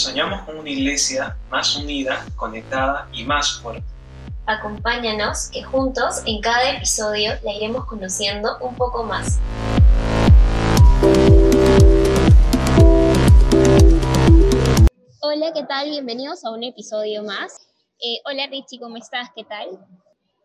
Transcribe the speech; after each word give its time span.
Soñamos 0.00 0.40
con 0.46 0.56
una 0.56 0.70
iglesia 0.70 1.36
más 1.50 1.76
unida, 1.76 2.24
conectada 2.34 3.06
y 3.12 3.22
más 3.22 3.60
fuerte. 3.60 3.84
Acompáñanos 4.46 5.50
que 5.52 5.62
juntos 5.62 6.22
en 6.24 6.40
cada 6.40 6.74
episodio 6.74 7.32
la 7.44 7.52
iremos 7.52 7.84
conociendo 7.84 8.56
un 8.62 8.74
poco 8.76 9.04
más. 9.04 9.38
Hola, 15.20 15.52
¿qué 15.52 15.64
tal? 15.68 15.90
Bienvenidos 15.90 16.46
a 16.46 16.50
un 16.50 16.64
episodio 16.64 17.22
más. 17.22 17.68
Eh, 18.00 18.22
hola 18.24 18.46
Richie, 18.50 18.80
¿cómo 18.80 18.96
estás? 18.96 19.28
¿Qué 19.36 19.44
tal? 19.44 19.68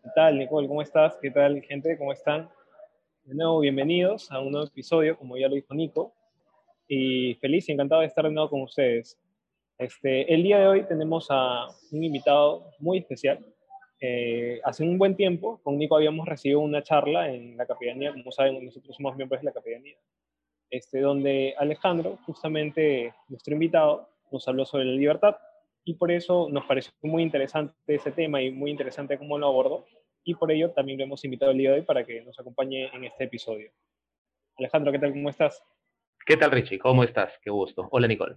¿Qué 0.04 0.10
tal, 0.14 0.38
Nicole? 0.38 0.68
¿Cómo 0.68 0.82
estás? 0.82 1.14
¿Qué 1.22 1.32
tal, 1.32 1.62
gente? 1.62 1.98
¿Cómo 1.98 2.12
están? 2.12 2.50
De 3.24 3.34
nuevo, 3.34 3.62
bienvenidos 3.62 4.30
a 4.34 4.42
un 4.42 4.52
nuevo 4.52 4.68
episodio, 4.68 5.18
como 5.18 5.38
ya 5.38 5.48
lo 5.48 5.56
dijo 5.56 5.74
Nico. 5.74 6.14
Y 6.90 7.36
feliz 7.36 7.70
y 7.70 7.72
encantado 7.72 8.02
de 8.02 8.08
estar 8.08 8.26
de 8.26 8.32
nuevo 8.32 8.50
con 8.50 8.62
ustedes. 8.62 9.18
Este, 9.78 10.34
el 10.34 10.44
día 10.44 10.60
de 10.60 10.68
hoy 10.68 10.84
tenemos 10.88 11.28
a 11.30 11.68
un 11.92 12.04
invitado 12.04 12.72
muy 12.80 13.00
especial. 13.00 13.46
Eh, 14.00 14.62
hace 14.64 14.84
un 14.84 14.98
buen 14.98 15.16
tiempo, 15.16 15.60
con 15.64 15.78
Nico 15.78 15.98
habíamos 15.98 16.28
recibido 16.28 16.62
una 16.62 16.82
charla 16.82 17.30
en 17.30 17.58
la 17.58 17.66
capellanía, 17.66 18.14
como 18.14 18.32
saben, 18.32 18.64
nosotros 18.64 18.96
somos 18.96 19.16
miembros 19.16 19.42
de 19.42 19.46
la 19.46 19.54
capellanía, 19.54 19.98
este, 20.70 21.02
donde 21.02 21.56
Alejandro, 21.58 22.18
justamente 22.26 23.14
nuestro 23.28 23.54
invitado, 23.54 24.10
nos 24.32 24.48
habló 24.48 24.66
sobre 24.66 24.86
la 24.86 24.94
libertad 24.94 25.38
y 25.84 25.96
por 25.96 26.12
eso 26.12 26.48
nos 26.50 26.66
pareció 26.66 26.94
muy 27.04 27.22
interesante 27.24 27.74
ese 27.88 28.12
tema 28.12 28.42
y 28.42 28.52
muy 28.52 28.72
interesante 28.72 29.18
cómo 29.18 29.38
lo 29.38 29.48
abordó 29.48 29.86
y 30.24 30.34
por 30.34 30.52
ello 30.52 30.72
también 30.72 30.98
lo 30.98 31.04
hemos 31.04 31.24
invitado 31.24 31.52
el 31.52 31.58
día 31.58 31.72
de 31.72 31.80
hoy 31.80 31.86
para 31.86 32.04
que 32.04 32.22
nos 32.22 32.40
acompañe 32.40 32.90
en 32.94 33.04
este 33.04 33.26
episodio. 33.26 33.72
Alejandro, 34.58 34.92
¿qué 34.92 35.00
tal? 35.00 35.12
¿Cómo 35.12 35.30
estás? 35.30 35.62
¿Qué 36.26 36.38
tal, 36.38 36.52
Richie? 36.52 36.80
¿Cómo 36.80 37.04
estás? 37.04 37.38
Qué 37.42 37.52
gusto. 37.52 37.88
Hola, 37.92 38.08
Nicole. 38.08 38.36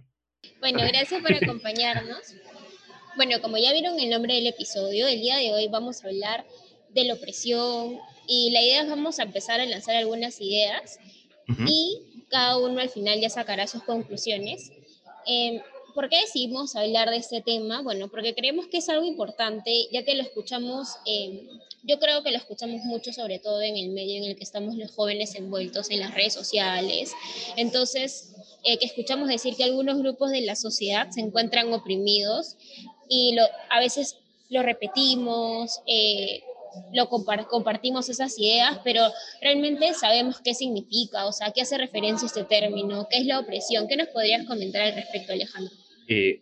Bueno, 0.59 0.79
gracias 0.87 1.21
por 1.21 1.33
acompañarnos. 1.33 2.35
Bueno, 3.15 3.41
como 3.41 3.57
ya 3.57 3.73
vieron 3.73 3.99
el 3.99 4.09
nombre 4.09 4.35
del 4.35 4.47
episodio, 4.47 5.07
el 5.07 5.19
día 5.19 5.37
de 5.37 5.53
hoy 5.53 5.67
vamos 5.67 6.03
a 6.03 6.07
hablar 6.07 6.45
de 6.89 7.03
la 7.05 7.15
opresión 7.15 7.99
y 8.27 8.51
la 8.51 8.61
idea 8.61 8.81
es 8.83 8.89
vamos 8.89 9.19
a 9.19 9.23
empezar 9.23 9.59
a 9.59 9.65
lanzar 9.65 9.95
algunas 9.95 10.39
ideas 10.39 10.99
y 11.65 12.01
cada 12.29 12.57
uno 12.57 12.79
al 12.79 12.89
final 12.89 13.19
ya 13.19 13.29
sacará 13.29 13.67
sus 13.67 13.83
conclusiones. 13.83 14.71
Eh, 15.25 15.61
¿Por 15.93 16.09
qué 16.09 16.21
decidimos 16.21 16.75
hablar 16.75 17.09
de 17.09 17.17
este 17.17 17.41
tema? 17.41 17.81
Bueno, 17.81 18.07
porque 18.09 18.35
creemos 18.35 18.67
que 18.67 18.77
es 18.77 18.89
algo 18.89 19.05
importante, 19.05 19.87
ya 19.91 20.03
que 20.03 20.15
lo 20.15 20.23
escuchamos, 20.23 20.95
eh, 21.05 21.47
yo 21.83 21.99
creo 21.99 22.23
que 22.23 22.31
lo 22.31 22.37
escuchamos 22.37 22.81
mucho, 22.83 23.13
sobre 23.13 23.39
todo 23.39 23.61
en 23.61 23.77
el 23.77 23.89
medio 23.89 24.17
en 24.17 24.25
el 24.25 24.35
que 24.35 24.43
estamos 24.43 24.75
los 24.75 24.91
jóvenes 24.91 25.35
envueltos 25.35 25.89
en 25.89 25.99
las 25.99 26.13
redes 26.13 26.33
sociales. 26.33 27.13
Entonces, 27.55 28.33
eh, 28.63 28.77
que 28.77 28.85
escuchamos 28.85 29.29
decir 29.29 29.55
que 29.55 29.63
algunos 29.63 29.97
grupos 29.97 30.31
de 30.31 30.41
la 30.41 30.55
sociedad 30.55 31.09
se 31.11 31.21
encuentran 31.21 31.73
oprimidos 31.73 32.57
y 33.07 33.33
lo, 33.33 33.43
a 33.69 33.79
veces 33.79 34.17
lo 34.49 34.63
repetimos, 34.63 35.81
eh, 35.85 36.43
lo 36.93 37.09
compartimos 37.09 38.09
esas 38.09 38.37
ideas, 38.37 38.79
pero 38.83 39.07
realmente 39.41 39.93
sabemos 39.93 40.39
qué 40.41 40.53
significa, 40.53 41.25
o 41.25 41.31
sea, 41.31 41.51
qué 41.51 41.61
hace 41.61 41.77
referencia 41.77 42.25
este 42.25 42.43
término, 42.43 43.07
qué 43.09 43.17
es 43.17 43.25
la 43.25 43.39
opresión. 43.39 43.87
¿Qué 43.87 43.95
nos 43.95 44.09
podrías 44.09 44.45
comentar 44.45 44.83
al 44.83 44.95
respecto, 44.95 45.33
Alejandro? 45.33 45.73
Eh, 46.11 46.41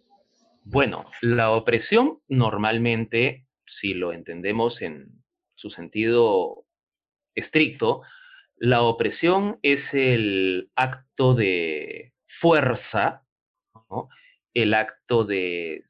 bueno, 0.63 1.11
la 1.21 1.51
opresión 1.51 2.19
normalmente, 2.29 3.45
si 3.65 3.93
lo 3.93 4.13
entendemos 4.13 4.81
en 4.81 5.09
su 5.55 5.69
sentido 5.69 6.63
estricto, 7.35 8.01
la 8.55 8.81
opresión 8.83 9.59
es 9.61 9.81
el 9.91 10.71
acto 10.75 11.35
de 11.35 12.13
fuerza, 12.39 13.23
el 14.53 14.73
acto 14.73 15.25
de 15.25 15.83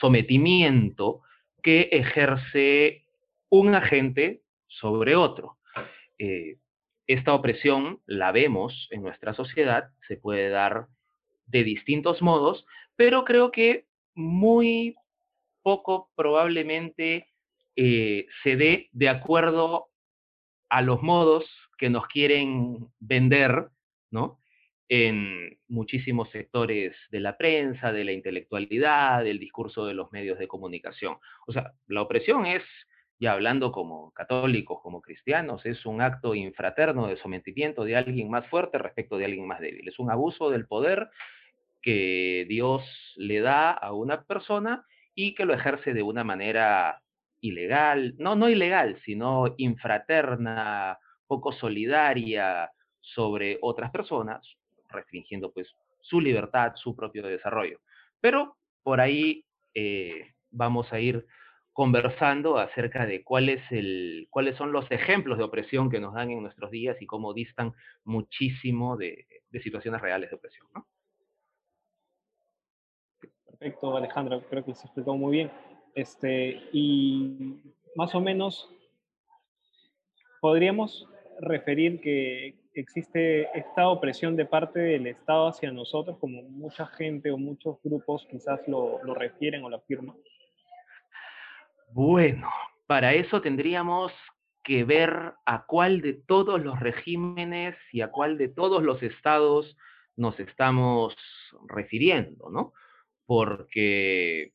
sometimiento 0.00 1.22
que 1.62 1.88
ejerce 1.92 3.04
un 3.48 3.76
agente 3.76 4.42
sobre 4.66 5.14
otro. 5.14 5.58
Eh, 6.18 6.56
esta 7.06 7.32
opresión 7.34 8.00
la 8.06 8.32
vemos 8.32 8.88
en 8.90 9.02
nuestra 9.02 9.34
sociedad, 9.34 9.90
se 10.08 10.16
puede 10.16 10.48
dar 10.48 10.88
de 11.46 11.64
distintos 11.64 12.22
modos, 12.22 12.64
pero 13.00 13.24
creo 13.24 13.50
que 13.50 13.86
muy 14.14 14.94
poco 15.62 16.10
probablemente 16.14 17.28
eh, 17.74 18.26
se 18.42 18.56
dé 18.56 18.90
de 18.92 19.08
acuerdo 19.08 19.88
a 20.68 20.82
los 20.82 21.00
modos 21.00 21.46
que 21.78 21.88
nos 21.88 22.06
quieren 22.08 22.90
vender, 22.98 23.70
¿no? 24.10 24.38
En 24.90 25.58
muchísimos 25.66 26.28
sectores 26.28 26.94
de 27.10 27.20
la 27.20 27.38
prensa, 27.38 27.90
de 27.90 28.04
la 28.04 28.12
intelectualidad, 28.12 29.24
del 29.24 29.38
discurso 29.38 29.86
de 29.86 29.94
los 29.94 30.12
medios 30.12 30.38
de 30.38 30.46
comunicación. 30.46 31.16
O 31.46 31.52
sea, 31.52 31.72
la 31.86 32.02
opresión 32.02 32.44
es 32.44 32.64
y 33.18 33.28
hablando 33.28 33.72
como 33.72 34.12
católicos, 34.12 34.80
como 34.82 35.00
cristianos, 35.00 35.64
es 35.64 35.86
un 35.86 36.02
acto 36.02 36.34
infraterno 36.34 37.06
de 37.06 37.16
sometimiento 37.16 37.84
de 37.84 37.96
alguien 37.96 38.28
más 38.28 38.46
fuerte 38.48 38.76
respecto 38.76 39.16
de 39.16 39.24
alguien 39.24 39.46
más 39.46 39.60
débil. 39.60 39.88
Es 39.88 39.98
un 39.98 40.10
abuso 40.10 40.50
del 40.50 40.66
poder 40.66 41.08
que 41.82 42.46
Dios 42.48 42.82
le 43.16 43.40
da 43.40 43.70
a 43.70 43.92
una 43.92 44.24
persona 44.24 44.84
y 45.14 45.34
que 45.34 45.44
lo 45.44 45.54
ejerce 45.54 45.92
de 45.92 46.02
una 46.02 46.24
manera 46.24 47.02
ilegal, 47.40 48.14
no, 48.18 48.36
no 48.36 48.48
ilegal, 48.48 49.00
sino 49.04 49.54
infraterna, 49.56 50.98
poco 51.26 51.52
solidaria 51.52 52.70
sobre 53.00 53.58
otras 53.62 53.90
personas, 53.90 54.46
restringiendo 54.88 55.52
pues 55.52 55.68
su 56.00 56.20
libertad, 56.20 56.72
su 56.76 56.94
propio 56.96 57.22
desarrollo. 57.22 57.80
Pero 58.20 58.56
por 58.82 59.00
ahí 59.00 59.44
eh, 59.74 60.34
vamos 60.50 60.92
a 60.92 61.00
ir 61.00 61.26
conversando 61.72 62.58
acerca 62.58 63.06
de 63.06 63.22
cuál 63.22 63.48
es 63.48 63.62
el, 63.70 64.26
cuáles 64.30 64.56
son 64.56 64.72
los 64.72 64.90
ejemplos 64.90 65.38
de 65.38 65.44
opresión 65.44 65.88
que 65.90 66.00
nos 66.00 66.14
dan 66.14 66.30
en 66.30 66.42
nuestros 66.42 66.70
días 66.70 67.00
y 67.00 67.06
cómo 67.06 67.32
distan 67.32 67.72
muchísimo 68.04 68.96
de, 68.96 69.26
situaciones 69.62 70.00
reales 70.00 70.30
de 70.30 70.36
opresión. 70.36 70.68
Perfecto, 73.60 73.94
Alejandro, 73.94 74.40
creo 74.48 74.64
que 74.64 74.74
se 74.74 74.86
explicó 74.86 75.14
muy 75.18 75.32
bien. 75.32 75.50
Este, 75.94 76.62
y 76.72 77.60
más 77.94 78.14
o 78.14 78.20
menos, 78.20 78.70
podríamos 80.40 81.06
referir 81.40 82.00
que 82.00 82.58
existe 82.72 83.50
esta 83.58 83.88
opresión 83.90 84.34
de 84.34 84.46
parte 84.46 84.80
del 84.80 85.06
Estado 85.08 85.48
hacia 85.48 85.70
nosotros, 85.72 86.16
como 86.18 86.40
mucha 86.40 86.86
gente 86.86 87.30
o 87.30 87.36
muchos 87.36 87.76
grupos 87.84 88.26
quizás 88.30 88.66
lo, 88.66 88.98
lo 89.04 89.14
refieren 89.14 89.62
o 89.62 89.68
lo 89.68 89.76
afirman. 89.76 90.16
Bueno, 91.92 92.48
para 92.86 93.12
eso 93.12 93.42
tendríamos 93.42 94.10
que 94.64 94.84
ver 94.84 95.34
a 95.44 95.66
cuál 95.66 96.00
de 96.00 96.14
todos 96.14 96.62
los 96.64 96.80
regímenes 96.80 97.76
y 97.92 98.00
a 98.00 98.10
cuál 98.10 98.38
de 98.38 98.48
todos 98.48 98.82
los 98.82 99.02
estados 99.02 99.76
nos 100.16 100.40
estamos 100.40 101.14
refiriendo, 101.68 102.48
¿no? 102.48 102.72
Porque, 103.30 104.54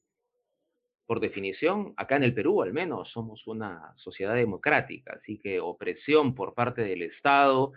por 1.05 1.21
definición, 1.21 1.93
acá 1.95 2.17
en 2.17 2.23
el 2.23 2.33
Perú 2.33 2.61
al 2.61 2.73
menos 2.73 3.09
somos 3.09 3.47
una 3.47 3.93
sociedad 3.95 4.35
democrática, 4.35 5.13
así 5.17 5.39
que 5.39 5.61
opresión 5.61 6.35
por 6.35 6.53
parte 6.53 6.81
del 6.81 7.01
Estado, 7.01 7.71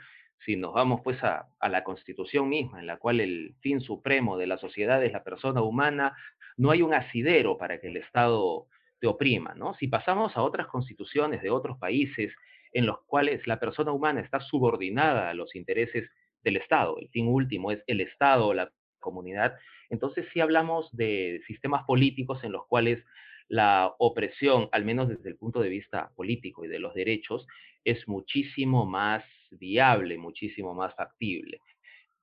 si 0.44 0.56
nos 0.56 0.74
vamos 0.74 1.02
pues 1.04 1.22
a, 1.22 1.46
la 1.70 1.84
constitución 1.84 2.48
misma, 2.48 2.80
en 2.80 2.88
la 2.88 2.96
cual 2.96 3.20
el 3.20 3.54
fin 3.60 3.80
supremo 3.80 4.36
de 4.36 4.48
la 4.48 4.58
sociedad 4.58 5.00
es 5.04 5.12
la 5.12 5.22
persona 5.22 5.62
humana, 5.62 6.16
no 6.56 6.72
hay 6.72 6.82
un 6.82 6.92
asidero 6.92 7.56
para 7.56 7.80
que 7.80 7.86
el 7.86 7.96
Estado 7.98 8.66
te 8.98 9.06
oprima, 9.06 9.54
¿no? 9.54 9.74
Si 9.74 9.86
pasamos 9.86 10.36
a 10.36 10.42
otras 10.42 10.66
constituciones 10.66 11.42
de 11.42 11.50
otros 11.50 11.78
países 11.78 12.34
en 12.72 12.86
los 12.86 13.04
cuales 13.04 13.46
la 13.46 13.60
persona 13.60 13.92
humana 13.92 14.20
está 14.20 14.40
subordinada 14.40 15.30
a 15.30 15.34
los 15.34 15.54
intereses 15.54 16.10
del 16.42 16.56
Estado, 16.56 16.98
el 16.98 17.08
fin 17.10 17.28
último 17.28 17.70
es 17.70 17.84
el 17.86 18.00
Estado 18.00 18.48
o 18.48 18.52
la 18.52 18.72
comunidad, 18.98 19.54
entonces 19.90 20.26
sí 20.32 20.40
hablamos 20.40 20.94
de 20.96 21.40
sistemas 21.46 21.84
políticos 21.84 22.42
en 22.44 22.52
los 22.52 22.66
cuales 22.66 23.04
la 23.48 23.94
opresión, 23.98 24.68
al 24.72 24.84
menos 24.84 25.08
desde 25.08 25.28
el 25.28 25.36
punto 25.36 25.60
de 25.60 25.70
vista 25.70 26.10
político 26.14 26.64
y 26.64 26.68
de 26.68 26.78
los 26.78 26.94
derechos, 26.94 27.46
es 27.84 28.06
muchísimo 28.06 28.84
más 28.84 29.24
viable, 29.50 30.18
muchísimo 30.18 30.74
más 30.74 30.94
factible. 30.94 31.60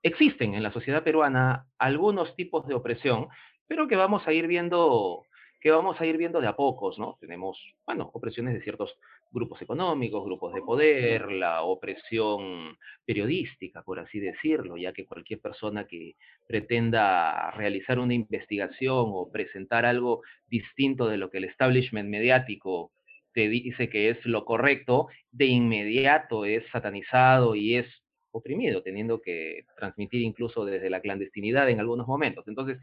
Existen 0.04 0.54
en 0.54 0.62
la 0.62 0.72
sociedad 0.72 1.04
peruana 1.04 1.68
algunos 1.80 2.36
tipos 2.36 2.68
de 2.68 2.76
opresión, 2.76 3.28
pero 3.68 3.88
que 3.88 3.96
vamos 3.96 4.28
a 4.28 4.34
ir 4.34 4.46
viendo 4.46 5.26
que 5.66 5.72
vamos 5.72 6.00
a 6.00 6.06
ir 6.06 6.16
viendo 6.18 6.42
de 6.42 6.48
a 6.48 6.56
pocos, 6.56 7.00
¿no? 7.00 7.18
Tenemos, 7.20 7.58
bueno, 7.88 8.12
opresiones 8.14 8.54
de 8.54 8.62
ciertos 8.62 9.00
grupos 9.36 9.62
económicos, 9.62 10.24
grupos 10.24 10.54
de 10.54 10.62
poder, 10.62 11.32
la 11.32 11.62
opresión 11.62 12.78
periodística, 13.06 13.84
por 13.84 14.00
así 14.00 14.20
decirlo, 14.20 14.78
ya 14.78 14.94
que 14.94 15.06
cualquier 15.06 15.42
persona 15.42 15.86
que 15.86 16.16
pretenda 16.48 17.52
realizar 17.52 18.00
una 18.00 18.14
investigación 18.14 19.06
o 19.10 19.30
presentar 19.32 19.86
algo 19.86 20.22
distinto 20.48 21.08
de 21.08 21.18
lo 21.18 21.30
que 21.30 21.40
el 21.40 21.44
establishment 21.44 22.10
mediático 22.10 22.92
te 23.34 23.50
dice 23.50 23.90
que 23.90 24.10
es 24.10 24.26
lo 24.26 24.46
correcto, 24.46 25.10
de 25.32 25.48
inmediato 25.48 26.46
es 26.46 26.64
satanizado 26.72 27.54
y 27.56 27.76
es 27.76 27.88
oprimido, 28.32 28.82
teniendo 28.82 29.22
que 29.22 29.66
transmitir 29.78 30.22
incluso 30.22 30.64
desde 30.66 30.90
la 30.90 31.02
clandestinidad 31.02 31.70
en 31.70 31.82
algunos 31.82 32.08
momentos. 32.08 32.48
Entonces, 32.48 32.80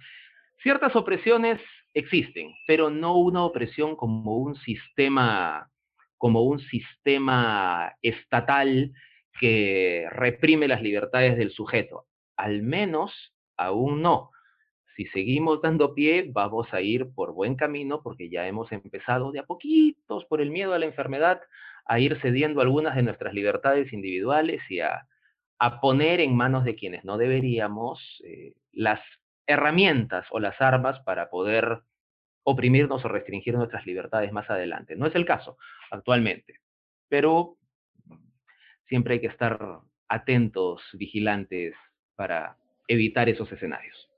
ciertas 0.62 0.94
opresiones 0.94 1.60
existen, 1.94 2.52
pero 2.66 2.90
no 2.90 3.16
una 3.16 3.44
opresión 3.44 3.96
como 3.96 4.36
un 4.36 4.56
sistema, 4.56 5.70
como 6.22 6.42
un 6.42 6.60
sistema 6.60 7.96
estatal 8.00 8.92
que 9.40 10.06
reprime 10.12 10.68
las 10.68 10.80
libertades 10.80 11.36
del 11.36 11.50
sujeto. 11.50 12.06
Al 12.36 12.62
menos 12.62 13.34
aún 13.56 14.02
no. 14.02 14.30
Si 14.94 15.06
seguimos 15.06 15.60
dando 15.62 15.94
pie, 15.94 16.30
vamos 16.32 16.72
a 16.72 16.80
ir 16.80 17.12
por 17.12 17.32
buen 17.32 17.56
camino 17.56 18.04
porque 18.04 18.30
ya 18.30 18.46
hemos 18.46 18.70
empezado 18.70 19.32
de 19.32 19.40
a 19.40 19.46
poquitos, 19.46 20.24
por 20.26 20.40
el 20.40 20.52
miedo 20.52 20.74
a 20.74 20.78
la 20.78 20.86
enfermedad, 20.86 21.40
a 21.86 21.98
ir 21.98 22.16
cediendo 22.22 22.60
algunas 22.60 22.94
de 22.94 23.02
nuestras 23.02 23.34
libertades 23.34 23.92
individuales 23.92 24.62
y 24.70 24.78
a, 24.78 25.04
poner 25.80 26.20
en 26.20 26.36
manos 26.36 26.64
de 26.64 26.76
quienes 26.76 27.04
no 27.04 27.18
deberíamos 27.18 28.22
eh, 28.24 28.54
las 28.70 29.00
herramientas 29.48 30.24
o 30.30 30.38
las 30.38 30.60
armas 30.60 31.00
para 31.00 31.30
poder 31.30 31.82
oprimirnos 32.44 33.04
o 33.04 33.08
restringir 33.08 33.54
nuestras 33.54 33.86
libertades 33.86 34.32
más 34.32 34.48
adelante. 34.50 34.96
No 34.96 35.06
es 35.06 35.14
el 35.14 35.24
caso 35.24 35.58
actualmente, 35.90 36.60
pero 37.08 37.56
siempre 38.88 39.14
hay 39.14 39.20
que 39.20 39.28
estar 39.28 39.80
atentos, 40.08 40.82
vigilantes 40.92 41.74
para 42.16 42.56
evitar 42.88 43.28
esos 43.28 43.50
escenarios. 43.50 44.08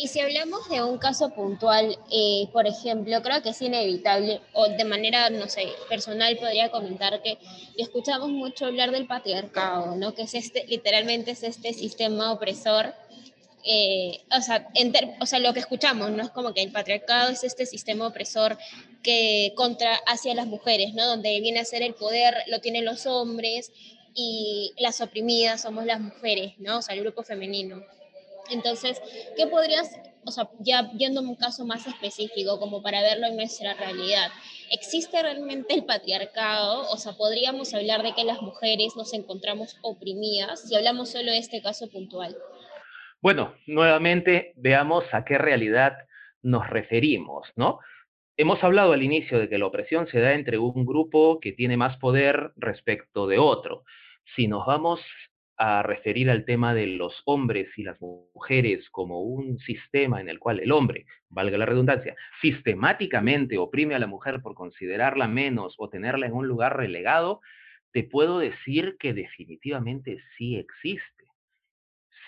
Y 0.00 0.06
si 0.06 0.20
hablamos 0.20 0.68
de 0.68 0.80
un 0.80 0.98
caso 0.98 1.30
puntual, 1.30 1.98
eh, 2.12 2.48
por 2.52 2.68
ejemplo, 2.68 3.20
creo 3.20 3.42
que 3.42 3.48
es 3.48 3.60
inevitable, 3.60 4.40
o 4.52 4.68
de 4.68 4.84
manera, 4.84 5.28
no 5.28 5.48
sé, 5.48 5.72
personal 5.88 6.36
podría 6.36 6.70
comentar 6.70 7.20
que 7.20 7.36
escuchamos 7.76 8.28
mucho 8.28 8.66
hablar 8.66 8.92
del 8.92 9.08
patriarcado, 9.08 9.96
¿no? 9.96 10.14
Que 10.14 10.22
es 10.22 10.34
este, 10.34 10.64
literalmente 10.68 11.32
es 11.32 11.42
este 11.42 11.72
sistema 11.72 12.32
opresor. 12.32 12.94
Eh, 13.64 14.20
o, 14.30 14.40
sea, 15.26 15.38
lo 15.40 15.52
que 15.52 15.60
escuchamos, 15.60 16.10
¿no? 16.10 16.22
Es 16.22 16.30
como 16.30 16.54
que 16.54 16.62
el 16.62 16.72
patriarcado 16.72 17.30
es 17.30 17.44
este 17.44 17.66
sistema 17.66 18.06
opresor 18.06 18.56
que 19.02 19.52
contra 19.56 19.96
hacia 20.06 20.34
las 20.34 20.46
mujeres, 20.46 20.94
¿no? 20.94 21.06
Donde 21.06 21.40
viene 21.40 21.60
a 21.60 21.64
ser 21.64 21.82
el 21.82 21.94
poder, 21.94 22.34
lo 22.46 22.60
tienen 22.60 22.84
los 22.84 23.06
hombres 23.06 23.72
y 24.14 24.72
las 24.78 25.00
oprimidas 25.00 25.62
somos 25.62 25.84
las 25.84 26.00
mujeres, 26.00 26.54
¿no? 26.58 26.78
O 26.78 26.82
sea, 26.82 26.94
el 26.94 27.02
grupo 27.02 27.22
femenino. 27.22 27.84
Entonces, 28.50 29.00
¿qué 29.36 29.46
podrías, 29.46 29.90
o 30.24 30.30
sea, 30.30 30.48
ya 30.60 30.90
viendo 30.94 31.20
un 31.20 31.34
caso 31.34 31.66
más 31.66 31.86
específico, 31.86 32.58
como 32.58 32.82
para 32.82 33.02
verlo 33.02 33.26
en 33.26 33.36
nuestra 33.36 33.74
realidad, 33.74 34.30
¿existe 34.70 35.22
realmente 35.22 35.74
el 35.74 35.84
patriarcado? 35.84 36.88
O 36.90 36.96
sea, 36.96 37.12
¿podríamos 37.12 37.74
hablar 37.74 38.02
de 38.02 38.14
que 38.14 38.24
las 38.24 38.40
mujeres 38.40 38.96
nos 38.96 39.12
encontramos 39.12 39.76
oprimidas 39.82 40.62
si 40.66 40.74
hablamos 40.74 41.10
solo 41.10 41.30
de 41.30 41.38
este 41.38 41.60
caso 41.60 41.88
puntual? 41.88 42.36
Bueno, 43.20 43.54
nuevamente 43.66 44.52
veamos 44.56 45.04
a 45.12 45.24
qué 45.24 45.38
realidad 45.38 45.96
nos 46.42 46.68
referimos, 46.70 47.50
¿no? 47.56 47.80
Hemos 48.36 48.62
hablado 48.62 48.92
al 48.92 49.02
inicio 49.02 49.40
de 49.40 49.48
que 49.48 49.58
la 49.58 49.66
opresión 49.66 50.06
se 50.06 50.20
da 50.20 50.34
entre 50.34 50.58
un 50.58 50.86
grupo 50.86 51.40
que 51.40 51.52
tiene 51.52 51.76
más 51.76 51.96
poder 51.96 52.52
respecto 52.56 53.26
de 53.26 53.38
otro. 53.38 53.82
Si 54.36 54.46
nos 54.46 54.64
vamos 54.66 55.00
a 55.56 55.82
referir 55.82 56.30
al 56.30 56.44
tema 56.44 56.72
de 56.74 56.86
los 56.86 57.20
hombres 57.24 57.76
y 57.76 57.82
las 57.82 58.00
mujeres 58.00 58.88
como 58.90 59.22
un 59.22 59.58
sistema 59.58 60.20
en 60.20 60.28
el 60.28 60.38
cual 60.38 60.60
el 60.60 60.70
hombre, 60.70 61.04
valga 61.28 61.58
la 61.58 61.66
redundancia, 61.66 62.14
sistemáticamente 62.40 63.58
oprime 63.58 63.96
a 63.96 63.98
la 63.98 64.06
mujer 64.06 64.40
por 64.40 64.54
considerarla 64.54 65.26
menos 65.26 65.74
o 65.78 65.88
tenerla 65.88 66.26
en 66.26 66.34
un 66.34 66.46
lugar 66.46 66.76
relegado, 66.76 67.40
te 67.92 68.04
puedo 68.04 68.38
decir 68.38 68.96
que 69.00 69.12
definitivamente 69.12 70.18
sí 70.36 70.54
existe. 70.56 71.17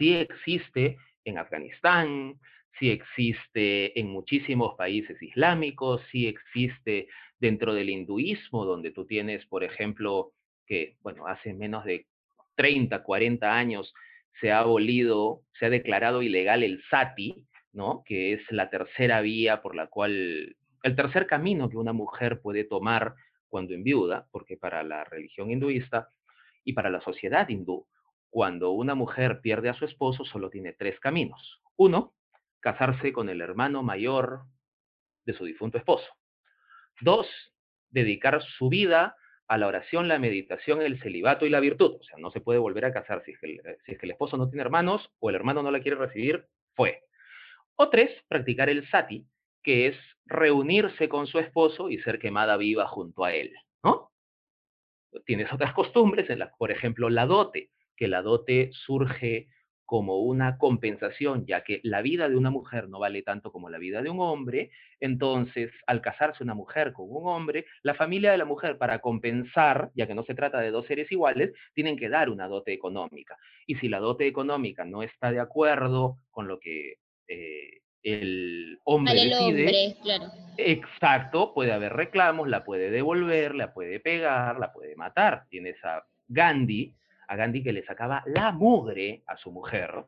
Sí 0.00 0.14
existe 0.14 0.96
en 1.26 1.36
Afganistán, 1.36 2.40
sí 2.78 2.88
existe 2.88 4.00
en 4.00 4.06
muchísimos 4.06 4.74
países 4.74 5.22
islámicos, 5.22 6.00
sí 6.10 6.26
existe 6.26 7.08
dentro 7.38 7.74
del 7.74 7.90
hinduismo, 7.90 8.64
donde 8.64 8.92
tú 8.92 9.04
tienes, 9.04 9.44
por 9.44 9.62
ejemplo, 9.62 10.32
que, 10.66 10.96
bueno, 11.02 11.26
hace 11.26 11.52
menos 11.52 11.84
de 11.84 12.06
30, 12.54 13.02
40 13.02 13.54
años 13.54 13.92
se 14.40 14.50
ha 14.50 14.60
abolido, 14.60 15.42
se 15.58 15.66
ha 15.66 15.70
declarado 15.70 16.22
ilegal 16.22 16.62
el 16.62 16.82
sati, 16.88 17.46
¿no? 17.74 18.02
Que 18.06 18.32
es 18.32 18.40
la 18.50 18.70
tercera 18.70 19.20
vía 19.20 19.60
por 19.60 19.76
la 19.76 19.88
cual, 19.88 20.56
el 20.82 20.96
tercer 20.96 21.26
camino 21.26 21.68
que 21.68 21.76
una 21.76 21.92
mujer 21.92 22.40
puede 22.40 22.64
tomar 22.64 23.16
cuando 23.48 23.74
enviuda, 23.74 24.28
porque 24.30 24.56
para 24.56 24.82
la 24.82 25.04
religión 25.04 25.50
hinduista 25.50 26.08
y 26.64 26.72
para 26.72 26.88
la 26.88 27.02
sociedad 27.02 27.46
hindú, 27.50 27.86
cuando 28.30 28.70
una 28.70 28.94
mujer 28.94 29.40
pierde 29.40 29.68
a 29.68 29.74
su 29.74 29.84
esposo, 29.84 30.24
solo 30.24 30.50
tiene 30.50 30.72
tres 30.72 30.98
caminos. 31.00 31.60
Uno, 31.76 32.14
casarse 32.60 33.12
con 33.12 33.28
el 33.28 33.40
hermano 33.40 33.82
mayor 33.82 34.44
de 35.24 35.34
su 35.34 35.44
difunto 35.44 35.78
esposo. 35.78 36.06
Dos, 37.00 37.26
dedicar 37.90 38.40
su 38.42 38.68
vida 38.68 39.16
a 39.48 39.58
la 39.58 39.66
oración, 39.66 40.06
la 40.06 40.20
meditación, 40.20 40.80
el 40.80 41.00
celibato 41.02 41.44
y 41.44 41.50
la 41.50 41.58
virtud. 41.58 41.96
O 42.00 42.04
sea, 42.04 42.18
no 42.18 42.30
se 42.30 42.40
puede 42.40 42.60
volver 42.60 42.84
a 42.84 42.92
casar 42.92 43.22
si 43.24 43.32
es, 43.32 43.40
que 43.40 43.46
el, 43.46 43.60
eh, 43.64 44.12
esposo 44.12 44.36
no 44.36 44.48
tiene 44.48 44.62
hermanos 44.62 45.10
o 45.18 45.28
el 45.28 45.34
hermano 45.34 45.62
no 45.62 45.72
la 45.72 45.80
quiere 45.80 45.96
recibir, 45.96 46.46
fue. 46.74 47.02
O 47.74 47.88
tres, 47.88 48.12
practicar 48.28 48.68
el 48.68 48.88
sati, 48.90 49.26
que 49.62 49.88
es 49.88 49.96
reunirse 50.24 51.08
con 51.08 51.26
su 51.26 51.40
esposo 51.40 51.90
y 51.90 51.98
ser 51.98 52.20
quemada 52.20 52.56
viva 52.56 52.86
junto 52.86 53.24
a 53.24 53.32
él, 53.32 53.52
¿no? 53.82 54.12
Tienes 55.24 55.52
otras 55.52 55.72
costumbres, 55.72 56.28
por 56.56 56.70
ejemplo, 56.70 57.10
la 57.10 57.26
dote, 57.26 57.70
que 58.00 58.08
la 58.08 58.22
dote 58.22 58.70
surge 58.72 59.48
como 59.84 60.20
una 60.20 60.56
compensación, 60.56 61.44
ya 61.44 61.64
que 61.64 61.80
la 61.82 62.00
vida 62.00 62.30
de 62.30 62.36
una 62.36 62.50
mujer 62.50 62.88
no 62.88 62.98
vale 62.98 63.20
tanto 63.22 63.52
como 63.52 63.68
la 63.68 63.76
vida 63.76 64.00
de 64.00 64.08
un 64.08 64.20
hombre, 64.20 64.70
entonces 65.00 65.70
al 65.86 66.00
casarse 66.00 66.42
una 66.42 66.54
mujer 66.54 66.94
con 66.94 67.08
un 67.10 67.28
hombre, 67.28 67.66
la 67.82 67.94
familia 67.94 68.30
de 68.30 68.38
la 68.38 68.46
mujer 68.46 68.78
para 68.78 69.00
compensar, 69.00 69.90
ya 69.94 70.06
que 70.06 70.14
no 70.14 70.22
se 70.22 70.34
trata 70.34 70.60
de 70.60 70.70
dos 70.70 70.86
seres 70.86 71.12
iguales, 71.12 71.52
tienen 71.74 71.98
que 71.98 72.08
dar 72.08 72.30
una 72.30 72.48
dote 72.48 72.72
económica. 72.72 73.36
Y 73.66 73.74
si 73.74 73.88
la 73.88 73.98
dote 73.98 74.26
económica 74.26 74.84
no 74.86 75.02
está 75.02 75.30
de 75.30 75.40
acuerdo 75.40 76.16
con 76.30 76.48
lo 76.48 76.58
que 76.58 76.94
eh, 77.28 77.80
el 78.02 78.78
hombre 78.84 79.12
decide, 79.12 79.96
exacto, 80.56 81.52
puede 81.52 81.72
haber 81.72 81.92
reclamos, 81.92 82.48
la 82.48 82.64
puede 82.64 82.90
devolver, 82.90 83.54
la 83.54 83.74
puede 83.74 84.00
pegar, 84.00 84.58
la 84.58 84.72
puede 84.72 84.96
matar. 84.96 85.44
Tienes 85.50 85.84
a 85.84 86.02
Gandhi, 86.28 86.94
a 87.30 87.36
Gandhi 87.36 87.62
que 87.62 87.72
le 87.72 87.84
sacaba 87.84 88.24
la 88.26 88.50
mugre 88.50 89.22
a 89.24 89.36
su 89.36 89.52
mujer, 89.52 90.04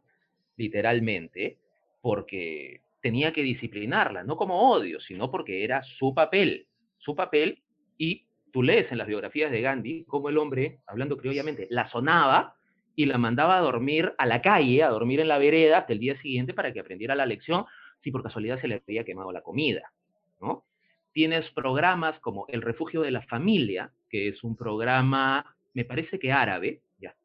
literalmente, 0.56 1.56
porque 2.00 2.81
tenía 3.00 3.32
que 3.32 3.44
disciplinarla, 3.44 4.24
no 4.24 4.36
como 4.36 4.72
odio, 4.72 4.98
sino 4.98 5.31
porque 5.31 5.62
era 5.62 5.84
su 5.84 6.14
papel, 6.14 6.67
su 6.98 7.14
papel, 7.14 7.62
y 7.96 8.26
tú 8.52 8.64
lees 8.64 8.91
en 8.91 8.98
las 8.98 9.06
biografías 9.06 9.52
de 9.52 9.60
Gandhi 9.60 10.05
cómo 10.08 10.31
el 10.31 10.36
hombre, 10.36 10.81
hablando 10.84 11.17
criollamente, 11.17 11.69
la 11.70 11.88
sonaba 11.91 12.56
y 12.96 13.06
la 13.06 13.19
mandaba 13.19 13.56
a 13.56 13.60
dormir 13.60 14.12
a 14.19 14.26
la 14.26 14.43
calle, 14.43 14.82
a 14.82 14.88
dormir 14.88 15.20
en 15.20 15.29
la 15.29 15.38
vereda 15.38 15.79
hasta 15.79 15.93
el 15.93 16.00
día 16.00 16.20
siguiente 16.20 16.55
para 16.55 16.72
que 16.72 16.81
aprendiera 16.81 17.14
la 17.14 17.24
lección, 17.24 17.67
si 18.02 18.10
por 18.10 18.24
casualidad 18.24 18.60
se 18.60 18.67
le 18.67 18.82
había 18.84 19.05
quemado 19.05 19.31
la 19.31 19.43
comida, 19.43 19.93
¿no? 20.41 20.64
Tienes 21.12 21.48
programas 21.52 22.19
como 22.19 22.46
El 22.48 22.62
Refugio 22.62 23.02
de 23.02 23.12
la 23.12 23.22
Familia, 23.22 23.93
que 24.10 24.26
es 24.26 24.43
un 24.43 24.56
programa, 24.56 25.55
me 25.72 25.84
parece 25.84 26.19
que 26.19 26.32
árabe, 26.32 26.81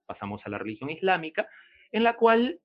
pasamos 0.07 0.41
a 0.45 0.49
la 0.49 0.57
religión 0.57 0.89
islámica, 0.89 1.47
en 1.91 2.03
la 2.03 2.15
cual 2.15 2.59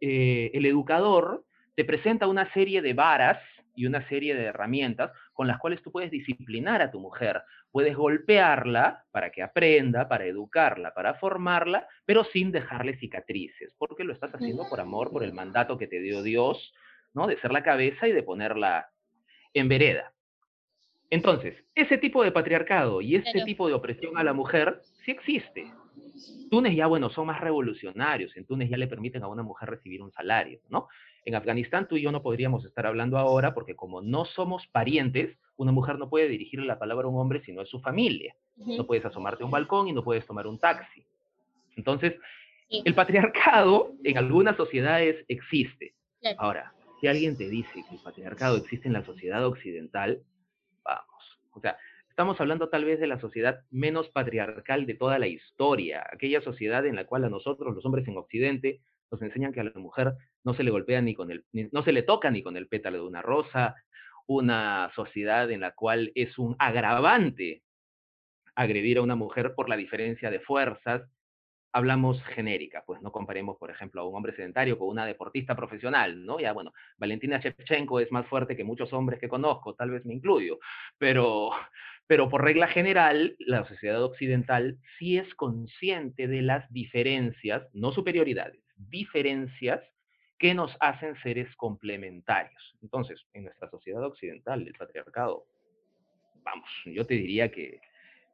eh, 0.00 0.50
el 0.54 0.66
educador 0.66 1.44
te 1.74 1.84
presenta 1.84 2.26
una 2.26 2.52
serie 2.52 2.82
de 2.82 2.94
varas 2.94 3.40
y 3.74 3.86
una 3.86 4.06
serie 4.08 4.34
de 4.34 4.44
herramientas 4.44 5.12
con 5.32 5.46
las 5.46 5.58
cuales 5.58 5.82
tú 5.82 5.90
puedes 5.90 6.10
disciplinar 6.10 6.82
a 6.82 6.90
tu 6.90 7.00
mujer. 7.00 7.42
Puedes 7.70 7.96
golpearla 7.96 9.04
para 9.10 9.30
que 9.30 9.42
aprenda, 9.42 10.08
para 10.08 10.26
educarla, 10.26 10.92
para 10.92 11.14
formarla, 11.14 11.88
pero 12.04 12.24
sin 12.24 12.52
dejarle 12.52 12.98
cicatrices, 12.98 13.74
porque 13.78 14.04
lo 14.04 14.12
estás 14.12 14.34
haciendo 14.34 14.68
por 14.68 14.80
amor, 14.80 15.10
por 15.10 15.24
el 15.24 15.32
mandato 15.32 15.78
que 15.78 15.86
te 15.86 16.00
dio 16.00 16.22
Dios, 16.22 16.74
¿no? 17.14 17.26
De 17.26 17.38
ser 17.40 17.52
la 17.52 17.62
cabeza 17.62 18.06
y 18.06 18.12
de 18.12 18.22
ponerla 18.22 18.90
en 19.54 19.68
vereda. 19.68 20.12
Entonces, 21.10 21.62
ese 21.74 21.98
tipo 21.98 22.24
de 22.24 22.32
patriarcado 22.32 23.02
y 23.02 23.16
este 23.16 23.44
tipo 23.44 23.68
de 23.68 23.74
opresión 23.74 24.16
a 24.16 24.24
la 24.24 24.32
mujer 24.32 24.80
sí 25.04 25.10
existe. 25.10 25.70
Túnez 26.50 26.76
ya, 26.76 26.86
bueno, 26.86 27.10
son 27.10 27.26
más 27.26 27.40
revolucionarios. 27.40 28.36
En 28.36 28.44
Túnez 28.44 28.68
ya 28.68 28.76
le 28.76 28.86
permiten 28.86 29.22
a 29.22 29.28
una 29.28 29.42
mujer 29.42 29.70
recibir 29.70 30.02
un 30.02 30.12
salario, 30.12 30.60
¿no? 30.68 30.88
En 31.24 31.34
Afganistán 31.34 31.88
tú 31.88 31.96
y 31.96 32.02
yo 32.02 32.12
no 32.12 32.22
podríamos 32.22 32.64
estar 32.64 32.86
hablando 32.86 33.16
ahora 33.16 33.54
porque 33.54 33.76
como 33.76 34.02
no 34.02 34.24
somos 34.24 34.66
parientes, 34.66 35.38
una 35.56 35.72
mujer 35.72 35.98
no 35.98 36.10
puede 36.10 36.28
dirigirle 36.28 36.66
la 36.66 36.78
palabra 36.78 37.06
a 37.06 37.10
un 37.10 37.18
hombre 37.18 37.42
si 37.44 37.52
no 37.52 37.62
es 37.62 37.68
su 37.68 37.80
familia. 37.80 38.34
No 38.56 38.86
puedes 38.86 39.04
asomarte 39.04 39.42
a 39.42 39.46
un 39.46 39.52
balcón 39.52 39.88
y 39.88 39.92
no 39.92 40.02
puedes 40.02 40.26
tomar 40.26 40.46
un 40.46 40.58
taxi. 40.58 41.04
Entonces, 41.76 42.14
el 42.68 42.94
patriarcado 42.94 43.92
en 44.02 44.18
algunas 44.18 44.56
sociedades 44.56 45.24
existe. 45.28 45.94
Ahora, 46.38 46.72
si 47.00 47.08
alguien 47.08 47.36
te 47.36 47.48
dice 47.48 47.84
que 47.88 47.94
el 47.94 48.02
patriarcado 48.02 48.56
existe 48.56 48.88
en 48.88 48.94
la 48.94 49.04
sociedad 49.04 49.44
occidental, 49.46 50.22
vamos. 50.84 51.40
O 51.52 51.60
sea, 51.60 51.76
Estamos 52.12 52.38
hablando 52.42 52.68
tal 52.68 52.84
vez 52.84 53.00
de 53.00 53.06
la 53.06 53.18
sociedad 53.18 53.62
menos 53.70 54.10
patriarcal 54.10 54.84
de 54.84 54.92
toda 54.92 55.18
la 55.18 55.28
historia, 55.28 56.06
aquella 56.12 56.42
sociedad 56.42 56.84
en 56.84 56.94
la 56.94 57.06
cual 57.06 57.24
a 57.24 57.30
nosotros, 57.30 57.74
los 57.74 57.86
hombres 57.86 58.06
en 58.06 58.18
Occidente, 58.18 58.82
nos 59.10 59.22
enseñan 59.22 59.50
que 59.50 59.60
a 59.60 59.64
la 59.64 59.72
mujer 59.76 60.12
no 60.44 60.52
se 60.52 60.62
le 60.62 60.70
golpea 60.70 61.00
ni 61.00 61.14
con 61.14 61.30
el, 61.30 61.46
no 61.72 61.82
se 61.82 61.92
le 61.92 62.02
toca 62.02 62.30
ni 62.30 62.42
con 62.42 62.58
el 62.58 62.68
pétalo 62.68 62.98
de 62.98 63.06
una 63.06 63.22
rosa, 63.22 63.76
una 64.26 64.90
sociedad 64.94 65.50
en 65.50 65.60
la 65.60 65.72
cual 65.72 66.12
es 66.14 66.36
un 66.38 66.54
agravante 66.58 67.62
agredir 68.54 68.98
a 68.98 69.02
una 69.02 69.16
mujer 69.16 69.54
por 69.54 69.70
la 69.70 69.78
diferencia 69.78 70.30
de 70.30 70.40
fuerzas, 70.40 71.08
hablamos 71.72 72.22
genérica, 72.24 72.84
pues 72.86 73.00
no 73.00 73.10
comparemos, 73.10 73.56
por 73.56 73.70
ejemplo, 73.70 74.02
a 74.02 74.08
un 74.08 74.14
hombre 74.14 74.34
sedentario 74.34 74.78
con 74.78 74.88
una 74.88 75.06
deportista 75.06 75.56
profesional, 75.56 76.24
¿no? 76.24 76.38
Ya, 76.38 76.52
bueno, 76.52 76.72
Valentina 76.98 77.38
Shevchenko 77.38 78.00
es 78.00 78.12
más 78.12 78.26
fuerte 78.26 78.56
que 78.56 78.64
muchos 78.64 78.92
hombres 78.92 79.18
que 79.18 79.28
conozco, 79.28 79.74
tal 79.74 79.90
vez 79.90 80.04
me 80.04 80.12
incluyo, 80.12 80.58
pero, 80.98 81.50
pero 82.06 82.28
por 82.28 82.44
regla 82.44 82.68
general, 82.68 83.36
la 83.38 83.64
sociedad 83.64 84.02
occidental 84.02 84.78
sí 84.98 85.16
es 85.16 85.34
consciente 85.34 86.28
de 86.28 86.42
las 86.42 86.70
diferencias, 86.72 87.66
no 87.72 87.92
superioridades, 87.92 88.62
diferencias 88.76 89.80
que 90.38 90.54
nos 90.54 90.76
hacen 90.80 91.16
seres 91.22 91.54
complementarios. 91.56 92.76
Entonces, 92.82 93.24
en 93.32 93.44
nuestra 93.44 93.70
sociedad 93.70 94.04
occidental, 94.04 94.66
el 94.66 94.74
patriarcado, 94.74 95.46
vamos, 96.42 96.68
yo 96.84 97.06
te 97.06 97.14
diría 97.14 97.50
que, 97.50 97.80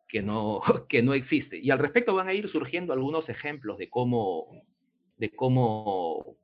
que, 0.09 0.23
no, 0.23 0.61
que 0.88 1.03
no 1.03 1.15
existe. 1.15 1.59
Y 1.59 1.71
al 1.71 1.79
respecto 1.79 2.15
van 2.15 2.29
a 2.29 2.35
ir 2.35 2.49
surgiendo 2.49 2.93
algunos 2.93 3.29
ejemplos 3.29 3.79
de 3.79 3.88
cómo, 3.91 4.62
de 5.17 5.31
cómo 5.31 6.37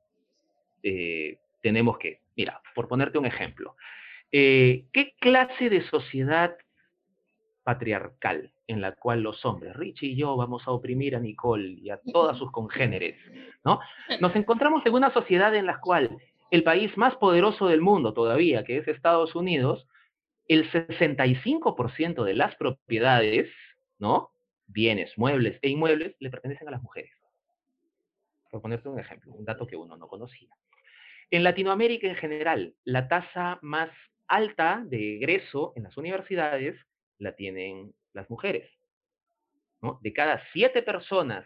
eh, 0.83 1.39
tenemos 1.61 1.97
que, 1.97 2.21
mira, 2.35 2.61
por 2.73 2.87
ponerte 2.87 3.17
un 3.17 3.25
ejemplo, 3.25 3.75
eh, 4.31 4.85
¿qué 4.93 5.13
clase 5.19 5.69
de 5.69 5.81
sociedad 5.81 6.55
patriarcal 7.63 8.51
en 8.67 8.81
la 8.81 8.93
cual 8.93 9.21
los 9.21 9.43
hombres, 9.45 9.75
Richie 9.75 10.09
y 10.09 10.15
yo, 10.15 10.35
vamos 10.35 10.67
a 10.67 10.71
oprimir 10.71 11.15
a 11.15 11.19
Nicole 11.19 11.69
y 11.81 11.89
a 11.89 11.99
todas 12.13 12.37
sus 12.39 12.51
congéneres, 12.51 13.17
¿no? 13.63 13.79
Nos 14.21 14.35
encontramos 14.35 14.85
en 14.85 14.93
una 14.93 15.11
sociedad 15.11 15.53
en 15.55 15.65
la 15.65 15.79
cual 15.79 16.17
el 16.51 16.63
país 16.63 16.95
más 16.97 17.15
poderoso 17.15 17.67
del 17.67 17.81
mundo 17.81 18.13
todavía, 18.13 18.63
que 18.63 18.77
es 18.77 18.87
Estados 18.87 19.35
Unidos, 19.35 19.87
el 20.47 20.69
65% 20.71 22.23
de 22.23 22.33
las 22.33 22.55
propiedades, 22.55 23.49
¿no? 23.99 24.31
Bienes, 24.67 25.17
muebles 25.17 25.59
e 25.61 25.69
inmuebles 25.69 26.15
le 26.19 26.29
pertenecen 26.29 26.67
a 26.67 26.71
las 26.71 26.81
mujeres. 26.81 27.11
Por 28.51 28.61
ponerte 28.61 28.89
un 28.89 28.99
ejemplo, 28.99 29.33
un 29.33 29.45
dato 29.45 29.67
que 29.67 29.75
uno 29.75 29.97
no 29.97 30.07
conocía. 30.07 30.49
En 31.31 31.43
Latinoamérica 31.43 32.07
en 32.07 32.15
general, 32.15 32.75
la 32.83 33.07
tasa 33.07 33.59
más 33.61 33.89
alta 34.27 34.83
de 34.85 35.15
egreso 35.15 35.73
en 35.75 35.83
las 35.83 35.97
universidades 35.97 36.79
la 37.17 37.35
tienen 37.35 37.93
las 38.13 38.29
mujeres. 38.29 38.69
De 40.01 40.13
cada 40.13 40.41
siete 40.51 40.81
personas 40.81 41.45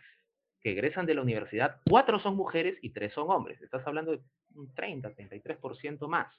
que 0.62 0.72
egresan 0.72 1.06
de 1.06 1.14
la 1.14 1.22
universidad, 1.22 1.82
cuatro 1.90 2.20
son 2.20 2.36
mujeres 2.36 2.78
y 2.82 2.92
tres 2.92 3.14
son 3.14 3.30
hombres. 3.30 3.62
Estás 3.62 3.86
hablando 3.88 4.12
de 4.12 4.22
un 4.56 4.74
30, 4.74 5.16
33% 5.16 6.08
más. 6.08 6.34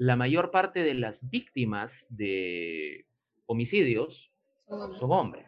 La 0.00 0.16
mayor 0.16 0.50
parte 0.50 0.82
de 0.82 0.94
las 0.94 1.18
víctimas 1.20 1.92
de 2.08 3.04
homicidios 3.44 4.32
son 4.66 5.12
hombres. 5.12 5.46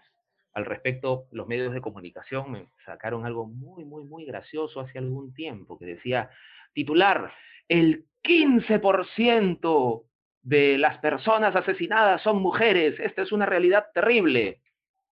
Al 0.52 0.66
respecto, 0.66 1.24
los 1.30 1.48
medios 1.48 1.72
de 1.72 1.80
comunicación 1.80 2.52
me 2.52 2.68
sacaron 2.84 3.24
algo 3.24 3.46
muy, 3.46 3.86
muy, 3.86 4.04
muy 4.04 4.26
gracioso 4.26 4.80
hace 4.80 4.98
algún 4.98 5.32
tiempo, 5.32 5.78
que 5.78 5.86
decía, 5.86 6.28
titular, 6.74 7.32
el 7.66 8.04
15% 8.22 10.04
de 10.42 10.76
las 10.76 10.98
personas 10.98 11.56
asesinadas 11.56 12.20
son 12.20 12.42
mujeres. 12.42 13.00
Esta 13.00 13.22
es 13.22 13.32
una 13.32 13.46
realidad 13.46 13.86
terrible. 13.94 14.60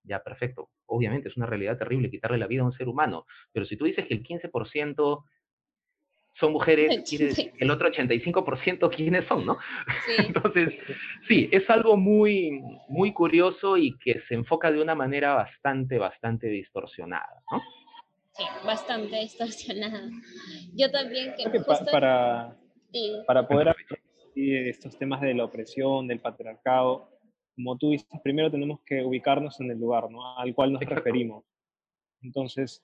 Ya, 0.04 0.22
perfecto. 0.22 0.68
Obviamente 0.84 1.30
es 1.30 1.38
una 1.38 1.46
realidad 1.46 1.78
terrible 1.78 2.10
quitarle 2.10 2.36
la 2.36 2.46
vida 2.46 2.60
a 2.60 2.66
un 2.66 2.74
ser 2.74 2.88
humano. 2.88 3.24
Pero 3.52 3.64
si 3.64 3.78
tú 3.78 3.86
dices 3.86 4.06
que 4.06 4.12
el 4.12 4.22
15% 4.22 5.24
son 6.40 6.52
mujeres, 6.52 7.02
quiere 7.08 7.26
decir 7.26 7.52
que 7.52 7.64
el 7.64 7.70
otro 7.70 7.90
85% 7.90 8.90
quiénes 8.94 9.26
son, 9.26 9.46
¿no? 9.46 9.58
Entonces, 10.18 10.74
sí, 11.28 11.48
es 11.52 11.68
algo 11.70 11.96
muy, 11.96 12.60
muy 12.88 13.12
curioso 13.12 13.76
y 13.76 13.96
que 13.98 14.20
se 14.28 14.34
enfoca 14.34 14.72
de 14.72 14.82
una 14.82 14.94
manera 14.94 15.34
bastante, 15.34 15.98
bastante 15.98 16.48
distorsionada, 16.48 17.42
¿no? 17.52 17.60
Sí, 18.32 18.44
bastante 18.64 19.16
distorsionada. 19.16 20.08
Yo 20.74 20.90
también 20.90 21.34
que... 21.36 21.60
para, 21.90 22.56
para 23.26 23.46
poder 23.46 23.76
estos 24.34 24.96
temas 24.98 25.20
de 25.20 25.34
la 25.34 25.44
opresión, 25.44 26.06
del 26.06 26.20
patriarcado, 26.20 27.10
como 27.54 27.76
tú 27.76 27.90
dices, 27.90 28.08
primero 28.22 28.50
tenemos 28.50 28.80
que 28.86 29.02
ubicarnos 29.02 29.60
en 29.60 29.70
el 29.70 29.78
lugar 29.78 30.04
al 30.38 30.54
cual 30.54 30.72
nos 30.72 30.82
referimos. 30.82 31.44
Entonces, 32.22 32.82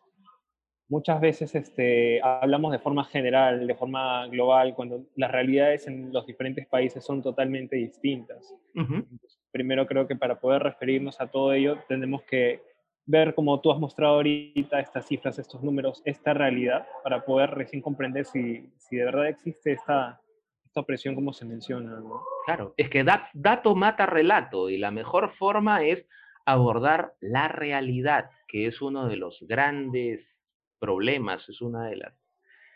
muchas 0.88 1.20
veces 1.20 1.54
este, 1.54 2.20
hablamos 2.22 2.72
de 2.72 2.78
forma 2.78 3.04
general, 3.04 3.66
de 3.66 3.74
forma 3.74 4.26
global, 4.28 4.74
cuando 4.74 5.04
las 5.16 5.30
realidades 5.30 5.86
en 5.86 6.12
los 6.12 6.26
diferentes 6.26 6.66
países 6.66 7.04
son 7.04 7.22
totalmente 7.22 7.76
distintas. 7.76 8.54
primero 9.50 9.86
creo 9.86 10.06
que 10.06 10.16
para 10.16 10.38
poder 10.38 10.62
referirnos 10.62 11.20
a 11.20 11.28
todo 11.28 11.52
ello, 11.52 11.78
tenemos 11.88 12.22
que 12.22 12.62
ver, 13.06 13.34
como 13.34 13.60
tú 13.60 13.70
has 13.70 13.78
mostrado 13.78 14.16
ahorita, 14.16 14.80
estas 14.80 15.06
cifras, 15.06 15.38
estos 15.38 15.62
números, 15.62 16.02
esta 16.04 16.34
realidad, 16.34 16.86
para 17.02 17.24
poder 17.24 17.50
recién 17.50 17.80
comprender 17.80 18.24
si, 18.24 18.68
si 18.76 18.96
de 18.96 19.04
verdad 19.04 19.28
existe 19.28 19.72
esta, 19.72 20.20
opresión 20.78 21.14
como 21.14 21.32
se 21.32 21.46
menciona. 21.46 21.98
¿no? 22.00 22.22
Claro, 22.44 22.74
es 22.76 22.90
que 22.90 23.02
dato 23.32 23.74
mata 23.74 24.04
relato 24.04 24.68
y 24.68 24.76
la 24.76 24.90
mejor 24.90 25.32
forma 25.32 25.82
es 25.82 26.06
abordar 26.44 27.14
la 27.20 27.48
realidad, 27.48 28.28
que 28.46 28.66
es 28.66 28.82
uno 28.82 29.08
de 29.08 29.16
los 29.16 29.42
grandes 29.48 30.35
problemas, 30.78 31.48
es 31.48 31.60
una 31.60 31.86
de 31.86 31.96
las 31.96 32.14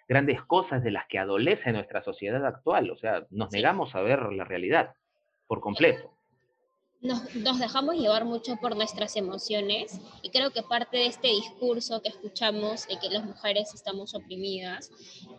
grandes 0.09 0.43
cosas 0.43 0.83
de 0.83 0.91
las 0.91 1.07
que 1.09 1.19
adolece 1.19 1.73
nuestra 1.73 2.03
sociedad 2.03 2.45
actual. 2.45 2.91
O 2.91 2.97
sea, 2.97 3.27
nos 3.31 3.53
negamos 3.53 3.95
a 3.95 4.01
ver 4.01 4.33
la 4.33 4.45
realidad 4.45 4.95
por 5.47 5.61
completo 5.61 6.21
nos, 7.01 7.33
dejamos 7.59 7.97
llevar 7.97 8.25
mucho 8.25 8.57
por 8.57 8.77
nuestras 8.77 9.17
emociones 9.17 9.99
y 10.23 10.31
creo 10.31 10.51
que 10.51 10.63
parte 10.63 10.99
de 10.99 11.07
este 11.07 11.29
discurso 11.29 12.03
que 12.03 12.11
escuchamos 12.11 12.87
de 12.87 12.99
que 12.99 13.09
las 13.09 13.25
mujeres 13.25 13.75
estamos 13.75 14.15
oprimidas 14.15 14.91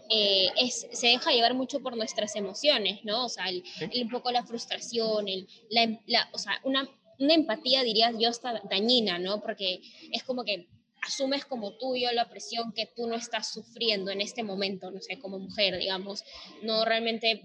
eh, 0.10 0.48
es, 0.60 0.88
se 0.92 1.08
deja 1.08 1.32
llevar 1.32 1.54
mucho 1.54 1.80
por 1.82 1.96
nuestras 1.96 2.36
emociones, 2.36 3.04
¿no? 3.04 3.26
O 3.26 3.30
sea, 3.30 3.50
el, 3.50 3.64
un 4.02 4.10
poco 4.10 4.32
la 4.32 4.44
frustración, 4.44 5.28
el, 5.28 5.48
la, 5.70 6.30
o 6.34 6.38
sea, 6.38 6.60
una, 6.64 6.90
una 7.20 7.34
empatía, 7.34 7.84
dirías 7.84 8.16
yo, 8.20 8.30
hasta 8.30 8.60
dañina, 8.70 9.20
¿no? 9.20 9.42
Porque 9.42 9.82
es 10.12 10.24
como 10.24 10.44
que 10.44 10.68
asumes 11.02 11.46
como 11.46 11.78
tuyo 11.78 12.12
la 12.12 12.30
presión 12.30 12.74
que 12.74 12.86
tú 12.86 13.08
no 13.08 13.16
estás 13.16 13.52
sufriendo 13.52 14.12
en 14.12 14.22
este 14.22 14.44
momento, 14.44 14.92
no 14.92 15.02
sé, 15.02 15.20
como 15.20 15.40
mujer, 15.40 15.78
digamos, 15.78 16.24
no 16.62 16.86
realmente 16.86 17.42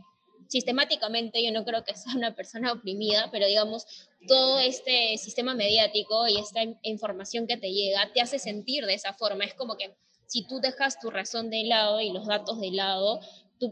sistemáticamente 0.49 1.43
yo 1.43 1.51
no 1.53 1.65
creo 1.65 1.85
que 1.85 1.97
sea 1.97 2.15
una 2.15 2.35
persona 2.35 2.73
oprimida, 2.73 3.31
pero 3.31 3.47
digamos, 3.47 3.87
todo 4.29 4.59
este 4.59 5.17
sistema 5.19 5.55
mediático 5.55 6.27
y 6.29 6.39
esta 6.39 6.61
información 6.83 7.47
que 7.47 7.57
te 7.57 7.73
llega 7.73 8.13
te 8.13 8.21
hace 8.21 8.39
sentir 8.39 8.87
de 8.87 8.95
esa 8.95 9.13
forma. 9.13 9.45
Es 9.45 9.55
como 9.55 9.77
que 9.77 9.97
si 10.27 10.47
tú 10.47 10.61
dejas 10.61 10.99
tu 11.01 11.11
razón 11.11 11.51
de 11.51 11.65
lado 11.65 12.01
y 12.01 12.13
los 12.13 12.27
datos 12.27 12.61
de 12.61 12.71
lado, 12.71 13.21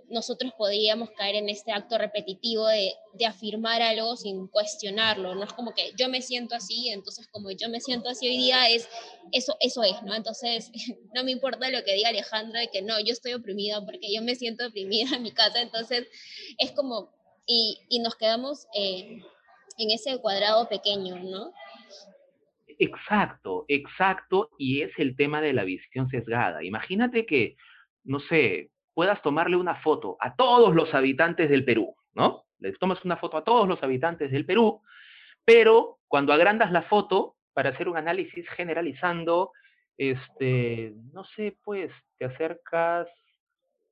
nosotros 0.09 0.53
podríamos 0.57 1.11
caer 1.11 1.37
en 1.37 1.49
este 1.49 1.73
acto 1.73 1.99
repetitivo 1.99 2.67
de, 2.67 2.95
de, 3.15 3.27
afirmar 3.27 3.83
algo 3.83 4.17
sin 4.17 4.49
cuestionarlo, 4.49 5.35
no 5.35 5.45
es 5.45 5.53
como 5.53 5.75
que 5.75 5.93
yo 5.99 6.09
me 6.09 6.23
siento 6.23 6.55
así, 6.55 6.89
entonces 6.89 7.29
como 7.29 7.51
yo 7.51 7.69
me 7.69 7.81
siento 7.81 8.09
así 8.09 8.27
hoy 8.27 8.39
día, 8.39 8.69
es 8.69 8.89
eso, 9.33 9.57
eso 9.61 9.83
es, 9.83 10.03
¿no? 10.03 10.15
Entonces 10.15 10.71
no 11.15 11.25
me 11.25 11.33
importa 11.33 11.71
lo 11.71 11.85
que 11.85 11.95
diga 11.95 12.09
Alejandra 12.09 12.61
de 12.61 12.69
que 12.69 12.83
no, 12.83 12.99
yo 13.01 13.13
estoy 13.13 13.35
oprimida 13.35 13.85
porque 13.85 14.13
yo 14.13 14.23
me 14.23 14.35
siento 14.35 14.67
oprimida 14.67 15.17
en 15.17 15.23
mi 15.23 15.33
casa, 15.33 15.61
entonces 15.61 16.07
es 16.59 16.73
como, 16.73 17.13
y, 17.47 17.79
y 17.89 17.99
nos 17.99 18.17
quedamos 18.17 18.67
en 18.75 19.91
ese 19.91 20.19
cuadrado 20.19 20.69
pequeño, 20.69 21.19
¿no? 21.19 21.53
Exacto, 22.79 23.65
exacto, 23.69 24.51
y 24.59 24.83
es 24.83 24.93
el 24.99 25.17
tema 25.17 25.41
de 25.41 25.53
la 25.53 25.65
visión 25.65 26.09
sesgada. 26.09 26.65
Imagínate 26.65 27.27
que, 27.27 27.57
no 28.03 28.21
sé, 28.21 28.71
puedas 28.95 29.21
tomarle 29.23 29.57
una 29.57 29.77
foto 29.77 30.17
a 30.21 30.35
todos 30.37 30.75
los 30.75 30.95
habitantes 30.95 31.51
del 31.51 31.65
Perú, 31.65 31.95
¿no? 32.15 32.45
Le 32.59 32.73
tomas 32.73 33.05
una 33.05 33.17
foto 33.17 33.37
a 33.37 33.45
todos 33.45 33.69
los 33.69 33.83
habitantes 33.83 34.31
del 34.31 34.47
Perú, 34.47 34.81
pero 35.45 35.99
cuando 36.09 36.33
agrandas 36.33 36.73
la 36.73 36.83
foto 36.83 37.37
para 37.53 37.71
hacer 37.71 37.89
un 37.89 37.97
análisis 37.97 38.49
generalizando, 38.51 39.53
este, 39.99 40.95
no 41.13 41.25
sé, 41.25 41.57
pues 41.63 41.91
te 42.19 42.25
acercas 42.25 43.09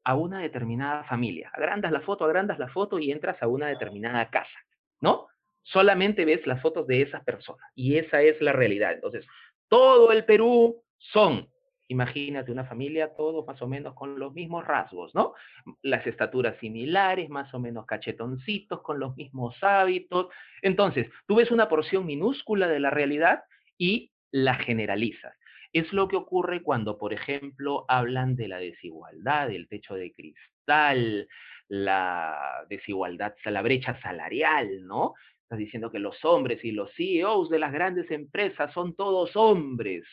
a 0.05 0.15
una 0.15 0.41
determinada 0.41 1.05
familia. 1.05 1.51
Agrandas 1.55 1.93
la 1.93 2.01
foto, 2.01 2.25
agrandas 2.25 2.59
la 2.59 2.69
foto 2.69 2.99
y 2.99 3.13
entras 3.13 3.41
a 3.43 3.49
una 3.49 3.69
determinada 3.69 4.31
casa, 4.31 4.59
¿no? 5.01 5.29
Solamente 5.63 6.25
ves 6.25 6.45
las 6.47 6.61
fotos 6.61 6.87
de 6.89 7.03
esas 7.03 7.23
personas 7.25 7.71
y 7.75 7.97
esa 7.97 8.21
es 8.23 8.41
la 8.41 8.53
realidad. 8.53 8.93
Entonces, 8.93 9.25
todo 9.69 10.11
el 10.11 10.25
Perú 10.25 10.83
son 10.99 11.52
Imagínate 11.93 12.51
una 12.51 12.65
familia, 12.65 13.15
todos 13.15 13.47
más 13.47 13.61
o 13.61 13.69
menos 13.69 13.93
con 13.95 14.19
los 14.19 14.33
mismos 14.33 14.67
rasgos, 14.67 15.15
¿no? 15.15 15.35
Las 15.83 16.07
estaturas 16.07 16.59
similares, 16.59 17.29
más 17.29 17.53
o 17.53 17.61
menos 17.61 17.85
cachetoncitos, 17.85 18.81
con 18.81 18.99
los 18.99 19.15
mismos 19.15 19.63
hábitos. 19.63 20.29
Entonces, 20.63 21.09
tú 21.27 21.37
ves 21.37 21.51
una 21.51 21.69
porción 21.69 22.07
minúscula 22.07 22.67
de 22.67 22.81
la 22.81 22.89
realidad 22.89 23.45
y 23.77 24.11
la 24.31 24.55
generalizas. 24.55 25.37
Es 25.75 25.93
lo 25.93 26.09
que 26.09 26.17
ocurre 26.17 26.63
cuando, 26.63 26.97
por 26.97 27.13
ejemplo, 27.13 27.85
hablan 27.89 28.37
de 28.37 28.49
la 28.49 28.59
desigualdad, 28.59 29.49
del 29.49 29.69
techo 29.69 29.95
de 29.95 30.15
cristal, 30.15 31.29
la 31.69 32.65
desigualdad, 32.71 33.35
la 33.45 33.61
brecha 33.61 34.01
salarial, 34.01 34.87
¿no? 34.87 35.13
Estás 35.43 35.59
diciendo 35.59 35.91
que 35.91 35.99
los 35.99 36.25
hombres 36.25 36.65
y 36.65 36.73
los 36.73 36.91
CEOs 36.95 37.51
de 37.51 37.59
las 37.59 37.73
grandes 37.73 38.11
empresas 38.11 38.73
son 38.73 38.97
todos 38.97 39.37
hombres. 39.37 40.05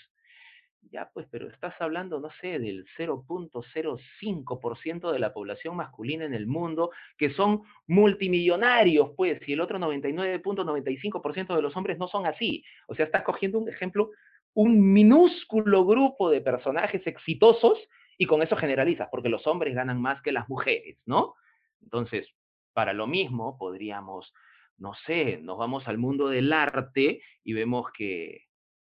Ya, 0.81 1.12
pues, 1.13 1.27
pero 1.29 1.50
estás 1.50 1.75
hablando, 1.79 2.19
no 2.19 2.31
sé, 2.41 2.57
del 2.57 2.86
0.05% 2.98 5.12
de 5.12 5.19
la 5.19 5.33
población 5.33 5.75
masculina 5.75 6.25
en 6.25 6.33
el 6.33 6.48
mundo, 6.48 6.89
que 7.17 7.29
son 7.31 7.62
multimillonarios, 7.86 9.12
pues, 9.15 9.39
y 9.48 9.53
el 9.53 9.62
otro 9.62 9.77
99.95% 9.77 11.55
de 11.55 11.62
los 11.62 11.77
hombres 11.77 12.00
no 12.00 12.07
son 12.07 12.25
así. 12.25 12.63
O 12.88 12.95
sea, 12.95 13.05
estás 13.05 13.21
cogiendo 13.24 13.59
un 13.59 13.69
ejemplo, 13.69 14.09
un 14.53 14.91
minúsculo 14.91 15.86
grupo 15.86 16.31
de 16.31 16.41
personajes 16.41 17.05
exitosos 17.05 17.77
y 18.17 18.25
con 18.25 18.41
eso 18.41 18.55
generalizas, 18.55 19.09
porque 19.12 19.29
los 19.29 19.45
hombres 19.48 19.75
ganan 19.75 20.01
más 20.01 20.21
que 20.21 20.31
las 20.31 20.50
mujeres, 20.50 20.98
¿no? 21.05 21.36
Entonces, 21.81 22.27
para 22.74 22.93
lo 22.93 23.07
mismo, 23.07 23.57
podríamos, 23.57 24.33
no 24.77 24.93
sé, 25.05 25.39
nos 25.41 25.57
vamos 25.57 25.88
al 25.88 25.98
mundo 25.98 26.29
del 26.29 26.51
arte 26.51 27.21
y 27.43 27.53
vemos 27.53 27.91
que 27.95 28.45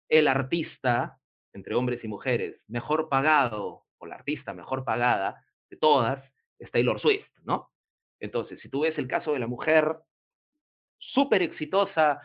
el 0.08 0.28
artista 0.28 1.19
entre 1.52 1.74
hombres 1.74 2.02
y 2.04 2.08
mujeres, 2.08 2.60
mejor 2.68 3.08
pagado, 3.08 3.84
o 3.98 4.06
la 4.06 4.16
artista 4.16 4.54
mejor 4.54 4.84
pagada 4.84 5.44
de 5.68 5.76
todas, 5.76 6.24
es 6.58 6.70
Taylor 6.70 7.00
Swift, 7.00 7.28
¿no? 7.44 7.70
Entonces, 8.18 8.60
si 8.60 8.68
tú 8.68 8.80
ves 8.80 8.96
el 8.98 9.08
caso 9.08 9.32
de 9.32 9.38
la 9.38 9.46
mujer 9.46 9.96
súper 10.98 11.42
exitosa, 11.42 12.20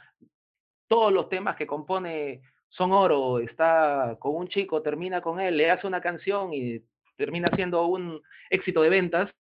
todos 0.87 1.11
los 1.11 1.29
temas 1.29 1.55
que 1.55 1.67
compone 1.67 2.41
son 2.69 2.91
oro, 2.91 3.39
está 3.39 4.17
con 4.19 4.35
un 4.35 4.47
chico, 4.47 4.81
termina 4.81 5.21
con 5.21 5.39
él, 5.39 5.55
le 5.55 5.71
hace 5.71 5.87
una 5.87 6.01
canción 6.01 6.53
y 6.53 6.83
termina 7.15 7.49
siendo 7.55 7.85
un 7.85 8.21
éxito 8.49 8.81
de 8.81 8.89
ventas, 8.89 9.31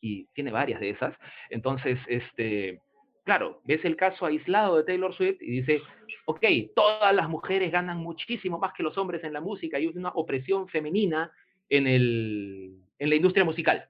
y 0.00 0.26
tiene 0.34 0.52
varias 0.52 0.80
de 0.80 0.90
esas. 0.90 1.14
Entonces, 1.50 1.98
este, 2.06 2.82
claro, 3.26 3.60
ves 3.64 3.84
el 3.84 3.96
caso 3.96 4.24
aislado 4.24 4.76
de 4.76 4.84
Taylor 4.84 5.12
Swift 5.12 5.42
y 5.42 5.60
dice, 5.60 5.82
ok, 6.26 6.44
todas 6.76 7.12
las 7.14 7.28
mujeres 7.28 7.72
ganan 7.72 7.98
muchísimo 7.98 8.58
más 8.58 8.72
que 8.72 8.84
los 8.84 8.96
hombres 8.96 9.24
en 9.24 9.32
la 9.32 9.40
música 9.40 9.78
y 9.78 9.86
hay 9.86 9.98
una 9.98 10.10
opresión 10.10 10.68
femenina 10.68 11.32
en, 11.68 11.88
el, 11.88 12.78
en 13.00 13.10
la 13.10 13.16
industria 13.16 13.44
musical. 13.44 13.88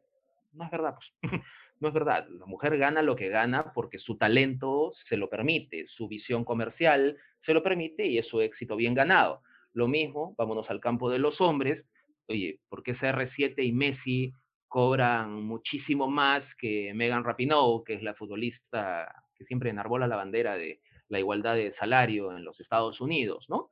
No 0.54 0.64
es 0.64 0.70
verdad, 0.70 0.96
pues. 0.96 1.32
No 1.78 1.88
es 1.88 1.94
verdad. 1.94 2.26
La 2.30 2.46
mujer 2.46 2.78
gana 2.78 3.02
lo 3.02 3.16
que 3.16 3.28
gana 3.28 3.74
porque 3.74 3.98
su 3.98 4.16
talento 4.16 4.94
se 5.10 5.18
lo 5.18 5.28
permite, 5.28 5.86
su 5.88 6.08
visión 6.08 6.42
comercial 6.42 7.18
se 7.44 7.52
lo 7.52 7.62
permite 7.62 8.06
y 8.06 8.16
es 8.16 8.26
su 8.26 8.40
éxito 8.40 8.76
bien 8.76 8.94
ganado. 8.94 9.42
Lo 9.74 9.86
mismo, 9.86 10.34
vámonos 10.38 10.70
al 10.70 10.80
campo 10.80 11.10
de 11.10 11.18
los 11.18 11.38
hombres. 11.42 11.84
Oye, 12.28 12.60
¿por 12.70 12.82
qué 12.82 12.96
CR7 12.96 13.62
y 13.62 13.72
Messi 13.72 14.32
cobran 14.68 15.42
muchísimo 15.42 16.08
más 16.08 16.42
que 16.58 16.94
Megan 16.94 17.24
Rapinoe, 17.24 17.84
que 17.84 17.92
es 17.92 18.02
la 18.02 18.14
futbolista 18.14 19.25
que 19.36 19.44
siempre 19.44 19.70
enarbola 19.70 20.06
la 20.06 20.16
bandera 20.16 20.56
de 20.56 20.80
la 21.08 21.18
igualdad 21.18 21.54
de 21.54 21.74
salario 21.74 22.36
en 22.36 22.44
los 22.44 22.58
Estados 22.60 23.00
Unidos, 23.00 23.46
¿no? 23.48 23.70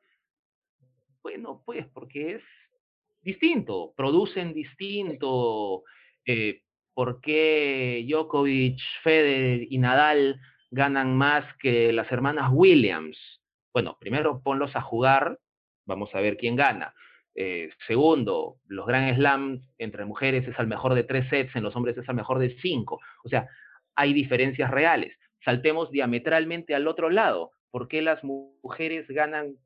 Bueno, 1.22 1.62
pues 1.64 1.86
porque 1.92 2.36
es 2.36 2.42
distinto, 3.22 3.94
producen 3.96 4.52
distinto. 4.52 5.82
Eh, 6.26 6.62
¿Por 6.92 7.20
qué 7.20 8.04
Djokovic, 8.08 8.78
Federer 9.02 9.66
y 9.68 9.78
Nadal 9.78 10.40
ganan 10.70 11.16
más 11.16 11.44
que 11.58 11.92
las 11.92 12.10
hermanas 12.12 12.50
Williams? 12.52 13.18
Bueno, 13.72 13.96
primero 13.98 14.42
ponlos 14.42 14.76
a 14.76 14.82
jugar, 14.82 15.40
vamos 15.86 16.14
a 16.14 16.20
ver 16.20 16.36
quién 16.36 16.54
gana. 16.54 16.94
Eh, 17.34 17.70
segundo, 17.88 18.58
los 18.66 18.86
Grand 18.86 19.16
Slams 19.16 19.60
entre 19.78 20.04
mujeres 20.04 20.46
es 20.46 20.56
al 20.58 20.68
mejor 20.68 20.94
de 20.94 21.02
tres 21.02 21.28
sets, 21.30 21.56
en 21.56 21.64
los 21.64 21.74
hombres 21.74 21.96
es 21.98 22.08
al 22.08 22.14
mejor 22.14 22.38
de 22.38 22.56
cinco. 22.60 23.00
O 23.24 23.28
sea, 23.28 23.48
hay 23.96 24.12
diferencias 24.12 24.70
reales 24.70 25.16
saltemos 25.44 25.90
diametralmente 25.90 26.74
al 26.74 26.88
otro 26.88 27.10
lado. 27.10 27.52
¿Por 27.70 27.88
qué 27.88 28.02
las 28.02 28.22
mujeres 28.24 29.06
ganan 29.08 29.56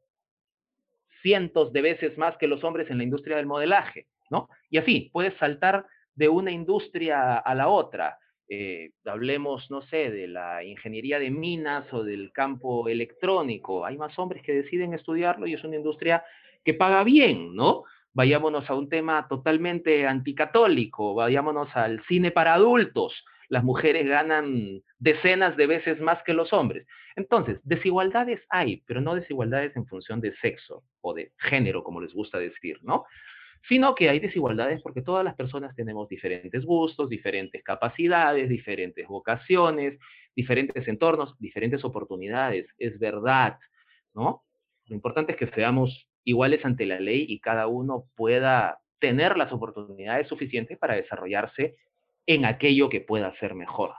cientos 1.23 1.73
de 1.73 1.83
veces 1.83 2.17
más 2.17 2.37
que 2.37 2.47
los 2.47 2.65
hombres 2.65 2.91
en 2.91 2.99
la 2.99 3.05
industria 3.05 3.37
del 3.37 3.47
modelaje? 3.47 4.07
¿no? 4.31 4.49
Y 4.71 4.79
así, 4.79 5.11
puedes 5.13 5.35
saltar 5.39 5.87
de 6.15 6.29
una 6.29 6.51
industria 6.51 7.39
a 7.39 7.55
la 7.55 7.69
otra. 7.69 8.19
Eh, 8.49 8.91
hablemos, 9.05 9.71
no 9.71 9.83
sé, 9.83 10.11
de 10.11 10.27
la 10.27 10.65
ingeniería 10.65 11.19
de 11.19 11.31
minas 11.31 11.93
o 11.93 12.03
del 12.03 12.33
campo 12.33 12.89
electrónico. 12.89 13.85
Hay 13.85 13.99
más 13.99 14.19
hombres 14.19 14.43
que 14.43 14.55
deciden 14.55 14.95
estudiarlo 14.95 15.47
y 15.47 15.55
es 15.55 15.65
una 15.65 15.77
industria 15.77 16.25
que 16.65 16.75
paga 16.75 17.05
bien, 17.05 17.55
¿no? 17.55 17.85
Vayámonos 18.15 18.69
a 18.69 18.75
un 18.75 18.89
tema 18.89 19.29
totalmente 19.29 20.07
anticatólico, 20.07 21.15
vayámonos 21.15 21.69
al 21.77 22.03
cine 22.07 22.31
para 22.31 22.55
adultos 22.55 23.25
las 23.49 23.65
mujeres 23.65 24.07
ganan 24.07 24.83
decenas 24.99 25.57
de 25.57 25.67
veces 25.67 26.01
más 26.01 26.23
que 26.23 26.35
los 26.35 26.53
hombres. 26.53 26.87
Entonces, 27.17 27.59
desigualdades 27.65 28.41
hay, 28.51 28.83
pero 28.87 29.01
no 29.01 29.15
desigualdades 29.15 29.75
en 29.77 29.87
función 29.87 30.21
de 30.21 30.35
sexo 30.37 30.85
o 31.01 31.15
de 31.15 31.33
género, 31.39 31.83
como 31.83 32.01
les 32.01 32.13
gusta 32.13 32.39
decir, 32.39 32.79
¿no? 32.83 33.05
Sino 33.69 33.95
que 33.95 34.09
hay 34.09 34.21
desigualdades 34.21 34.83
porque 34.83 35.03
todas 35.03 35.25
las 35.25 35.35
personas 35.35 35.75
tenemos 35.75 36.09
diferentes 36.09 36.65
gustos, 36.65 37.09
diferentes 37.09 37.63
capacidades, 37.65 38.49
diferentes 38.49 39.07
vocaciones, 39.09 39.99
diferentes 40.37 40.87
entornos, 40.87 41.37
diferentes 41.41 41.85
oportunidades. 41.85 42.67
Es 42.79 42.99
verdad, 42.99 43.59
¿no? 44.15 44.45
Lo 44.87 44.95
importante 44.95 45.33
es 45.33 45.39
que 45.39 45.49
seamos 45.49 46.09
iguales 46.25 46.65
ante 46.65 46.87
la 46.87 47.01
ley 47.01 47.27
y 47.29 47.41
cada 47.41 47.67
uno 47.67 48.05
pueda 48.15 48.79
tener 49.01 49.37
las 49.37 49.53
oportunidades 49.53 50.29
suficientes 50.29 50.79
para 50.79 50.95
desarrollarse 50.95 51.77
en 52.29 52.45
aquello 52.45 52.91
que 52.91 53.01
pueda 53.01 53.35
ser 53.41 53.55
mejor. 53.55 53.95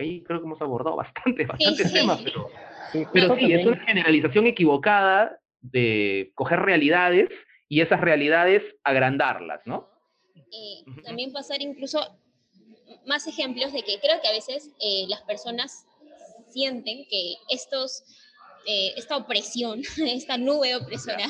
Ahí 0.00 0.22
creo 0.22 0.40
que 0.40 0.46
hemos 0.46 0.60
abordado 0.60 0.96
bastante, 0.96 1.46
bastantes 1.46 1.92
temas, 1.92 2.20
pero, 2.22 2.50
sí, 2.92 3.04
pero 3.12 3.36
sí, 3.36 3.52
es 3.52 3.64
una 3.64 3.78
generalización 3.86 4.46
equivocada 4.46 5.38
de 5.60 6.32
coger 6.34 6.60
realidades 6.60 7.30
y 7.68 7.80
esas 7.80 8.00
realidades 8.00 8.62
agrandarlas, 8.82 9.60
¿no? 9.64 9.88
Eh, 10.34 10.84
también 11.04 11.32
pasar 11.32 11.62
incluso 11.62 12.00
más 13.06 13.26
ejemplos 13.28 13.72
de 13.72 13.82
que 13.82 14.00
creo 14.00 14.20
que 14.20 14.28
a 14.28 14.32
veces 14.32 14.70
eh, 14.80 15.04
las 15.08 15.22
personas 15.22 15.86
sienten 16.48 17.06
que 17.08 17.34
estos, 17.48 18.02
eh, 18.66 18.94
esta 18.96 19.16
opresión, 19.16 19.82
esta 20.04 20.36
nube 20.36 20.74
opresora, 20.74 21.28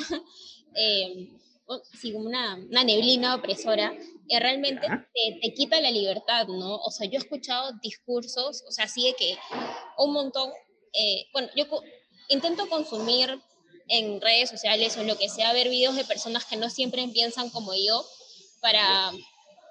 sí, 1.93 2.11
como 2.11 2.27
una, 2.27 2.55
una, 2.55 2.83
neblina 2.83 3.35
opresora, 3.35 3.93
realmente 4.37 4.87
te, 4.87 5.39
te, 5.41 5.53
quita 5.53 5.81
la 5.81 5.89
libertad, 5.89 6.47
¿no? 6.47 6.75
O 6.75 6.91
sea, 6.91 7.07
yo 7.07 7.13
he 7.15 7.23
escuchado 7.23 7.71
discursos, 7.81 8.63
o 8.67 8.71
sea, 8.71 8.85
así 8.85 9.05
de 9.05 9.15
que 9.15 9.37
un 9.97 10.13
montón, 10.13 10.51
eh, 10.93 11.25
bueno, 11.33 11.49
yo 11.55 11.65
intento 12.27 12.69
consumir 12.69 13.41
en 13.87 14.21
redes 14.21 14.49
sociales 14.49 14.95
o 14.97 15.03
lo 15.03 15.17
que 15.17 15.29
sea, 15.29 15.51
ver 15.51 15.69
videos 15.69 15.95
de 15.95 16.05
personas 16.05 16.45
que 16.45 16.57
no 16.57 16.69
siempre 16.69 17.07
piensan 17.07 17.49
como 17.49 17.73
yo, 17.73 18.05
para, 18.61 19.11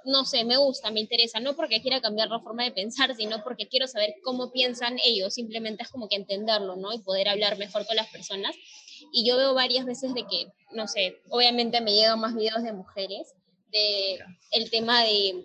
no 0.05 0.25
sé, 0.25 0.45
me 0.45 0.57
gusta, 0.57 0.91
me 0.91 1.01
interesa, 1.01 1.39
no 1.39 1.55
porque 1.55 1.81
quiera 1.81 2.01
cambiar 2.01 2.29
la 2.29 2.41
forma 2.41 2.65
de 2.65 2.73
pensar, 2.73 3.15
sino 3.15 3.45
porque 3.45 3.69
quiero 3.69 3.87
saber 3.87 4.15
cómo 4.25 4.51
piensan 4.51 4.99
ellos, 5.05 5.35
simplemente 5.35 5.85
es 5.85 5.89
como 5.89 6.09
que 6.09 6.17
entenderlo, 6.17 6.75
¿no? 6.77 6.93
Y 6.93 6.99
poder 6.99 7.29
hablar 7.29 7.59
mejor 7.59 7.87
con 7.87 7.97
las 7.97 8.09
personas. 8.09 8.57
Y 9.13 9.25
yo 9.25 9.37
veo 9.37 9.55
varias 9.55 9.87
veces 9.87 10.13
de 10.15 10.25
que, 10.27 10.49
no 10.73 10.89
sé, 10.89 11.21
obviamente 11.31 11.81
me 11.81 11.93
llegan 11.93 12.19
más 12.19 12.35
videos 12.35 12.65
de 12.65 12.73
mujeres, 12.73 13.35
de 13.71 14.19
el 14.53 14.71
tema 14.71 15.05
de, 15.05 15.45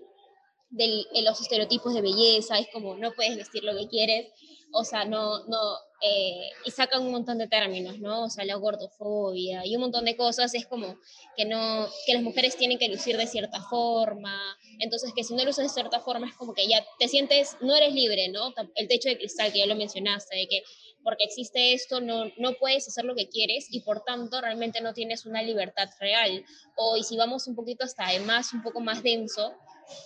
de, 0.69 1.21
los 1.23 1.39
estereotipos 1.39 1.93
de 1.93 2.01
belleza, 2.01 2.57
es 2.57 2.67
como 2.71 2.95
no 2.95 3.11
puedes 3.13 3.35
vestir 3.37 3.63
lo 3.63 3.75
que 3.77 3.87
quieres, 3.87 4.27
o 4.71 4.83
sea, 4.83 5.05
no, 5.05 5.45
no, 5.45 5.57
eh, 6.01 6.49
y 6.65 6.71
sacan 6.71 7.03
un 7.03 7.11
montón 7.11 7.37
de 7.37 7.47
términos, 7.47 7.99
¿no? 7.99 8.25
O 8.25 8.29
sea, 8.29 8.43
la 8.43 8.55
gordofobia 8.55 9.65
y 9.65 9.75
un 9.75 9.81
montón 9.81 10.03
de 10.05 10.17
cosas, 10.17 10.53
es 10.55 10.65
como 10.65 10.97
que 11.37 11.45
no, 11.45 11.87
que 12.07 12.13
las 12.15 12.23
mujeres 12.23 12.57
tienen 12.57 12.79
que 12.79 12.89
lucir 12.89 13.15
de 13.17 13.27
cierta 13.27 13.61
forma, 13.61 14.35
entonces 14.79 15.13
que 15.15 15.23
si 15.23 15.35
no 15.35 15.43
lucas 15.43 15.57
de 15.57 15.69
cierta 15.69 15.99
forma 15.99 16.27
es 16.27 16.35
como 16.35 16.53
que 16.53 16.67
ya 16.67 16.83
te 16.97 17.07
sientes, 17.07 17.55
no 17.61 17.75
eres 17.75 17.93
libre, 17.93 18.29
¿no? 18.29 18.53
El 18.75 18.87
techo 18.87 19.09
de 19.09 19.17
cristal 19.17 19.53
que 19.53 19.59
ya 19.59 19.67
lo 19.67 19.75
mencionaste, 19.75 20.35
de 20.35 20.47
que 20.47 20.63
porque 21.03 21.25
existe 21.25 21.73
esto, 21.73 22.01
no, 22.01 22.25
no 22.37 22.53
puedes 22.53 22.87
hacer 22.87 23.05
lo 23.05 23.15
que 23.15 23.29
quieres 23.29 23.67
y 23.69 23.81
por 23.81 24.03
tanto 24.03 24.41
realmente 24.41 24.81
no 24.81 24.93
tienes 24.93 25.25
una 25.25 25.41
libertad 25.41 25.89
real. 25.99 26.45
O 26.75 26.97
y 26.97 27.03
si 27.03 27.17
vamos 27.17 27.47
un 27.47 27.55
poquito 27.55 27.83
hasta 27.83 28.07
además, 28.07 28.53
un 28.53 28.63
poco 28.63 28.79
más 28.79 29.03
denso, 29.03 29.53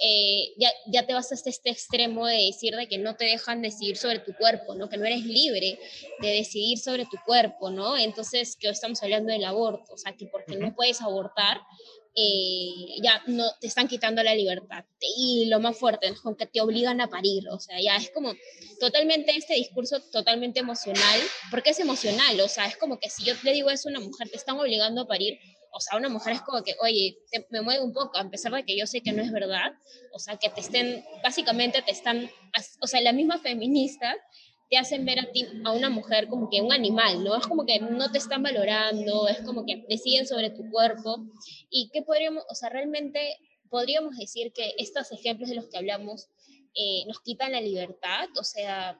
eh, 0.01 0.53
ya, 0.57 0.69
ya 0.87 1.05
te 1.05 1.13
vas 1.13 1.31
hasta 1.31 1.49
este 1.49 1.69
extremo 1.69 2.25
de 2.25 2.47
decir 2.47 2.75
de 2.75 2.87
que 2.87 2.97
no 2.97 3.15
te 3.15 3.25
dejan 3.25 3.61
decidir 3.61 3.97
sobre 3.97 4.19
tu 4.19 4.33
cuerpo, 4.33 4.75
¿no? 4.75 4.89
que 4.89 4.97
no 4.97 5.05
eres 5.05 5.23
libre 5.23 5.79
de 6.19 6.29
decidir 6.29 6.79
sobre 6.79 7.05
tu 7.05 7.17
cuerpo, 7.25 7.69
¿no? 7.69 7.97
Entonces, 7.97 8.55
que 8.59 8.69
estamos 8.69 9.01
hablando 9.03 9.31
del 9.31 9.45
aborto, 9.45 9.93
o 9.93 9.97
sea, 9.97 10.15
que 10.15 10.27
porque 10.27 10.55
no 10.55 10.75
puedes 10.75 11.01
abortar, 11.01 11.61
eh, 12.19 12.99
ya 13.03 13.21
no 13.27 13.45
te 13.61 13.67
están 13.67 13.87
quitando 13.87 14.23
la 14.23 14.33
libertad. 14.33 14.83
Y 14.99 15.45
lo 15.49 15.59
más 15.59 15.77
fuerte, 15.77 16.07
es 16.07 16.19
con 16.19 16.35
que 16.35 16.47
te 16.47 16.61
obligan 16.61 16.99
a 16.99 17.09
parir. 17.09 17.47
O 17.49 17.59
sea, 17.59 17.79
ya 17.79 17.95
es 17.95 18.09
como 18.09 18.33
totalmente 18.79 19.37
este 19.37 19.53
discurso 19.53 20.01
totalmente 20.11 20.59
emocional, 20.59 21.19
porque 21.51 21.69
es 21.69 21.79
emocional. 21.79 22.41
O 22.41 22.47
sea, 22.47 22.65
es 22.65 22.75
como 22.75 22.99
que 22.99 23.11
si 23.11 23.23
yo 23.23 23.35
le 23.43 23.53
digo 23.53 23.69
eso 23.69 23.87
a 23.87 23.91
una 23.91 23.99
mujer, 23.99 24.29
te 24.29 24.35
están 24.35 24.59
obligando 24.59 25.01
a 25.01 25.07
parir. 25.07 25.37
O 25.71 25.79
sea, 25.79 25.95
una 25.95 26.09
mujer 26.09 26.33
es 26.33 26.41
como 26.41 26.63
que, 26.63 26.75
oye, 26.81 27.19
me 27.51 27.61
mueve 27.61 27.83
un 27.83 27.93
poco, 27.93 28.17
a 28.17 28.27
pesar 28.31 28.51
de 28.51 28.65
que 28.65 28.75
yo 28.75 28.87
sé 28.87 29.01
que 29.01 29.11
no 29.11 29.21
es 29.21 29.31
verdad. 29.31 29.73
O 30.11 30.17
sea, 30.17 30.37
que 30.37 30.49
te 30.49 30.61
estén, 30.61 31.05
básicamente 31.23 31.83
te 31.83 31.91
están, 31.91 32.31
o 32.81 32.87
sea, 32.87 32.99
la 33.01 33.13
misma 33.13 33.37
feminista 33.37 34.15
te 34.69 34.77
hacen 34.77 35.05
ver 35.05 35.19
a 35.19 35.31
ti, 35.31 35.45
a 35.63 35.71
una 35.71 35.89
mujer 35.89 36.27
como 36.27 36.49
que 36.49 36.61
un 36.61 36.73
animal, 36.73 37.23
¿no? 37.23 37.35
Es 37.37 37.47
como 37.47 37.65
que 37.65 37.79
no 37.79 38.11
te 38.11 38.17
están 38.17 38.43
valorando, 38.43 39.27
es 39.27 39.41
como 39.41 39.65
que 39.65 39.85
deciden 39.87 40.27
sobre 40.27 40.49
tu 40.49 40.69
cuerpo. 40.69 41.25
¿Y 41.69 41.89
qué 41.93 42.01
podríamos, 42.01 42.43
o 42.49 42.55
sea, 42.55 42.69
realmente 42.69 43.37
podríamos 43.69 44.17
decir 44.17 44.51
que 44.53 44.73
estos 44.77 45.11
ejemplos 45.11 45.49
de 45.49 45.55
los 45.55 45.67
que 45.69 45.77
hablamos 45.77 46.29
eh, 46.75 47.03
nos 47.07 47.21
quitan 47.21 47.53
la 47.53 47.61
libertad? 47.61 48.27
O 48.37 48.43
sea, 48.43 48.99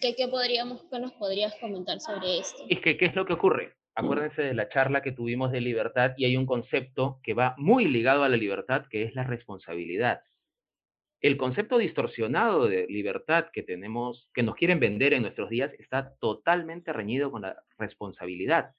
¿qué, 0.00 0.14
qué 0.16 0.26
podríamos, 0.26 0.84
qué 0.90 0.98
nos 0.98 1.12
podrías 1.12 1.54
comentar 1.60 2.00
sobre 2.00 2.38
esto? 2.38 2.64
Es 2.68 2.80
que, 2.80 2.96
¿qué 2.96 3.06
es 3.06 3.14
lo 3.14 3.26
que 3.26 3.34
ocurre? 3.34 3.74
Acuérdense 3.94 4.42
de 4.42 4.54
la 4.54 4.68
charla 4.68 5.02
que 5.02 5.10
tuvimos 5.10 5.50
de 5.50 5.60
libertad 5.60 6.12
y 6.16 6.24
hay 6.24 6.36
un 6.36 6.46
concepto 6.46 7.18
que 7.22 7.34
va 7.34 7.54
muy 7.58 7.84
ligado 7.86 8.22
a 8.22 8.28
la 8.28 8.36
libertad, 8.36 8.84
que 8.88 9.02
es 9.02 9.14
la 9.14 9.24
responsabilidad 9.24 10.20
el 11.20 11.36
concepto 11.36 11.78
distorsionado 11.78 12.68
de 12.68 12.86
libertad 12.88 13.46
que 13.52 13.62
tenemos, 13.62 14.28
que 14.32 14.42
nos 14.42 14.54
quieren 14.54 14.78
vender 14.78 15.14
en 15.14 15.22
nuestros 15.22 15.50
días, 15.50 15.72
está 15.78 16.14
totalmente 16.20 16.92
reñido 16.92 17.30
con 17.30 17.42
la 17.42 17.62
responsabilidad. 17.76 18.74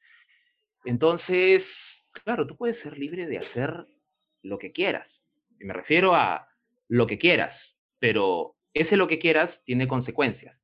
Entonces, 0.86 1.63
claro, 2.23 2.47
tú 2.47 2.56
puedes 2.56 2.80
ser 2.82 2.97
libre 2.97 3.28
de 3.28 3.39
hacer 3.39 3.86
lo 4.41 4.58
que 4.58 4.71
quieras. 4.71 5.08
Y 5.60 5.65
me 5.65 5.73
refiero 5.73 6.15
a 6.15 6.47
lo 6.88 7.08
que 7.08 7.17
quieras, 7.17 7.60
pero 7.99 8.56
ese 8.73 8.95
lo 8.95 9.08
que 9.08 9.19
quieras 9.19 9.52
tiene 9.65 9.88
consecuencias. 9.88 10.58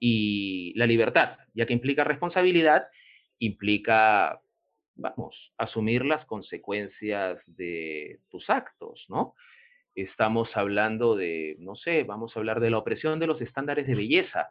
Y 0.00 0.72
la 0.76 0.86
libertad, 0.86 1.36
ya 1.52 1.66
que 1.66 1.74
implica 1.74 2.04
responsabilidad, 2.04 2.88
implica, 3.38 4.40
vamos, 4.94 5.52
asumir 5.58 6.04
las 6.04 6.24
consecuencias 6.24 7.38
de 7.46 8.20
tus 8.30 8.48
actos, 8.48 9.04
¿no? 9.08 9.34
Estamos 10.02 10.56
hablando 10.56 11.16
de, 11.16 11.56
no 11.58 11.74
sé, 11.74 12.04
vamos 12.04 12.34
a 12.36 12.40
hablar 12.40 12.60
de 12.60 12.70
la 12.70 12.78
opresión 12.78 13.18
de 13.18 13.26
los 13.26 13.40
estándares 13.40 13.86
de 13.86 13.94
belleza. 13.94 14.50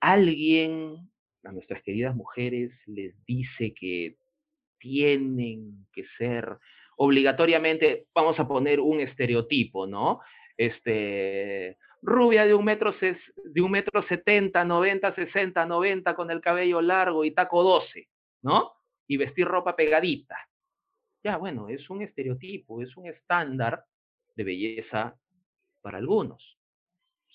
Alguien, 0.00 0.96
a 1.44 1.52
nuestras 1.52 1.82
queridas 1.82 2.14
mujeres, 2.14 2.72
les 2.86 3.14
dice 3.24 3.72
que 3.74 4.16
tienen 4.78 5.86
que 5.92 6.04
ser 6.18 6.58
obligatoriamente, 6.96 8.06
vamos 8.14 8.38
a 8.40 8.48
poner 8.48 8.80
un 8.80 9.00
estereotipo, 9.00 9.86
¿no? 9.86 10.20
Este, 10.56 11.76
rubia 12.02 12.46
de 12.46 12.54
un 12.54 12.64
metro, 12.64 12.94
de 13.00 13.60
un 13.60 13.70
metro 13.70 14.02
setenta, 14.02 14.64
noventa, 14.64 15.14
sesenta, 15.14 15.66
noventa, 15.66 16.14
con 16.14 16.30
el 16.30 16.40
cabello 16.40 16.80
largo 16.80 17.24
y 17.24 17.32
taco 17.32 17.62
12, 17.62 18.08
¿no? 18.42 18.72
Y 19.06 19.16
vestir 19.16 19.46
ropa 19.46 19.76
pegadita. 19.76 20.36
Ya, 21.22 21.36
bueno, 21.36 21.68
es 21.68 21.88
un 21.90 22.02
estereotipo, 22.02 22.82
es 22.82 22.96
un 22.96 23.06
estándar 23.06 23.84
de 24.36 24.44
belleza 24.44 25.16
para 25.82 25.98
algunos. 25.98 26.58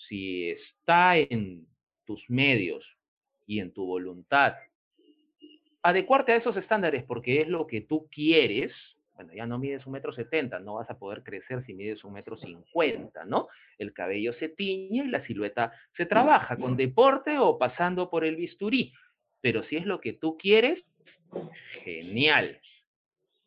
Si 0.08 0.50
está 0.50 1.18
en 1.18 1.68
tus 2.06 2.24
medios 2.30 2.86
y 3.46 3.60
en 3.60 3.72
tu 3.74 3.86
voluntad 3.86 4.56
adecuarte 5.84 6.32
a 6.32 6.36
esos 6.36 6.56
estándares 6.58 7.04
porque 7.04 7.42
es 7.42 7.48
lo 7.48 7.68
que 7.68 7.82
tú 7.82 8.08
quieres, 8.12 8.72
bueno, 9.16 9.34
ya 9.34 9.46
no 9.46 9.60
mides 9.60 9.86
un 9.86 9.94
metro 9.94 10.14
setenta, 10.14 10.60
no 10.60 10.76
vas 10.76 10.90
a 10.90 10.98
poder 10.98 11.24
crecer 11.24 11.64
si 11.66 11.74
mides 11.74 12.04
un 12.04 12.14
metro 12.14 12.38
cincuenta, 12.38 13.26
¿no? 13.26 13.48
El 13.78 13.94
cabello 13.94 14.34
se 14.34 14.50
tiñe 14.50 15.04
y 15.06 15.08
la 15.08 15.26
silueta 15.26 15.74
se 15.96 16.06
trabaja 16.06 16.58
con 16.58 16.78
deporte 16.78 17.38
o 17.38 17.58
pasando 17.58 18.10
por 18.10 18.26
el 18.26 18.36
bisturí. 18.36 18.94
Pero 19.42 19.64
si 19.64 19.76
es 19.76 19.86
lo 19.86 20.00
que 20.02 20.14
tú 20.14 20.38
quieres, 20.38 20.84
genial. 21.84 22.60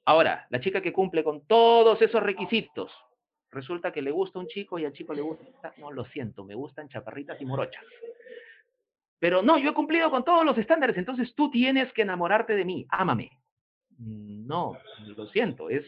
Ahora, 0.05 0.47
la 0.51 0.61
chica 0.61 0.83
que 0.83 0.93
cumple 0.93 1.25
con 1.25 1.47
todos 1.47 2.01
esos 2.03 2.23
requisitos, 2.23 2.93
Resulta 3.55 3.93
que 3.93 4.03
le 4.03 4.11
gusta 4.11 4.41
un 4.41 4.49
chico 4.49 4.79
y 4.79 4.85
al 4.85 4.93
chico 4.93 5.15
le 5.15 5.23
gusta, 5.23 5.73
no 5.79 5.93
lo 5.93 6.05
siento, 6.07 6.45
me 6.45 6.57
gustan 6.57 6.89
chaparritas 6.89 7.41
y 7.41 7.45
morochas. 7.45 7.85
Pero 9.21 9.43
no, 9.43 9.59
yo 9.59 9.71
he 9.71 9.75
cumplido 9.75 10.11
con 10.11 10.25
todos 10.25 10.45
los 10.45 10.59
estándares, 10.59 10.97
entonces 10.97 11.35
tú 11.37 11.51
tienes 11.51 11.93
que 11.93 12.03
enamorarte 12.03 12.57
de 12.57 12.65
mí, 12.65 12.85
ámame. 12.91 13.31
No, 13.97 14.77
lo 15.17 15.27
siento, 15.29 15.71
es 15.71 15.85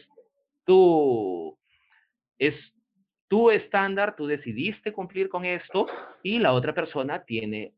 tu, 0.63 1.57
es 2.39 2.55
tu 3.27 3.51
estándar, 3.51 4.15
tú 4.15 4.27
decidiste 4.27 4.93
cumplir 4.93 5.27
con 5.27 5.43
esto 5.43 5.87
y 6.23 6.39
la 6.39 6.53
otra 6.53 6.73
persona 6.73 7.25
tiene 7.25 7.73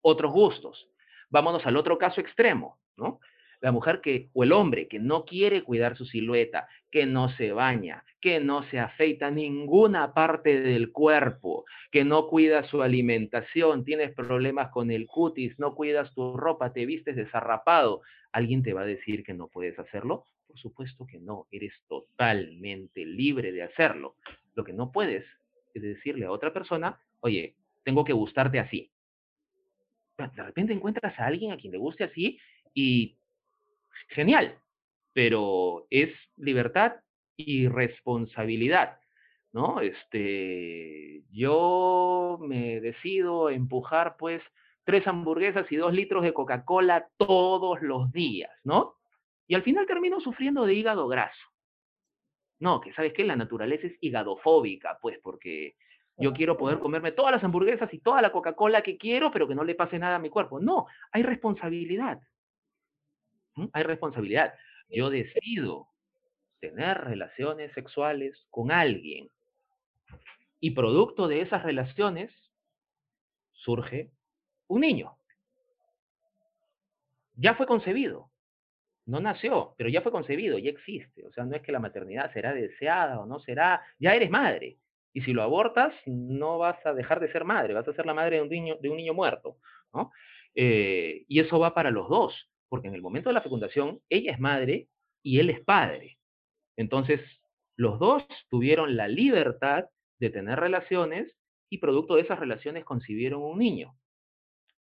otros 0.00 0.32
gustos. 0.32 0.88
Vámonos 1.28 1.66
al 1.66 1.76
otro 1.76 1.98
caso 1.98 2.20
extremo, 2.20 2.78
¿no? 2.96 3.18
La 3.64 3.72
mujer 3.72 4.02
que, 4.02 4.28
o 4.34 4.44
el 4.44 4.52
hombre 4.52 4.88
que 4.88 4.98
no 4.98 5.24
quiere 5.24 5.62
cuidar 5.62 5.96
su 5.96 6.04
silueta, 6.04 6.68
que 6.90 7.06
no 7.06 7.30
se 7.30 7.52
baña, 7.52 8.04
que 8.20 8.38
no 8.38 8.62
se 8.64 8.78
afeita 8.78 9.30
ninguna 9.30 10.12
parte 10.12 10.60
del 10.60 10.92
cuerpo, 10.92 11.64
que 11.90 12.04
no 12.04 12.28
cuida 12.28 12.64
su 12.64 12.82
alimentación, 12.82 13.82
tienes 13.82 14.12
problemas 14.12 14.70
con 14.70 14.90
el 14.90 15.06
cutis, 15.06 15.58
no 15.58 15.74
cuidas 15.74 16.12
tu 16.12 16.36
ropa, 16.36 16.74
te 16.74 16.84
vistes 16.84 17.16
desarrapado, 17.16 18.02
¿alguien 18.32 18.62
te 18.62 18.74
va 18.74 18.82
a 18.82 18.84
decir 18.84 19.24
que 19.24 19.32
no 19.32 19.48
puedes 19.48 19.78
hacerlo? 19.78 20.26
Por 20.46 20.58
supuesto 20.58 21.06
que 21.06 21.18
no, 21.18 21.46
eres 21.50 21.72
totalmente 21.88 23.06
libre 23.06 23.50
de 23.50 23.62
hacerlo. 23.62 24.16
Lo 24.54 24.64
que 24.64 24.74
no 24.74 24.92
puedes 24.92 25.24
es 25.72 25.80
decirle 25.80 26.26
a 26.26 26.32
otra 26.32 26.52
persona, 26.52 27.00
oye, 27.20 27.54
tengo 27.82 28.04
que 28.04 28.12
gustarte 28.12 28.58
así. 28.58 28.90
De 30.18 30.42
repente 30.42 30.74
encuentras 30.74 31.18
a 31.18 31.24
alguien 31.24 31.52
a 31.52 31.56
quien 31.56 31.72
le 31.72 31.78
guste 31.78 32.04
así 32.04 32.38
y 32.74 33.16
genial, 34.08 34.58
pero 35.12 35.86
es 35.90 36.10
libertad 36.36 36.96
y 37.36 37.68
responsabilidad, 37.68 38.98
¿no? 39.52 39.80
Este, 39.80 41.22
yo 41.30 42.38
me 42.40 42.80
decido 42.80 43.50
empujar 43.50 44.16
pues 44.16 44.42
tres 44.84 45.06
hamburguesas 45.06 45.70
y 45.70 45.76
dos 45.76 45.92
litros 45.92 46.22
de 46.22 46.34
Coca-Cola 46.34 47.08
todos 47.16 47.80
los 47.82 48.12
días, 48.12 48.50
¿no? 48.64 48.96
Y 49.46 49.54
al 49.54 49.62
final 49.62 49.86
termino 49.86 50.20
sufriendo 50.20 50.64
de 50.66 50.74
hígado 50.74 51.08
graso. 51.08 51.42
No, 52.60 52.80
que 52.80 52.92
sabes 52.94 53.12
que 53.12 53.24
la 53.24 53.36
naturaleza 53.36 53.86
es 53.86 53.96
higadofóbica, 54.00 54.98
pues 55.00 55.18
porque 55.22 55.76
yo 56.16 56.32
quiero 56.32 56.56
poder 56.56 56.78
comerme 56.78 57.12
todas 57.12 57.32
las 57.32 57.42
hamburguesas 57.42 57.92
y 57.92 57.98
toda 57.98 58.22
la 58.22 58.30
Coca-Cola 58.30 58.82
que 58.82 58.96
quiero, 58.96 59.30
pero 59.32 59.48
que 59.48 59.54
no 59.54 59.64
le 59.64 59.74
pase 59.74 59.98
nada 59.98 60.16
a 60.16 60.20
mi 60.20 60.30
cuerpo. 60.30 60.60
No, 60.60 60.86
hay 61.10 61.22
responsabilidad. 61.22 62.20
Hay 63.72 63.82
responsabilidad. 63.82 64.54
Yo 64.88 65.10
decido 65.10 65.88
tener 66.60 66.98
relaciones 66.98 67.72
sexuales 67.72 68.46
con 68.50 68.70
alguien 68.70 69.28
y 70.60 70.70
producto 70.70 71.28
de 71.28 71.42
esas 71.42 71.62
relaciones 71.62 72.32
surge 73.52 74.10
un 74.66 74.80
niño. 74.80 75.16
Ya 77.36 77.54
fue 77.54 77.66
concebido. 77.66 78.30
No 79.06 79.20
nació, 79.20 79.74
pero 79.76 79.90
ya 79.90 80.00
fue 80.00 80.12
concebido, 80.12 80.58
ya 80.58 80.70
existe. 80.70 81.26
O 81.26 81.32
sea, 81.32 81.44
no 81.44 81.54
es 81.54 81.62
que 81.62 81.72
la 81.72 81.80
maternidad 81.80 82.32
será 82.32 82.54
deseada 82.54 83.20
o 83.20 83.26
no 83.26 83.40
será, 83.40 83.82
ya 83.98 84.14
eres 84.14 84.30
madre. 84.30 84.78
Y 85.12 85.20
si 85.20 85.32
lo 85.32 85.42
abortas, 85.42 85.94
no 86.06 86.56
vas 86.56 86.78
a 86.86 86.94
dejar 86.94 87.20
de 87.20 87.30
ser 87.30 87.44
madre, 87.44 87.74
vas 87.74 87.86
a 87.86 87.92
ser 87.92 88.06
la 88.06 88.14
madre 88.14 88.36
de 88.36 88.42
un 88.42 88.48
niño, 88.48 88.76
de 88.80 88.88
un 88.88 88.96
niño 88.96 89.12
muerto. 89.12 89.58
¿no? 89.92 90.10
Eh, 90.54 91.24
y 91.28 91.40
eso 91.40 91.58
va 91.58 91.74
para 91.74 91.90
los 91.90 92.08
dos 92.08 92.48
porque 92.74 92.88
en 92.88 92.94
el 92.94 93.02
momento 93.02 93.30
de 93.30 93.34
la 93.34 93.40
fecundación 93.40 94.00
ella 94.08 94.32
es 94.32 94.40
madre 94.40 94.88
y 95.22 95.38
él 95.38 95.48
es 95.48 95.60
padre. 95.60 96.18
Entonces, 96.76 97.20
los 97.76 98.00
dos 98.00 98.26
tuvieron 98.50 98.96
la 98.96 99.06
libertad 99.06 99.84
de 100.18 100.30
tener 100.30 100.58
relaciones 100.58 101.32
y 101.70 101.78
producto 101.78 102.16
de 102.16 102.22
esas 102.22 102.40
relaciones 102.40 102.84
concibieron 102.84 103.42
un 103.42 103.60
niño. 103.60 103.96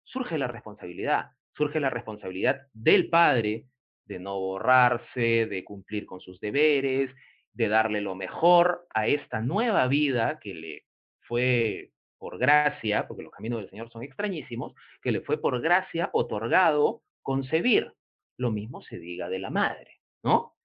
Surge 0.06 0.40
la 0.40 0.48
responsabilidad, 0.48 1.34
surge 1.56 1.80
la 1.80 1.92
responsabilidad 1.92 2.64
del 2.74 3.12
padre 3.12 3.68
de 4.06 4.18
no 4.18 4.40
borrarse, 4.40 5.46
de 5.46 5.64
cumplir 5.64 6.08
con 6.08 6.20
sus 6.20 6.40
deberes, 6.40 7.12
de 7.52 7.68
darle 7.68 8.02
lo 8.02 8.16
mejor 8.16 8.88
a 8.96 9.06
esta 9.06 9.40
nueva 9.40 9.88
vida 9.88 10.40
que 10.40 10.56
le 10.56 10.86
fue 11.20 11.92
por 12.18 12.40
gracia, 12.40 13.08
porque 13.08 13.22
los 13.22 13.32
caminos 13.32 13.60
del 13.60 13.70
Señor 13.70 13.92
son 13.92 14.02
extrañísimos, 14.02 14.74
que 15.04 15.12
le 15.12 15.22
fue 15.22 15.40
por 15.40 15.62
gracia 15.62 16.10
otorgado 16.12 17.04
concebir. 17.24 17.94
Lo 18.38 18.52
mismo 18.52 18.82
se 18.82 19.00
diga 19.00 19.30
de 19.30 19.40
la 19.40 19.50
madre, 19.50 20.02
¿no? 20.24 20.56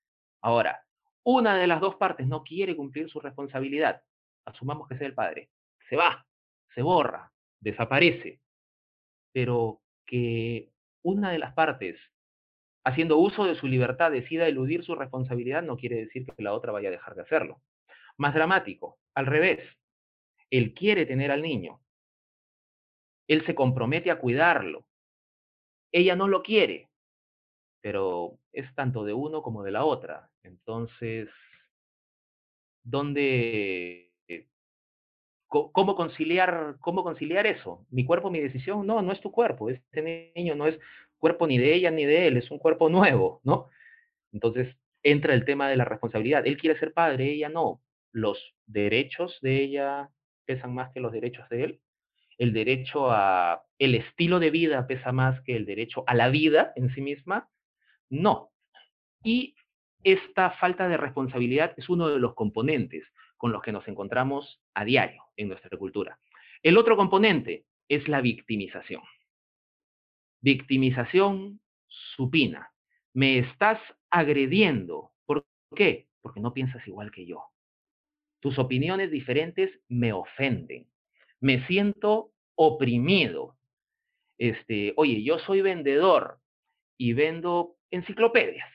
Ahora, 0.42 0.85
una 1.25 1.57
de 1.57 1.66
las 1.66 1.81
dos 1.81 1.97
partes 1.97 2.27
no 2.27 2.42
quiere 2.42 2.77
cumplir 2.77 3.09
su 3.11 3.21
responsabilidad, 3.21 4.03
asumamos 4.44 4.88
que 4.88 4.97
sea 4.97 5.07
el 5.07 5.14
padre, 5.14 5.51
se 5.88 5.97
va, 5.97 6.27
se 6.75 6.83
borra, 6.83 7.33
desaparece, 7.61 8.40
pero 9.33 9.83
que 10.07 10.71
una 11.03 11.31
de 11.31 11.38
las 11.38 11.53
partes 11.55 11.99
haciendo 12.88 13.18
uso 13.18 13.44
de 13.44 13.55
su 13.55 13.66
libertad, 13.66 14.11
decida 14.11 14.49
eludir 14.49 14.83
su 14.83 14.94
responsabilidad, 14.94 15.62
no 15.62 15.77
quiere 15.77 15.97
decir 15.97 16.27
que 16.27 16.42
la 16.42 16.55
otra 16.55 16.73
vaya 16.73 16.88
a 16.88 16.92
dejar 16.92 17.14
de 17.14 17.23
hacerlo. 17.23 17.61
Más 18.16 18.35
dramático, 18.35 18.99
al 19.14 19.27
revés, 19.27 19.61
él 20.51 20.73
quiere 20.73 21.05
tener 21.05 21.31
al 21.31 21.42
niño, 21.42 21.81
él 23.29 23.44
se 23.44 23.55
compromete 23.55 24.11
a 24.11 24.18
cuidarlo, 24.18 24.87
ella 25.92 26.16
no 26.16 26.29
lo 26.29 26.42
quiere, 26.42 26.88
pero 27.81 28.38
es 28.53 28.74
tanto 28.74 29.05
de 29.05 29.12
uno 29.12 29.42
como 29.42 29.62
de 29.62 29.72
la 29.72 29.85
otra. 29.85 30.31
Entonces, 30.42 31.29
¿dónde, 32.83 34.12
cómo 35.48 35.96
conciliar, 35.96 36.77
cómo 36.81 37.03
conciliar 37.03 37.46
eso? 37.46 37.87
¿Mi 37.90 38.05
cuerpo, 38.05 38.31
mi 38.31 38.40
decisión? 38.40 38.87
No, 38.87 39.03
no 39.03 39.12
es 39.12 39.20
tu 39.20 39.33
cuerpo. 39.33 39.70
Este 39.70 40.33
niño 40.35 40.55
no 40.55 40.66
es 40.66 40.79
cuerpo 41.18 41.46
ni 41.46 41.59
de 41.59 41.74
ella 41.74 41.90
ni 41.90 42.05
de 42.05 42.29
él, 42.29 42.37
es 42.37 42.51
un 42.51 42.59
cuerpo 42.59 42.88
nuevo, 42.90 43.40
¿no? 43.44 43.68
Entonces 44.33 44.77
entra 45.03 45.35
el 45.35 45.44
tema 45.44 45.68
de 45.68 45.77
la 45.77 45.85
responsabilidad. 45.85 46.46
Él 46.46 46.57
quiere 46.57 46.79
ser 46.79 46.92
padre, 46.92 47.33
ella 47.33 47.48
no. 47.48 47.83
Los 48.12 48.55
derechos 48.66 49.38
de 49.42 49.62
ella 49.62 50.11
pesan 50.44 50.74
más 50.74 50.90
que 50.92 51.01
los 51.01 51.12
derechos 51.12 51.48
de 51.48 51.64
él. 51.64 51.81
El 52.38 52.53
derecho 52.53 53.11
a 53.11 53.64
el 53.79 53.94
estilo 53.94 54.40
de 54.40 54.51
vida 54.51 54.87
pesa 54.87 55.12
más 55.12 55.40
que 55.42 55.57
el 55.57 55.66
derecho 55.66 56.05
a 56.07 56.14
la 56.14 56.29
vida 56.29 56.72
en 56.77 56.94
sí 56.94 57.01
misma. 57.01 57.48
No. 58.09 58.51
Y 59.22 59.55
esta 60.05 60.53
falta 60.53 60.88
de 60.88 60.96
responsabilidad 60.96 61.74
es 61.77 61.88
uno 61.88 62.09
de 62.09 62.18
los 62.18 62.35
componentes 62.35 63.05
con 63.37 63.53
los 63.53 63.62
que 63.62 63.72
nos 63.72 63.87
encontramos 63.88 64.61
a 64.74 64.85
diario 64.85 65.24
en 65.37 65.48
nuestra 65.48 65.77
cultura. 65.77 66.18
El 66.62 66.77
otro 66.77 66.96
componente 66.96 67.66
es 67.88 68.09
la 68.09 68.20
victimización. 68.20 69.03
Victimización 70.40 71.61
supina. 71.87 72.72
Me 73.14 73.38
estás 73.38 73.81
agrediendo. 74.11 75.12
¿Por 75.27 75.46
qué? 75.74 76.09
Porque 76.20 76.40
no 76.40 76.53
piensas 76.53 76.87
igual 76.87 77.11
que 77.11 77.27
yo. 77.27 77.44
Tus 78.40 78.59
opiniones 78.59 79.11
diferentes 79.11 79.81
me 79.88 80.12
ofenden. 80.12 80.87
Me 81.40 81.66
siento 81.66 82.33
oprimido. 82.55 83.57
Este, 84.38 84.92
oye, 84.96 85.22
yo 85.22 85.38
soy 85.40 85.62
vendedor 85.62 86.40
y 86.96 87.12
vendo 87.12 87.77
enciclopedias 87.90 88.70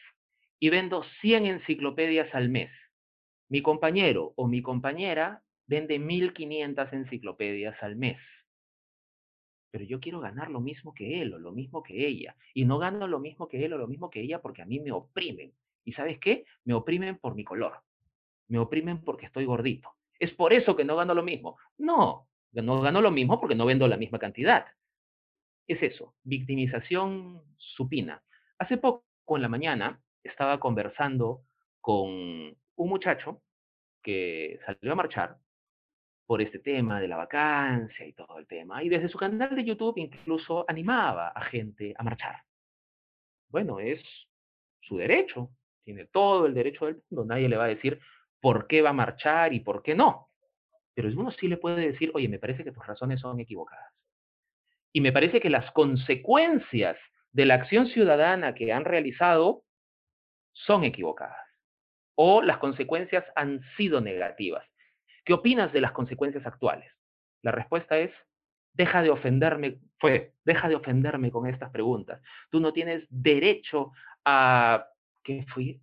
y 0.59 0.69
vendo 0.69 1.03
100 1.21 1.45
enciclopedias 1.45 2.33
al 2.33 2.49
mes. 2.49 2.71
Mi 3.49 3.61
compañero 3.61 4.33
o 4.35 4.47
mi 4.47 4.61
compañera 4.61 5.43
vende 5.67 5.99
1500 5.99 6.93
enciclopedias 6.93 7.81
al 7.81 7.95
mes 7.95 8.19
pero 9.73 9.85
yo 9.85 9.99
quiero 9.99 10.19
ganar 10.19 10.51
lo 10.51 10.61
mismo 10.61 10.93
que 10.93 11.23
él 11.23 11.33
o 11.33 11.39
lo 11.39 11.51
mismo 11.51 11.81
que 11.81 12.05
ella. 12.05 12.35
Y 12.53 12.63
no 12.63 12.77
gano 12.77 13.07
lo 13.07 13.19
mismo 13.19 13.47
que 13.47 13.65
él 13.65 13.73
o 13.73 13.79
lo 13.79 13.87
mismo 13.87 14.11
que 14.11 14.21
ella 14.21 14.39
porque 14.39 14.61
a 14.61 14.67
mí 14.67 14.79
me 14.79 14.91
oprimen. 14.91 15.51
¿Y 15.83 15.93
sabes 15.93 16.19
qué? 16.19 16.45
Me 16.63 16.75
oprimen 16.75 17.17
por 17.17 17.33
mi 17.33 17.43
color. 17.43 17.79
Me 18.49 18.59
oprimen 18.59 19.03
porque 19.03 19.25
estoy 19.25 19.45
gordito. 19.45 19.89
Es 20.19 20.29
por 20.29 20.53
eso 20.53 20.75
que 20.75 20.85
no 20.85 20.95
gano 20.95 21.15
lo 21.15 21.23
mismo. 21.23 21.57
No, 21.79 22.27
no 22.61 22.81
gano 22.81 23.01
lo 23.01 23.11
mismo 23.11 23.39
porque 23.39 23.55
no 23.55 23.65
vendo 23.65 23.87
la 23.87 23.97
misma 23.97 24.19
cantidad. 24.19 24.65
Es 25.67 25.81
eso, 25.81 26.15
victimización 26.23 27.41
supina. 27.57 28.21
Hace 28.59 28.77
poco 28.77 29.05
en 29.29 29.41
la 29.41 29.49
mañana 29.49 30.01
estaba 30.23 30.59
conversando 30.59 31.43
con 31.81 32.09
un 32.09 32.89
muchacho 32.89 33.41
que 34.01 34.59
salió 34.65 34.91
a 34.91 34.95
marchar 34.95 35.37
por 36.25 36.41
este 36.41 36.59
tema 36.59 36.99
de 37.01 37.07
la 37.07 37.17
vacancia 37.17 38.05
y 38.05 38.13
todo 38.13 38.37
el 38.37 38.47
tema. 38.47 38.83
Y 38.83 38.89
desde 38.89 39.09
su 39.09 39.17
canal 39.17 39.55
de 39.55 39.63
YouTube 39.63 39.97
incluso 39.97 40.65
animaba 40.67 41.29
a 41.29 41.41
gente 41.41 41.93
a 41.97 42.03
marchar. 42.03 42.43
Bueno, 43.49 43.79
es 43.79 44.01
su 44.81 44.97
derecho, 44.97 45.51
tiene 45.83 46.05
todo 46.05 46.45
el 46.45 46.53
derecho 46.53 46.85
del 46.85 47.03
mundo, 47.09 47.25
nadie 47.25 47.49
le 47.49 47.57
va 47.57 47.65
a 47.65 47.75
decir 47.75 47.99
por 48.41 48.67
qué 48.67 48.81
va 48.81 48.89
a 48.89 48.93
marchar 48.93 49.53
y 49.53 49.59
por 49.59 49.83
qué 49.83 49.95
no. 49.95 50.29
Pero 50.93 51.09
uno 51.09 51.31
sí 51.31 51.47
le 51.47 51.57
puede 51.57 51.91
decir, 51.91 52.11
oye, 52.13 52.27
me 52.27 52.39
parece 52.39 52.63
que 52.63 52.71
tus 52.71 52.85
razones 52.85 53.19
son 53.19 53.39
equivocadas. 53.39 53.91
Y 54.91 55.01
me 55.01 55.11
parece 55.11 55.41
que 55.41 55.49
las 55.49 55.71
consecuencias 55.71 56.97
de 57.31 57.45
la 57.45 57.55
acción 57.55 57.87
ciudadana 57.87 58.53
que 58.53 58.71
han 58.71 58.85
realizado 58.85 59.63
son 60.53 60.83
equivocadas. 60.83 61.37
O 62.15 62.43
las 62.43 62.59
consecuencias 62.59 63.25
han 63.35 63.61
sido 63.75 64.01
negativas. 64.01 64.63
¿Qué 65.25 65.33
opinas 65.33 65.73
de 65.73 65.81
las 65.81 65.93
consecuencias 65.93 66.45
actuales? 66.45 66.91
La 67.41 67.51
respuesta 67.51 67.97
es, 67.97 68.11
deja 68.73 69.01
de 69.01 69.09
ofenderme, 69.09 69.79
fue, 69.99 70.33
deja 70.45 70.69
de 70.69 70.75
ofenderme 70.75 71.31
con 71.31 71.47
estas 71.47 71.71
preguntas. 71.71 72.21
Tú 72.51 72.59
no 72.59 72.71
tienes 72.71 73.05
derecho 73.09 73.91
a, 74.25 74.87
¿qué 75.23 75.45
fui? 75.53 75.81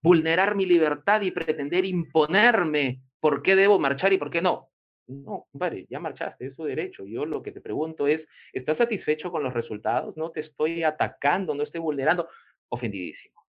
Vulnerar 0.00 0.54
mi 0.54 0.64
libertad 0.64 1.20
y 1.20 1.30
pretender 1.30 1.84
imponerme 1.84 3.02
por 3.20 3.42
qué 3.42 3.56
debo 3.56 3.78
marchar 3.78 4.12
y 4.12 4.18
por 4.18 4.30
qué 4.30 4.42
no. 4.42 4.70
No, 5.08 5.46
compadre, 5.52 5.86
ya 5.88 6.00
marchaste, 6.00 6.46
es 6.46 6.56
su 6.56 6.64
derecho. 6.64 7.04
Yo 7.04 7.24
lo 7.26 7.42
que 7.42 7.52
te 7.52 7.60
pregunto 7.60 8.08
es, 8.08 8.26
¿estás 8.52 8.78
satisfecho 8.78 9.30
con 9.30 9.44
los 9.44 9.54
resultados? 9.54 10.16
No 10.16 10.30
te 10.30 10.40
estoy 10.40 10.82
atacando, 10.82 11.54
no 11.54 11.62
estoy 11.62 11.80
vulnerando. 11.80 12.28
Ofendidísimo. 12.68 13.46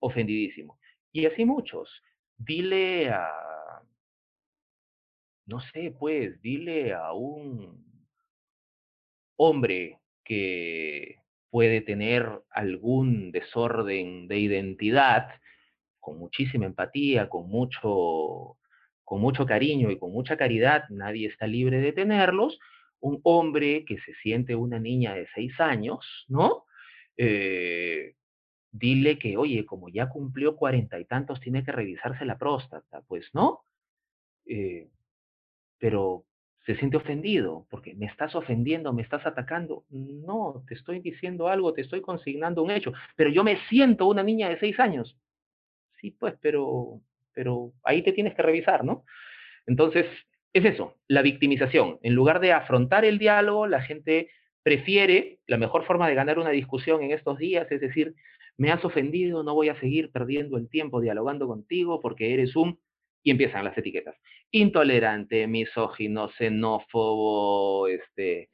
Ofendidísimo. 0.00 0.78
Y 1.12 1.24
así 1.26 1.44
muchos. 1.46 2.02
Dile 2.36 3.08
a, 3.08 3.30
no 5.46 5.60
sé, 5.60 5.94
pues, 5.98 6.40
dile 6.42 6.92
a 6.92 7.12
un 7.12 7.84
hombre 9.36 9.98
que 10.24 11.16
puede 11.50 11.80
tener 11.80 12.42
algún 12.50 13.32
desorden 13.32 14.28
de 14.28 14.38
identidad, 14.38 15.40
con 15.98 16.18
muchísima 16.18 16.66
empatía, 16.66 17.28
con 17.28 17.48
mucho, 17.48 18.58
con 19.10 19.20
mucho 19.20 19.44
cariño 19.44 19.90
y 19.90 19.98
con 19.98 20.12
mucha 20.12 20.36
caridad, 20.36 20.84
nadie 20.88 21.26
está 21.26 21.48
libre 21.48 21.80
de 21.80 21.92
tenerlos, 21.92 22.60
un 23.00 23.18
hombre 23.24 23.84
que 23.84 23.98
se 23.98 24.14
siente 24.22 24.54
una 24.54 24.78
niña 24.78 25.14
de 25.14 25.26
seis 25.34 25.58
años, 25.58 26.26
¿no? 26.28 26.62
Eh, 27.16 28.14
dile 28.70 29.18
que, 29.18 29.36
oye, 29.36 29.66
como 29.66 29.88
ya 29.88 30.08
cumplió 30.08 30.54
cuarenta 30.54 31.00
y 31.00 31.06
tantos, 31.06 31.40
tiene 31.40 31.64
que 31.64 31.72
revisarse 31.72 32.24
la 32.24 32.38
próstata, 32.38 33.02
pues, 33.08 33.28
¿no? 33.32 33.64
Eh, 34.46 34.86
pero 35.78 36.24
se 36.64 36.76
siente 36.76 36.96
ofendido 36.96 37.66
porque 37.68 37.96
me 37.96 38.06
estás 38.06 38.36
ofendiendo, 38.36 38.92
me 38.92 39.02
estás 39.02 39.26
atacando. 39.26 39.82
No, 39.88 40.62
te 40.68 40.74
estoy 40.74 41.00
diciendo 41.00 41.48
algo, 41.48 41.72
te 41.72 41.80
estoy 41.80 42.00
consignando 42.00 42.62
un 42.62 42.70
hecho, 42.70 42.92
pero 43.16 43.28
yo 43.30 43.42
me 43.42 43.58
siento 43.68 44.06
una 44.06 44.22
niña 44.22 44.48
de 44.48 44.60
seis 44.60 44.78
años. 44.78 45.18
Sí, 46.00 46.12
pues, 46.12 46.36
pero, 46.40 47.00
pero 47.34 47.72
ahí 47.84 48.02
te 48.02 48.12
tienes 48.12 48.34
que 48.34 48.42
revisar, 48.42 48.84
¿no? 48.84 49.04
Entonces, 49.66 50.06
es 50.52 50.64
eso, 50.64 50.96
la 51.08 51.22
victimización. 51.22 51.98
En 52.02 52.14
lugar 52.14 52.40
de 52.40 52.52
afrontar 52.52 53.04
el 53.04 53.18
diálogo, 53.18 53.66
la 53.66 53.82
gente 53.82 54.30
prefiere, 54.62 55.38
la 55.46 55.56
mejor 55.56 55.84
forma 55.84 56.08
de 56.08 56.14
ganar 56.14 56.38
una 56.38 56.50
discusión 56.50 57.02
en 57.02 57.12
estos 57.12 57.38
días 57.38 57.70
es 57.70 57.80
decir, 57.80 58.14
me 58.56 58.70
has 58.70 58.84
ofendido, 58.84 59.42
no 59.42 59.54
voy 59.54 59.70
a 59.70 59.80
seguir 59.80 60.10
perdiendo 60.10 60.58
el 60.58 60.68
tiempo 60.68 61.00
dialogando 61.00 61.46
contigo 61.46 62.00
porque 62.00 62.34
eres 62.34 62.56
un 62.56 62.78
y 63.22 63.30
empiezan 63.30 63.64
las 63.64 63.76
etiquetas. 63.76 64.16
Intolerante, 64.50 65.46
misógino, 65.46 66.28
xenófobo, 66.30 67.86
este, 67.86 68.50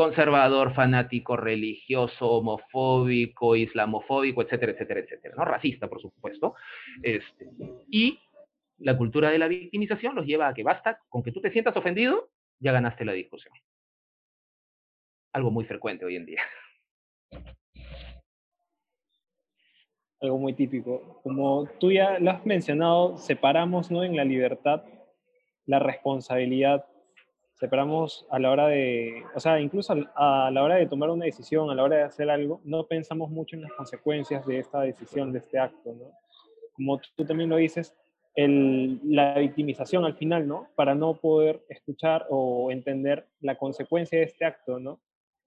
conservador, 0.00 0.72
fanático, 0.72 1.36
religioso, 1.36 2.26
homofóbico, 2.26 3.54
islamofóbico, 3.54 4.40
etcétera, 4.40 4.72
etcétera, 4.72 5.00
etcétera, 5.00 5.34
¿no? 5.36 5.44
Racista, 5.44 5.88
por 5.88 6.00
supuesto. 6.00 6.54
Este, 7.02 7.50
y 7.90 8.18
la 8.78 8.96
cultura 8.96 9.30
de 9.30 9.38
la 9.38 9.46
victimización 9.46 10.14
los 10.14 10.24
lleva 10.24 10.48
a 10.48 10.54
que 10.54 10.62
basta 10.62 11.00
con 11.10 11.22
que 11.22 11.32
tú 11.32 11.42
te 11.42 11.50
sientas 11.50 11.76
ofendido, 11.76 12.30
ya 12.60 12.72
ganaste 12.72 13.04
la 13.04 13.12
discusión. 13.12 13.52
Algo 15.34 15.50
muy 15.50 15.66
frecuente 15.66 16.06
hoy 16.06 16.16
en 16.16 16.24
día. 16.24 16.40
algo 20.22 20.38
muy 20.38 20.54
típico. 20.54 21.20
Como 21.22 21.66
tú 21.78 21.92
ya 21.92 22.18
lo 22.18 22.30
has 22.30 22.46
mencionado, 22.46 23.18
separamos 23.18 23.90
¿no? 23.90 24.02
en 24.02 24.16
la 24.16 24.24
libertad 24.24 24.82
la 25.66 25.78
responsabilidad, 25.78 26.86
separamos 27.60 28.26
a 28.30 28.38
la 28.38 28.50
hora 28.50 28.68
de, 28.68 29.22
o 29.34 29.40
sea, 29.40 29.60
incluso 29.60 29.94
a 30.14 30.50
la 30.50 30.62
hora 30.62 30.76
de 30.76 30.86
tomar 30.86 31.10
una 31.10 31.26
decisión, 31.26 31.68
a 31.68 31.74
la 31.74 31.84
hora 31.84 31.98
de 31.98 32.02
hacer 32.04 32.30
algo, 32.30 32.62
no 32.64 32.86
pensamos 32.86 33.30
mucho 33.30 33.54
en 33.54 33.62
las 33.62 33.72
consecuencias 33.72 34.46
de 34.46 34.58
esta 34.58 34.80
decisión, 34.80 35.30
de 35.30 35.40
este 35.40 35.58
acto, 35.58 35.92
¿no? 35.92 36.10
Como 36.72 36.98
tú 37.16 37.26
también 37.26 37.50
lo 37.50 37.56
dices, 37.56 37.94
el, 38.34 38.98
la 39.04 39.38
victimización 39.38 40.06
al 40.06 40.16
final, 40.16 40.48
¿no? 40.48 40.68
Para 40.74 40.94
no 40.94 41.14
poder 41.14 41.62
escuchar 41.68 42.26
o 42.30 42.70
entender 42.70 43.26
la 43.42 43.56
consecuencia 43.56 44.18
de 44.18 44.24
este 44.24 44.46
acto, 44.46 44.80
¿no? 44.80 44.98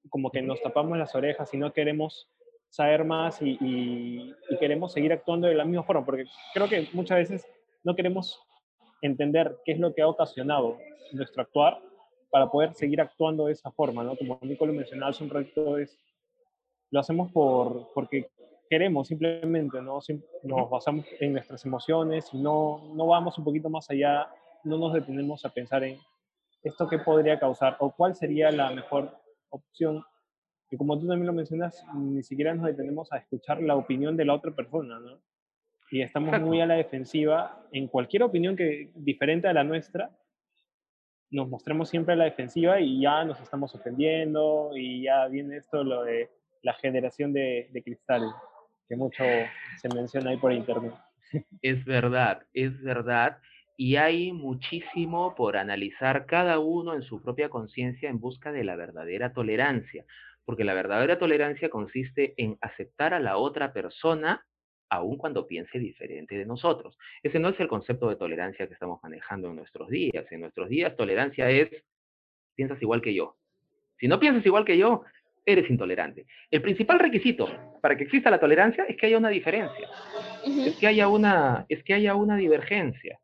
Como 0.09 0.29
que 0.29 0.43
nos 0.43 0.61
tapamos 0.61 0.95
las 0.99 1.15
orejas 1.15 1.51
y 1.55 1.57
no 1.57 1.73
queremos 1.73 2.29
saber 2.69 3.05
más 3.05 3.39
y, 3.41 4.35
queremos 4.59 4.93
seguir 4.93 5.13
actuando 5.13 5.47
de 5.47 5.55
la 5.55 5.65
misma 5.65 5.81
forma, 5.81 6.05
porque 6.05 6.25
creo 6.53 6.69
que 6.69 6.87
muchas 6.93 7.17
veces 7.17 7.47
no 7.83 7.95
queremos 7.95 8.39
entender 9.01 9.57
qué 9.65 9.71
es 9.71 9.79
lo 9.79 9.95
que 9.95 10.03
ha 10.03 10.07
ocasionado 10.07 10.77
nuestro 11.11 11.41
actuar 11.41 11.81
para 12.33 12.49
poder 12.49 12.73
seguir 12.73 12.99
actuando 12.99 13.45
de 13.45 13.51
esa 13.51 13.69
forma, 13.69 14.03
¿no? 14.03 14.15
Como 14.15 14.39
Nico 14.41 14.65
lo 14.65 14.73
mencionaba 14.73 15.11
hace 15.11 15.23
un 15.23 15.29
rato, 15.29 15.77
es, 15.77 15.99
lo 16.89 16.99
hacemos 16.99 17.31
por, 17.31 17.93
porque 17.93 18.31
queremos 18.67 19.07
simplemente, 19.07 19.79
¿no? 19.83 19.99
Nos 20.41 20.67
basamos 20.67 21.05
en 21.19 21.33
nuestras 21.33 21.63
emociones 21.63 22.33
y 22.33 22.39
no, 22.39 22.81
no 22.95 23.05
vamos 23.05 23.37
un 23.37 23.43
poquito 23.43 23.69
más 23.69 23.87
allá, 23.91 24.27
no 24.63 24.79
nos 24.79 24.93
detenemos 24.93 25.45
a 25.45 25.49
pensar 25.49 25.83
en 25.83 25.99
esto 26.63 26.87
qué 26.87 26.97
podría 26.97 27.37
causar 27.37 27.77
o 27.79 27.91
cuál 27.91 28.15
sería 28.15 28.49
la 28.49 28.71
mejor 28.71 29.15
opción. 29.49 30.03
Y 30.71 30.77
como 30.77 30.99
tú 30.99 31.07
también 31.07 31.27
lo 31.27 31.33
mencionas, 31.33 31.85
ni 31.93 32.23
siquiera 32.23 32.55
nos 32.55 32.65
detenemos 32.65 33.13
a 33.13 33.17
escuchar 33.17 33.61
la 33.61 33.75
opinión 33.75 34.17
de 34.17 34.25
la 34.25 34.33
otra 34.33 34.49
persona, 34.55 34.99
¿no? 34.99 35.19
Y 35.91 36.01
estamos 36.01 36.41
muy 36.41 36.61
a 36.61 36.65
la 36.65 36.73
defensiva 36.73 37.63
en 37.71 37.87
cualquier 37.87 38.23
opinión 38.23 38.55
que 38.55 38.91
diferente 38.95 39.47
a 39.47 39.53
la 39.53 39.63
nuestra, 39.63 40.17
nos 41.33 41.49
mostramos 41.49 41.89
siempre 41.89 42.13
a 42.13 42.17
la 42.17 42.25
defensiva 42.25 42.79
y 42.79 43.01
ya 43.01 43.25
nos 43.25 43.41
estamos 43.41 43.73
ofendiendo 43.73 44.69
y 44.75 45.03
ya 45.03 45.27
viene 45.27 45.57
esto 45.57 45.83
lo 45.83 46.03
de 46.03 46.29
la 46.61 46.73
generación 46.75 47.33
de, 47.33 47.69
de 47.73 47.83
cristal, 47.83 48.31
que 48.87 48.95
mucho 48.95 49.23
se 49.81 49.89
menciona 49.89 50.29
ahí 50.29 50.37
por 50.37 50.53
internet. 50.53 50.93
Es 51.63 51.83
verdad, 51.85 52.43
es 52.53 52.79
verdad. 52.83 53.39
Y 53.75 53.95
hay 53.95 54.31
muchísimo 54.31 55.33
por 55.33 55.57
analizar 55.57 56.27
cada 56.27 56.59
uno 56.59 56.93
en 56.93 57.01
su 57.01 57.19
propia 57.23 57.49
conciencia 57.49 58.09
en 58.09 58.19
busca 58.19 58.51
de 58.51 58.63
la 58.63 58.75
verdadera 58.75 59.33
tolerancia, 59.33 60.05
porque 60.45 60.63
la 60.63 60.75
verdadera 60.75 61.17
tolerancia 61.17 61.69
consiste 61.69 62.35
en 62.37 62.59
aceptar 62.61 63.15
a 63.15 63.19
la 63.19 63.37
otra 63.37 63.73
persona 63.73 64.45
aun 64.93 65.17
cuando 65.17 65.47
piense 65.47 65.79
diferente 65.79 66.37
de 66.37 66.45
nosotros. 66.45 66.97
Ese 67.21 67.39
no 67.39 67.49
es 67.49 67.59
el 67.59 67.67
concepto 67.67 68.09
de 68.09 68.15
tolerancia 68.15 68.67
que 68.67 68.73
estamos 68.73 68.99
manejando 69.01 69.49
en 69.49 69.55
nuestros 69.55 69.89
días. 69.89 70.25
En 70.31 70.41
nuestros 70.41 70.69
días, 70.69 70.95
tolerancia 70.95 71.49
es, 71.49 71.69
piensas 72.55 72.81
igual 72.81 73.01
que 73.01 73.13
yo. 73.13 73.35
Si 73.99 74.07
no 74.07 74.19
piensas 74.19 74.45
igual 74.45 74.65
que 74.65 74.77
yo, 74.77 75.03
eres 75.45 75.69
intolerante. 75.69 76.25
El 76.51 76.61
principal 76.61 76.99
requisito 76.99 77.49
para 77.81 77.97
que 77.97 78.03
exista 78.03 78.29
la 78.29 78.39
tolerancia 78.39 78.85
es 78.85 78.95
que 78.95 79.07
haya 79.07 79.17
una 79.17 79.29
diferencia, 79.29 79.89
es, 80.45 80.75
que 80.77 80.87
haya 80.87 81.07
una, 81.07 81.65
es 81.69 81.83
que 81.83 81.93
haya 81.93 82.15
una 82.15 82.37
divergencia. 82.37 83.19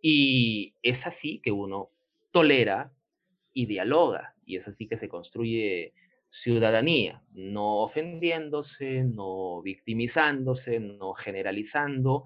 Y 0.00 0.74
es 0.82 1.04
así 1.06 1.40
que 1.42 1.50
uno 1.50 1.90
tolera 2.30 2.92
y 3.52 3.66
dialoga, 3.66 4.34
y 4.44 4.56
es 4.56 4.68
así 4.68 4.86
que 4.86 4.98
se 4.98 5.08
construye 5.08 5.92
ciudadanía, 6.42 7.22
no 7.32 7.78
ofendiéndose, 7.78 9.04
no 9.04 9.62
victimizándose, 9.62 10.80
no 10.80 11.14
generalizando, 11.14 12.24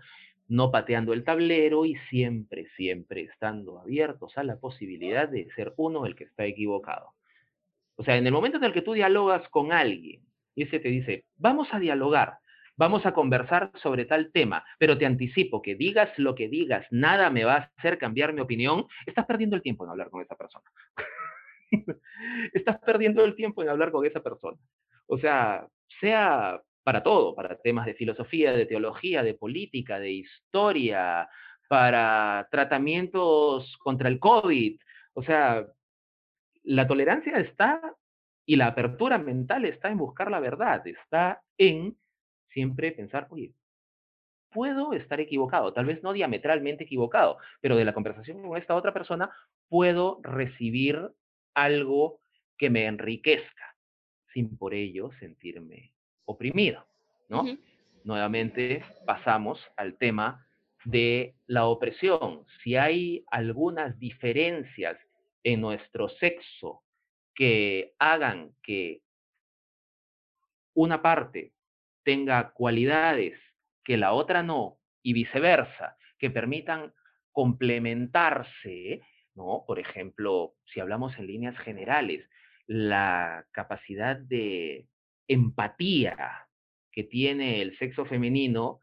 no 0.49 0.71
pateando 0.71 1.13
el 1.13 1.25
tablero 1.25 1.85
y 1.85 1.97
siempre, 2.09 2.67
siempre 2.77 3.23
estando 3.23 3.79
abiertos 3.79 4.37
a 4.39 4.45
la 4.45 4.59
posibilidad 4.59 5.29
de 5.29 5.49
ser 5.55 5.75
uno 5.77 6.07
el 6.07 6.17
que 6.17 6.25
está 6.25 6.47
equivocado. 6.47 7.13
O 7.97 8.05
sea, 8.05 8.17
en 8.17 8.27
el 8.27 8.33
momento 8.33 8.59
en 8.59 8.65
el 8.65 8.73
que 8.73 8.83
tú 8.83 8.95
dialogas 8.95 9.49
con 9.51 9.73
alguien 9.73 10.23
y 10.55 10.63
ese 10.63 10.81
te 10.81 10.89
dice, 10.89 11.25
vamos 11.37 11.69
a 11.73 11.79
dialogar, 11.79 12.39
vamos 12.77 13.05
a 13.07 13.13
conversar 13.13 13.71
sobre 13.75 14.07
tal 14.07 14.33
tema, 14.33 14.65
pero 14.79 14.97
te 14.97 15.05
anticipo 15.07 15.61
que 15.61 15.75
digas 15.75 16.11
lo 16.17 16.35
que 16.35 16.49
digas, 16.49 16.87
nada 16.91 17.29
me 17.31 17.45
va 17.45 17.55
a 17.55 17.71
hacer 17.77 17.99
cambiar 17.99 18.33
mi 18.33 18.41
opinión, 18.41 18.87
estás 19.05 19.27
perdiendo 19.27 19.57
el 19.57 19.63
tiempo 19.63 19.85
en 19.85 19.91
hablar 19.91 20.11
con 20.11 20.23
esa 20.23 20.37
persona. 20.37 20.65
estás 22.53 22.79
perdiendo 22.79 23.25
el 23.25 23.35
tiempo 23.35 23.63
en 23.63 23.69
hablar 23.69 23.91
con 23.91 24.05
esa 24.07 24.23
persona. 24.23 24.59
O 25.07 25.19
sea, 25.19 25.67
sea 26.01 26.61
para 26.85 27.03
todo, 27.03 27.35
para 27.35 27.59
temas 27.59 27.87
de 27.87 27.95
filosofía, 27.95 28.53
de 28.53 28.67
teología, 28.67 29.23
de 29.23 29.35
política, 29.35 29.99
de 29.99 30.11
historia, 30.13 31.29
para 31.69 32.49
tratamientos 32.51 33.77
contra 33.79 34.09
el 34.09 34.19
COVID. 34.19 34.81
O 35.13 35.23
sea, 35.23 35.67
la 36.63 36.87
tolerancia 36.87 37.39
está 37.39 37.81
y 38.47 38.57
la 38.57 38.69
apertura 38.69 39.19
mental 39.19 39.67
está 39.67 39.91
en 39.91 39.99
buscar 39.99 40.31
la 40.31 40.41
verdad, 40.41 40.87
está 40.87 41.43
en 41.59 41.99
siempre 42.49 42.93
pensar, 42.93 43.27
oye, 43.31 43.53
puedo 44.51 44.95
estar 44.95 45.21
equivocado, 45.21 45.73
tal 45.73 45.85
vez 45.85 46.03
no 46.03 46.13
diametralmente 46.13 46.85
equivocado, 46.85 47.37
pero 47.61 47.77
de 47.77 47.85
la 47.85 47.93
conversación 47.93 48.43
con 48.43 48.57
esta 48.57 48.75
otra 48.75 48.95
persona 48.95 49.31
puedo 49.69 50.21
recibir 50.23 51.11
algo 51.63 52.21
que 52.57 52.71
me 52.71 52.87
enriquezca, 52.87 53.77
sin 54.33 54.57
por 54.57 54.75
ello 54.75 55.11
sentirme 55.21 55.93
oprimido, 56.25 56.87
¿no? 57.29 57.45
Nuevamente 58.05 58.85
pasamos 59.07 59.61
al 59.77 59.97
tema 59.97 60.47
de 60.85 61.35
la 61.47 61.67
opresión. 61.67 62.45
Si 62.63 62.77
hay 62.77 63.25
algunas 63.31 63.99
diferencias 63.99 64.99
en 65.43 65.61
nuestro 65.61 66.09
sexo 66.09 66.83
que 67.35 67.95
hagan 67.99 68.53
que 68.63 69.03
una 70.75 71.03
parte 71.03 71.53
tenga 72.05 72.53
cualidades 72.53 73.39
que 73.85 73.97
la 73.97 74.13
otra 74.13 74.43
no 74.43 74.79
y 75.03 75.13
viceversa, 75.13 75.97
que 76.19 76.31
permitan 76.31 76.93
complementarse, 77.33 79.01
¿no? 79.39 79.65
Por 79.67 79.79
ejemplo, 79.79 80.55
si 80.67 80.81
hablamos 80.81 81.17
en 81.19 81.29
líneas 81.29 81.57
generales, 81.59 82.29
la 82.67 83.47
capacidad 83.53 84.17
de 84.17 84.87
empatía 85.29 86.49
que 86.93 87.05
tiene 87.05 87.63
el 87.63 87.79
sexo 87.79 88.05
femenino 88.05 88.83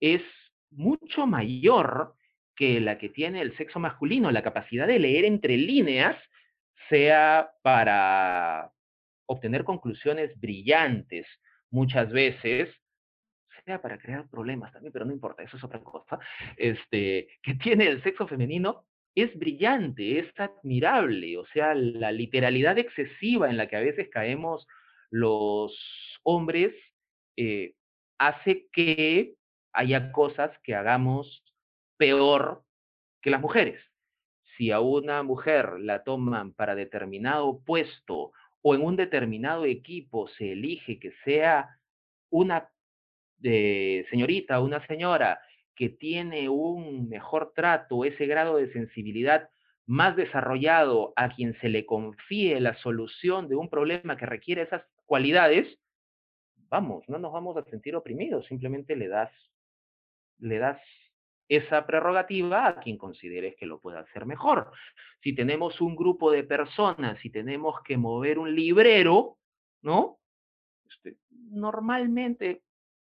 es 0.00 0.22
mucho 0.70 1.26
mayor 1.26 2.14
que 2.54 2.80
la 2.80 2.98
que 2.98 3.08
tiene 3.08 3.40
el 3.40 3.56
sexo 3.56 3.80
masculino. 3.80 4.30
La 4.30 4.42
capacidad 4.42 4.86
de 4.86 4.98
leer 4.98 5.24
entre 5.24 5.56
líneas, 5.56 6.16
sea 6.88 7.50
para 7.62 8.70
obtener 9.26 9.64
conclusiones 9.64 10.38
brillantes 10.38 11.26
muchas 11.70 12.12
veces, 12.12 12.68
sea 13.64 13.80
para 13.80 13.98
crear 13.98 14.28
problemas 14.28 14.70
también, 14.70 14.92
pero 14.92 15.06
no 15.06 15.12
importa, 15.12 15.42
eso 15.42 15.56
es 15.56 15.64
otra 15.64 15.80
cosa, 15.80 16.18
este, 16.58 17.28
que 17.42 17.54
tiene 17.54 17.86
el 17.86 18.02
sexo 18.02 18.28
femenino 18.28 18.84
es 19.14 19.36
brillante, 19.38 20.18
es 20.18 20.32
admirable, 20.38 21.38
o 21.38 21.46
sea, 21.46 21.74
la 21.74 22.10
literalidad 22.10 22.78
excesiva 22.78 23.48
en 23.48 23.56
la 23.56 23.68
que 23.68 23.76
a 23.76 23.80
veces 23.80 24.08
caemos 24.10 24.66
los 25.10 25.76
hombres 26.24 26.74
eh, 27.36 27.74
hace 28.18 28.66
que 28.72 29.34
haya 29.72 30.10
cosas 30.12 30.50
que 30.62 30.74
hagamos 30.74 31.44
peor 31.96 32.64
que 33.22 33.30
las 33.30 33.40
mujeres. 33.40 33.80
Si 34.56 34.70
a 34.70 34.80
una 34.80 35.22
mujer 35.22 35.80
la 35.80 36.04
toman 36.04 36.52
para 36.52 36.74
determinado 36.74 37.60
puesto 37.64 38.32
o 38.62 38.74
en 38.74 38.82
un 38.82 38.96
determinado 38.96 39.64
equipo 39.64 40.28
se 40.28 40.52
elige 40.52 40.98
que 40.98 41.12
sea 41.24 41.78
una 42.30 42.68
eh, 43.42 44.06
señorita, 44.10 44.60
una 44.60 44.84
señora 44.86 45.40
que 45.74 45.88
tiene 45.88 46.48
un 46.48 47.08
mejor 47.08 47.52
trato, 47.54 48.04
ese 48.04 48.26
grado 48.26 48.56
de 48.56 48.72
sensibilidad 48.72 49.48
más 49.86 50.16
desarrollado 50.16 51.12
a 51.16 51.28
quien 51.28 51.54
se 51.60 51.68
le 51.68 51.84
confíe 51.84 52.58
la 52.60 52.74
solución 52.78 53.48
de 53.48 53.56
un 53.56 53.68
problema 53.68 54.16
que 54.16 54.26
requiere 54.26 54.62
esas 54.62 54.82
cualidades, 55.04 55.78
vamos, 56.70 57.04
no 57.08 57.18
nos 57.18 57.32
vamos 57.32 57.56
a 57.56 57.64
sentir 57.64 57.94
oprimidos, 57.94 58.46
simplemente 58.46 58.96
le 58.96 59.08
das, 59.08 59.30
le 60.38 60.58
das 60.58 60.80
esa 61.48 61.86
prerrogativa 61.86 62.66
a 62.66 62.80
quien 62.80 62.96
consideres 62.96 63.54
que 63.56 63.66
lo 63.66 63.78
pueda 63.78 64.00
hacer 64.00 64.24
mejor. 64.24 64.72
Si 65.22 65.34
tenemos 65.34 65.80
un 65.80 65.94
grupo 65.94 66.30
de 66.30 66.42
personas 66.42 67.22
y 67.24 67.30
tenemos 67.30 67.76
que 67.84 67.98
mover 67.98 68.38
un 68.38 68.54
librero, 68.54 69.36
¿no? 69.82 70.18
Este, 70.88 71.16
normalmente 71.30 72.63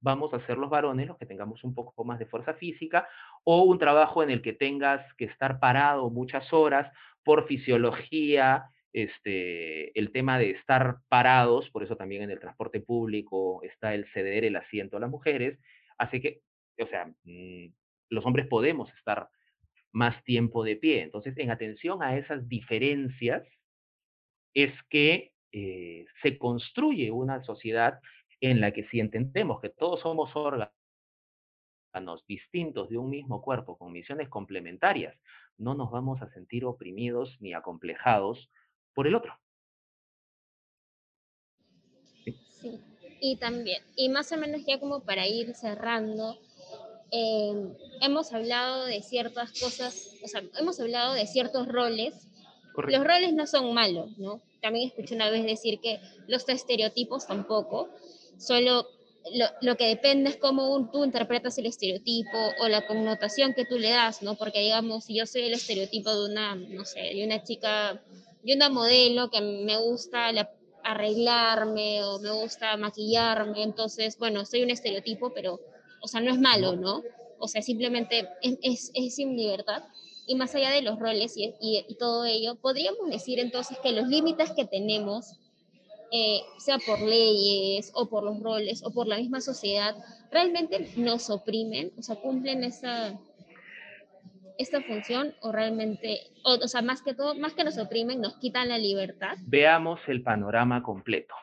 vamos 0.00 0.32
a 0.34 0.44
ser 0.46 0.58
los 0.58 0.70
varones 0.70 1.06
los 1.06 1.18
que 1.18 1.26
tengamos 1.26 1.62
un 1.64 1.74
poco 1.74 2.04
más 2.04 2.18
de 2.18 2.26
fuerza 2.26 2.54
física 2.54 3.08
o 3.44 3.62
un 3.62 3.78
trabajo 3.78 4.22
en 4.22 4.30
el 4.30 4.42
que 4.42 4.52
tengas 4.52 5.02
que 5.14 5.26
estar 5.26 5.60
parado 5.60 6.10
muchas 6.10 6.52
horas 6.52 6.90
por 7.22 7.46
fisiología, 7.46 8.64
este, 8.92 9.96
el 9.98 10.10
tema 10.10 10.38
de 10.38 10.50
estar 10.50 10.96
parados, 11.08 11.70
por 11.70 11.82
eso 11.82 11.96
también 11.96 12.22
en 12.22 12.30
el 12.30 12.40
transporte 12.40 12.80
público 12.80 13.62
está 13.62 13.94
el 13.94 14.06
ceder 14.12 14.44
el 14.44 14.56
asiento 14.56 14.96
a 14.96 15.00
las 15.00 15.10
mujeres, 15.10 15.58
hace 15.98 16.20
que, 16.20 16.40
o 16.80 16.86
sea, 16.86 17.06
mm, 17.24 17.66
los 18.08 18.24
hombres 18.26 18.46
podemos 18.48 18.92
estar 18.94 19.28
más 19.92 20.22
tiempo 20.24 20.64
de 20.64 20.76
pie. 20.76 21.02
Entonces, 21.02 21.36
en 21.38 21.50
atención 21.50 22.02
a 22.02 22.16
esas 22.16 22.48
diferencias, 22.48 23.46
es 24.54 24.72
que 24.88 25.32
eh, 25.52 26.06
se 26.22 26.38
construye 26.38 27.10
una 27.10 27.42
sociedad 27.42 28.00
en 28.40 28.60
la 28.60 28.72
que 28.72 28.84
si 28.84 29.00
entendemos 29.00 29.60
que 29.60 29.68
todos 29.68 30.00
somos 30.00 30.34
órganos 30.34 30.72
distintos 32.26 32.88
de 32.88 32.98
un 32.98 33.10
mismo 33.10 33.42
cuerpo 33.42 33.76
con 33.76 33.92
misiones 33.92 34.28
complementarias, 34.28 35.16
no 35.58 35.74
nos 35.74 35.90
vamos 35.90 36.22
a 36.22 36.30
sentir 36.30 36.64
oprimidos 36.64 37.36
ni 37.40 37.52
acomplejados 37.52 38.50
por 38.94 39.06
el 39.06 39.14
otro. 39.14 39.38
Sí. 42.60 42.80
Y 43.20 43.36
también, 43.36 43.82
y 43.96 44.08
más 44.08 44.32
o 44.32 44.38
menos 44.38 44.62
ya 44.66 44.80
como 44.80 45.00
para 45.00 45.26
ir 45.26 45.54
cerrando, 45.54 46.38
em, 47.10 47.74
hemos 48.00 48.32
hablado 48.32 48.86
de 48.86 49.02
ciertas 49.02 49.52
cosas, 49.60 50.18
o 50.24 50.28
sea, 50.28 50.42
hemos 50.58 50.80
hablado 50.80 51.12
de 51.14 51.26
ciertos 51.26 51.68
roles. 51.68 52.28
Los 52.88 53.04
roles 53.04 53.34
no 53.34 53.46
son 53.46 53.74
malos, 53.74 54.16
¿no? 54.16 54.40
También 54.62 54.88
escuché 54.88 55.14
una 55.14 55.28
vez 55.28 55.44
decir 55.44 55.80
que 55.80 56.00
los 56.28 56.48
estereotipos 56.48 57.26
tampoco, 57.26 57.90
solo 58.40 58.86
lo, 59.60 59.76
que 59.76 59.86
depende 59.86 60.30
es 60.30 60.36
cómo 60.36 60.90
tú 60.90 61.04
interpretas 61.04 61.56
el 61.58 61.66
estereotipo 61.66 62.38
o 62.60 62.68
la 62.68 62.86
connotación 62.86 63.54
que 63.54 63.64
tú 63.64 63.78
le 63.78 63.90
das, 63.90 64.22
¿no? 64.22 64.34
Porque 64.34 64.60
digamos, 64.60 65.04
si 65.04 65.14
yo 65.14 65.26
soy 65.26 65.42
el 65.42 65.54
estereotipo 65.54 66.10
de 66.14 66.30
una, 66.30 66.54
no 66.54 66.84
sé, 66.84 67.00
de 67.00 67.24
una 67.24 67.42
chica, 67.42 68.02
de 68.42 68.54
una 68.54 68.68
modelo 68.70 69.30
que 69.30 69.40
me 69.40 69.76
gusta 69.76 70.30
arreglarme 70.82 72.02
o 72.02 72.18
me 72.18 72.30
gusta 72.30 72.76
maquillarme, 72.76 73.62
entonces, 73.62 74.18
bueno, 74.18 74.44
soy 74.46 74.62
un 74.62 74.70
estereotipo, 74.70 75.32
pero, 75.34 75.60
o 76.00 76.08
sea, 76.08 76.20
no 76.20 76.32
es 76.32 76.40
malo, 76.40 76.76
¿no? 76.76 77.02
O 77.38 77.46
sea, 77.46 77.62
simplemente 77.62 78.28
es, 78.42 78.90
es, 78.94 79.14
sin 79.14 79.36
libertad. 79.36 79.84
Y 80.26 80.34
más 80.34 80.54
allá 80.54 80.70
de 80.70 80.82
los 80.82 80.98
roles 80.98 81.36
y, 81.36 81.54
y 81.60 81.94
todo 81.96 82.24
ello, 82.24 82.54
podríamos 82.56 83.10
decir 83.10 83.38
entonces 83.38 83.78
que 83.82 83.92
los 83.92 84.08
límites 84.08 84.52
que 84.52 84.64
tenemos 84.64 85.32
eh, 86.12 86.40
sea 86.58 86.78
por 86.78 87.00
leyes 87.00 87.92
o 87.94 88.08
por 88.08 88.24
los 88.24 88.40
roles 88.40 88.82
o 88.84 88.92
por 88.92 89.06
la 89.06 89.16
misma 89.16 89.40
sociedad, 89.40 89.94
realmente 90.30 90.92
nos 90.96 91.30
oprimen, 91.30 91.92
o 91.96 92.02
sea, 92.02 92.16
cumplen 92.16 92.64
esa, 92.64 93.18
esta 94.58 94.82
función 94.82 95.34
o 95.40 95.52
realmente, 95.52 96.20
o, 96.44 96.54
o, 96.54 96.68
sea, 96.68 96.82
más 96.82 97.02
que 97.02 97.14
todo, 97.14 97.34
más 97.34 97.54
que 97.54 97.64
nos 97.64 97.78
oprimen, 97.78 98.20
nos 98.20 98.36
quitan 98.38 98.68
la 98.68 98.78
libertad. 98.78 99.36
Veamos 99.46 100.00
el 100.08 100.22
panorama 100.22 100.82
completo. 100.82 101.34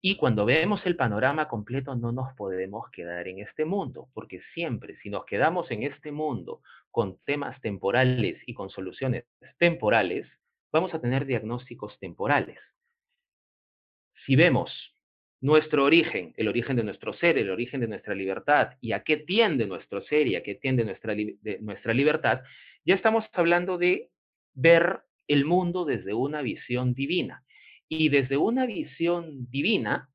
Y 0.00 0.16
cuando 0.16 0.44
vemos 0.44 0.86
el 0.86 0.94
panorama 0.94 1.48
completo 1.48 1.96
no 1.96 2.12
nos 2.12 2.32
podemos 2.34 2.88
quedar 2.92 3.26
en 3.26 3.40
este 3.40 3.64
mundo, 3.64 4.08
porque 4.14 4.40
siempre 4.54 4.96
si 5.02 5.10
nos 5.10 5.24
quedamos 5.24 5.70
en 5.72 5.82
este 5.82 6.12
mundo 6.12 6.62
con 6.92 7.18
temas 7.24 7.60
temporales 7.60 8.40
y 8.46 8.54
con 8.54 8.70
soluciones 8.70 9.24
temporales, 9.58 10.28
vamos 10.72 10.94
a 10.94 11.00
tener 11.00 11.26
diagnósticos 11.26 11.98
temporales. 11.98 12.58
Si 14.28 14.36
vemos 14.36 14.70
nuestro 15.40 15.84
origen, 15.84 16.34
el 16.36 16.48
origen 16.48 16.76
de 16.76 16.84
nuestro 16.84 17.14
ser, 17.14 17.38
el 17.38 17.48
origen 17.48 17.80
de 17.80 17.88
nuestra 17.88 18.14
libertad, 18.14 18.72
y 18.78 18.92
a 18.92 19.02
qué 19.02 19.16
tiende 19.16 19.66
nuestro 19.66 20.02
ser 20.02 20.26
y 20.26 20.36
a 20.36 20.42
qué 20.42 20.54
tiende 20.54 20.84
nuestra, 20.84 21.14
nuestra 21.60 21.94
libertad, 21.94 22.42
ya 22.84 22.94
estamos 22.94 23.24
hablando 23.32 23.78
de 23.78 24.10
ver 24.52 25.00
el 25.28 25.46
mundo 25.46 25.86
desde 25.86 26.12
una 26.12 26.42
visión 26.42 26.92
divina. 26.92 27.42
Y 27.88 28.10
desde 28.10 28.36
una 28.36 28.66
visión 28.66 29.48
divina, 29.48 30.10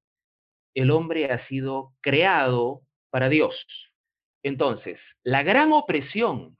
el 0.75 0.91
hombre 0.91 1.31
ha 1.31 1.47
sido 1.47 1.95
creado 1.99 2.83
para 3.09 3.29
Dios. 3.29 3.55
Entonces, 4.43 4.99
la 5.23 5.41
gran 5.41 5.71
opresión 5.73 6.55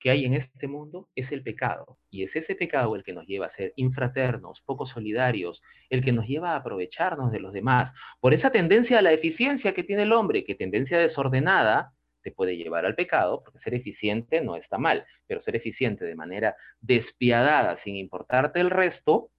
que 0.00 0.10
hay 0.10 0.24
en 0.24 0.34
este 0.34 0.68
mundo 0.68 1.08
es 1.14 1.30
el 1.32 1.42
pecado. 1.42 1.98
Y 2.10 2.24
es 2.24 2.34
ese 2.36 2.54
pecado 2.54 2.94
el 2.96 3.04
que 3.04 3.12
nos 3.12 3.26
lleva 3.26 3.46
a 3.46 3.56
ser 3.56 3.72
infraternos, 3.76 4.60
poco 4.64 4.86
solidarios, 4.86 5.60
el 5.90 6.04
que 6.04 6.12
nos 6.12 6.26
lleva 6.26 6.52
a 6.52 6.56
aprovecharnos 6.56 7.32
de 7.32 7.40
los 7.40 7.52
demás. 7.52 7.92
Por 8.20 8.34
esa 8.34 8.50
tendencia 8.50 8.98
a 8.98 9.02
la 9.02 9.12
eficiencia 9.12 9.74
que 9.74 9.84
tiene 9.84 10.02
el 10.02 10.12
hombre, 10.12 10.44
que 10.44 10.54
tendencia 10.54 10.98
desordenada 10.98 11.92
te 12.22 12.32
puede 12.32 12.56
llevar 12.56 12.84
al 12.84 12.94
pecado, 12.94 13.42
porque 13.42 13.60
ser 13.60 13.74
eficiente 13.74 14.40
no 14.40 14.56
está 14.56 14.78
mal, 14.78 15.06
pero 15.26 15.42
ser 15.42 15.56
eficiente 15.56 16.04
de 16.04 16.14
manera 16.14 16.56
despiadada, 16.80 17.78
sin 17.84 17.96
importarte 17.96 18.60
el 18.60 18.70
resto, 18.70 19.30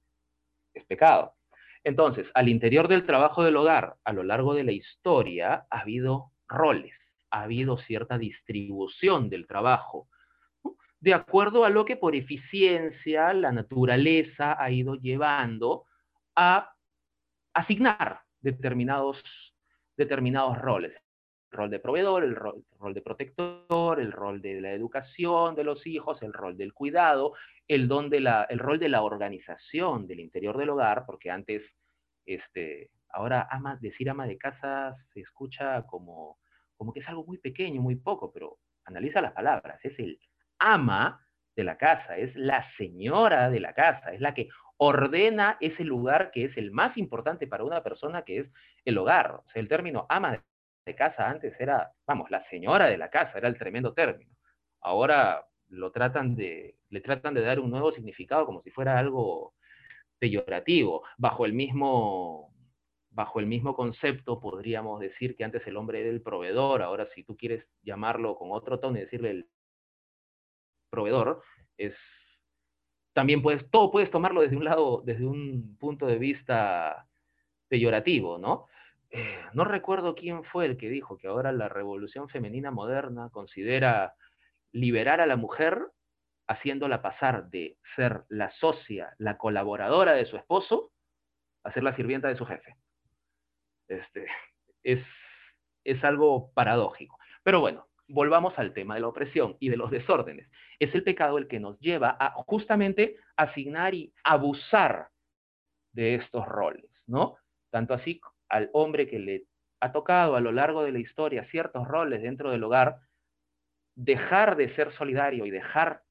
es 0.74 0.86
pecado. 0.86 1.36
Entonces, 1.84 2.28
al 2.34 2.50
interior 2.50 2.88
del 2.88 3.06
trabajo 3.06 3.44
del 3.44 3.56
hogar, 3.56 3.96
a 4.04 4.14
lo 4.14 4.24
largo 4.24 4.54
de 4.54 4.64
la 4.64 4.72
historia, 4.72 5.66
ha 5.70 5.80
habido 5.80 6.32
roles, 6.48 6.94
ha 7.32 7.44
habido 7.44 7.78
cierta 7.78 8.18
distribución 8.18 9.30
del 9.30 9.48
trabajo, 9.48 10.08
de 11.02 11.14
acuerdo 11.14 11.66
a 11.66 11.70
lo 11.70 11.86
que 11.86 11.96
por 11.96 12.16
eficiencia 12.16 13.34
la 13.34 13.52
naturaleza 13.52 14.62
ha 14.62 14.70
ido 14.70 14.96
llevando 14.96 15.86
a 16.36 16.74
asignar 17.54 18.22
determinados, 18.42 19.24
determinados 19.96 20.58
roles. 20.58 20.94
El 21.52 21.58
rol 21.58 21.70
de 21.72 21.80
proveedor, 21.80 22.24
el 22.24 22.36
rol, 22.36 22.94
de 22.94 23.02
protector, 23.02 24.00
el 24.00 24.12
rol 24.12 24.42
de 24.42 24.62
la 24.62 24.72
educación 24.72 25.56
de 25.56 25.64
los 25.64 25.88
hijos, 25.88 26.22
el 26.22 26.34
rol 26.34 26.58
del 26.58 26.74
cuidado, 26.74 27.34
el, 27.68 27.88
don 27.88 28.10
de 28.10 28.20
la, 28.20 28.44
el 28.44 28.60
rol 28.60 28.78
de 28.78 28.90
la 28.90 29.02
organización 29.02 30.06
del 30.06 30.20
interior 30.20 30.58
del 30.58 30.70
hogar, 30.70 31.06
porque 31.06 31.32
antes, 31.32 31.64
este, 32.26 32.92
ahora 33.10 33.48
ama, 33.50 33.78
decir 33.82 34.10
ama 34.10 34.28
de 34.28 34.38
casa 34.38 34.96
se 35.14 35.22
escucha 35.22 35.82
como, 35.88 36.38
como 36.78 36.94
que 36.94 37.00
es 37.00 37.08
algo 37.08 37.26
muy 37.26 37.40
pequeño, 37.40 37.82
muy 37.82 37.96
poco, 37.96 38.32
pero 38.32 38.58
analiza 38.86 39.22
las 39.22 39.34
palabras, 39.34 39.84
es 39.84 39.98
el 39.98 40.20
ama 40.60 41.26
de 41.56 41.64
la 41.64 41.78
casa, 41.78 42.18
es 42.18 42.36
la 42.36 42.66
señora 42.78 43.50
de 43.50 43.60
la 43.60 43.74
casa, 43.74 44.14
es 44.14 44.22
la 44.22 44.34
que 44.34 44.50
ordena 44.78 45.58
ese 45.60 45.84
lugar 45.84 46.32
que 46.32 46.46
es 46.46 46.58
el 46.58 46.72
más 46.72 46.98
importante 46.98 47.48
para 47.48 47.66
una 47.66 47.84
persona, 47.84 48.24
que 48.24 48.40
es 48.40 48.48
el 48.86 48.98
hogar. 48.98 49.32
O 49.32 49.44
sea, 49.52 49.62
el 49.62 49.68
término 49.68 50.06
ama 50.10 50.42
de 50.86 50.96
casa 50.96 51.30
antes 51.30 51.54
era, 51.60 51.92
vamos, 52.08 52.32
la 52.32 52.48
señora 52.50 52.88
de 52.88 52.98
la 52.98 53.10
casa, 53.10 53.38
era 53.38 53.50
el 53.50 53.58
tremendo 53.58 53.94
término. 53.94 54.36
Ahora 54.82 55.46
lo 55.68 55.92
tratan 55.92 56.36
de, 56.36 56.78
le 56.90 57.02
tratan 57.02 57.34
de 57.34 57.42
dar 57.42 57.60
un 57.60 57.70
nuevo 57.70 57.92
significado 57.92 58.46
como 58.46 58.62
si 58.62 58.72
fuera 58.72 58.98
algo 58.98 59.54
peyorativo. 60.18 61.04
Bajo 61.18 61.46
el 61.46 61.54
mismo, 61.54 62.54
bajo 63.10 63.40
el 63.40 63.48
mismo 63.48 63.76
concepto 63.76 64.40
podríamos 64.40 65.00
decir 65.00 65.36
que 65.36 65.44
antes 65.44 65.66
el 65.68 65.78
hombre 65.78 66.02
era 66.02 66.10
el 66.10 66.22
proveedor, 66.22 66.82
ahora 66.82 67.08
si 67.14 67.24
tú 67.24 67.36
quieres 67.36 67.68
llamarlo 67.84 68.36
con 68.36 68.52
otro 68.52 68.80
tono 68.80 68.98
y 68.98 69.02
decirle 69.02 69.32
el 69.32 69.50
proveedor, 70.90 71.42
es 71.78 71.96
también 73.14 73.42
puedes, 73.42 73.70
todo 73.70 73.92
puedes 73.92 74.12
tomarlo 74.12 74.42
desde 74.42 74.56
un 74.56 74.64
lado, 74.64 75.02
desde 75.04 75.26
un 75.26 75.76
punto 75.78 76.06
de 76.06 76.18
vista 76.18 77.06
peyorativo, 77.68 78.38
¿no? 78.38 78.68
Eh, 79.12 79.40
no 79.54 79.66
recuerdo 79.66 80.16
quién 80.16 80.44
fue 80.46 80.66
el 80.66 80.78
que 80.78 80.88
dijo 80.88 81.18
que 81.18 81.28
ahora 81.28 81.52
la 81.52 81.68
revolución 81.68 82.30
femenina 82.30 82.72
moderna 82.72 83.30
considera 83.30 84.16
liberar 84.72 85.20
a 85.20 85.26
la 85.26 85.36
mujer 85.36 85.88
haciéndola 86.48 87.02
pasar 87.02 87.50
de 87.50 87.78
ser 87.96 88.24
la 88.30 88.52
socia, 88.52 89.14
la 89.18 89.38
colaboradora 89.38 90.14
de 90.14 90.26
su 90.26 90.38
esposo, 90.38 90.92
a 91.64 91.74
ser 91.74 91.84
la 91.84 91.96
sirvienta 91.96 92.28
de 92.28 92.38
su 92.38 92.46
jefe. 92.46 92.78
Este, 93.88 94.28
es, 94.84 95.04
es 95.84 96.04
algo 96.04 96.52
paradójico. 96.54 97.18
Pero 97.44 97.60
bueno, 97.60 97.89
volvamos 98.10 98.58
al 98.58 98.74
tema 98.74 98.96
de 98.96 99.02
la 99.02 99.08
opresión 99.08 99.56
y 99.60 99.70
de 99.70 99.78
los 99.78 99.92
desórdenes. 99.92 100.50
Es 100.80 100.94
el 100.96 101.04
pecado 101.04 101.38
el 101.38 101.48
que 101.48 101.60
nos 101.60 101.80
lleva 101.80 102.18
a 102.20 102.32
justamente 102.46 103.18
asignar 103.38 103.94
y 103.94 104.14
abusar 104.24 105.10
de 105.94 106.16
estos 106.16 106.46
roles, 106.46 106.90
¿no? 107.08 107.38
Tanto 107.70 107.94
así 107.94 108.20
al 108.50 108.70
hombre 108.74 109.08
que 109.08 109.20
le 109.20 109.46
ha 109.80 109.92
tocado 109.92 110.36
a 110.36 110.42
lo 110.42 110.52
largo 110.52 110.84
de 110.84 110.92
la 110.92 111.00
historia 111.00 111.48
ciertos 111.50 111.88
roles 111.88 112.22
dentro 112.22 112.52
del 112.52 112.64
hogar, 112.64 112.98
dejar 113.96 114.56
de 114.58 114.74
ser 114.76 114.92
solidario 114.94 115.46
y 115.46 115.52
dejar 115.52 116.04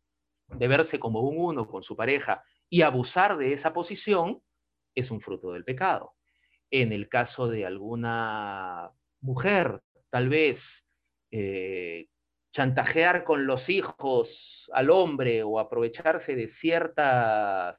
de 0.49 0.68
verse 0.68 0.99
como 0.99 1.20
un 1.20 1.36
uno 1.38 1.66
con 1.66 1.82
su 1.82 1.96
pareja 1.96 2.42
y 2.70 2.82
abusar 2.82 3.36
de 3.36 3.55
esa 3.55 3.72
posición 3.72 4.40
es 4.94 5.11
un 5.11 5.20
fruto 5.20 5.53
del 5.53 5.64
pecado. 5.64 6.14
En 6.70 6.92
el 6.92 7.09
caso 7.09 7.49
de 7.49 7.66
alguna 7.66 8.90
mujer, 9.20 9.80
tal 10.11 10.28
vez 10.28 10.59
eh, 11.30 12.06
chantajear 12.52 13.24
con 13.24 13.46
los 13.46 13.68
hijos 13.68 14.28
al 14.72 14.90
hombre 14.90 15.42
o 15.42 15.58
aprovecharse 15.58 16.34
de, 16.34 16.48
cierta, 16.60 17.78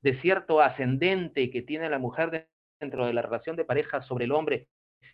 de 0.00 0.20
cierto 0.20 0.60
ascendente 0.60 1.50
que 1.50 1.62
tiene 1.62 1.88
la 1.90 1.98
mujer 1.98 2.48
dentro 2.80 3.06
de 3.06 3.12
la 3.12 3.22
relación 3.22 3.56
de 3.56 3.64
pareja 3.64 4.02
sobre 4.02 4.24
el 4.24 4.32
hombre, 4.32 4.68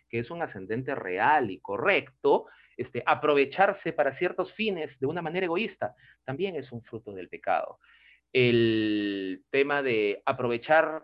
que 0.09 0.19
es 0.19 0.31
un 0.31 0.41
ascendente 0.41 0.95
real 0.95 1.51
y 1.51 1.59
correcto, 1.59 2.45
este, 2.77 3.03
aprovecharse 3.05 3.93
para 3.93 4.17
ciertos 4.17 4.51
fines 4.53 4.97
de 4.99 5.05
una 5.05 5.21
manera 5.21 5.45
egoísta, 5.45 5.95
también 6.23 6.55
es 6.55 6.71
un 6.71 6.81
fruto 6.83 7.13
del 7.13 7.29
pecado. 7.29 7.79
El 8.31 9.43
tema 9.51 9.83
de 9.83 10.21
aprovechar 10.25 11.03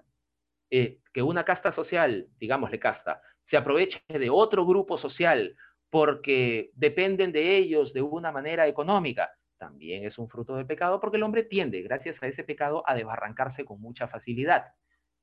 eh, 0.72 0.98
que 1.14 1.22
una 1.22 1.46
casta 1.46 1.74
social, 1.74 2.28
digámosle 2.40 2.80
casta, 2.80 3.22
se 3.50 3.58
aproveche 3.58 4.02
de 4.08 4.30
otro 4.30 4.66
grupo 4.66 4.98
social 4.98 5.56
porque 5.90 6.72
dependen 6.76 7.32
de 7.32 7.58
ellos 7.58 7.94
de 7.94 8.02
una 8.02 8.32
manera 8.32 8.68
económica, 8.68 9.30
también 9.58 10.06
es 10.06 10.18
un 10.18 10.30
fruto 10.30 10.56
del 10.56 10.66
pecado 10.66 11.00
porque 11.00 11.18
el 11.18 11.24
hombre 11.24 11.44
tiende, 11.44 11.82
gracias 11.82 12.16
a 12.24 12.28
ese 12.28 12.44
pecado, 12.44 12.84
a 12.88 12.96
desbarrancarse 12.96 13.66
con 13.66 13.80
mucha 13.82 14.08
facilidad. 14.08 14.66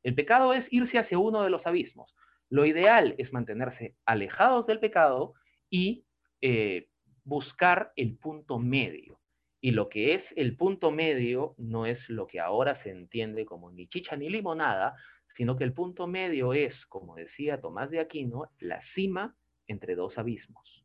El 0.02 0.14
pecado 0.14 0.52
es 0.52 0.64
irse 0.70 0.98
hacia 0.98 1.18
uno 1.18 1.42
de 1.42 1.50
los 1.50 1.66
abismos. 1.66 2.14
Lo 2.48 2.64
ideal 2.64 3.14
es 3.18 3.32
mantenerse 3.32 3.96
alejados 4.04 4.66
del 4.66 4.78
pecado 4.78 5.34
y 5.68 6.04
eh, 6.40 6.88
buscar 7.24 7.92
el 7.96 8.16
punto 8.16 8.58
medio. 8.58 9.18
Y 9.60 9.72
lo 9.72 9.88
que 9.88 10.14
es 10.14 10.22
el 10.36 10.56
punto 10.56 10.92
medio 10.92 11.54
no 11.58 11.86
es 11.86 11.98
lo 12.08 12.26
que 12.26 12.38
ahora 12.38 12.80
se 12.82 12.90
entiende 12.90 13.44
como 13.44 13.72
ni 13.72 13.88
chicha 13.88 14.16
ni 14.16 14.28
limonada, 14.28 14.94
sino 15.36 15.56
que 15.56 15.64
el 15.64 15.72
punto 15.72 16.06
medio 16.06 16.52
es, 16.52 16.74
como 16.86 17.16
decía 17.16 17.60
Tomás 17.60 17.90
de 17.90 18.00
Aquino, 18.00 18.44
la 18.60 18.80
cima 18.94 19.34
entre 19.66 19.94
dos 19.94 20.16
abismos. 20.18 20.84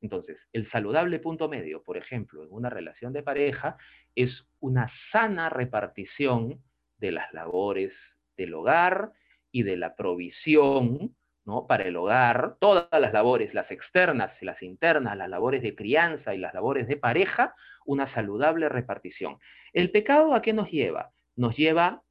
Entonces, 0.00 0.38
el 0.52 0.70
saludable 0.70 1.18
punto 1.18 1.48
medio, 1.48 1.82
por 1.82 1.96
ejemplo, 1.96 2.44
en 2.44 2.52
una 2.52 2.68
relación 2.68 3.12
de 3.14 3.22
pareja, 3.22 3.78
es 4.14 4.46
una 4.60 4.90
sana 5.10 5.48
repartición 5.48 6.62
de 6.98 7.10
las 7.10 7.32
labores 7.32 7.92
del 8.36 8.52
hogar 8.52 9.12
y 9.50 9.62
de 9.62 9.76
la 9.76 9.96
provisión 9.96 11.14
¿no? 11.46 11.66
para 11.66 11.84
el 11.84 11.96
hogar, 11.96 12.56
todas 12.60 12.88
las 13.00 13.12
labores, 13.12 13.54
las 13.54 13.70
externas 13.70 14.32
y 14.42 14.44
las 14.44 14.62
internas, 14.62 15.16
las 15.16 15.28
labores 15.28 15.62
de 15.62 15.74
crianza 15.74 16.34
y 16.34 16.38
las 16.38 16.54
labores 16.54 16.86
de 16.86 16.96
pareja, 16.96 17.54
una 17.86 18.12
saludable 18.12 18.68
repartición. 18.68 19.38
¿El 19.72 19.90
pecado 19.90 20.34
a 20.34 20.42
qué 20.42 20.52
nos 20.52 20.70
lleva? 20.70 21.12
Nos 21.36 21.56
lleva 21.56 22.02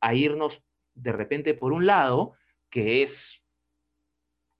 a 0.00 0.14
irnos 0.14 0.60
de 0.94 1.12
repente 1.12 1.54
por 1.54 1.72
un 1.72 1.86
lado, 1.86 2.34
que 2.70 3.04
es 3.04 3.10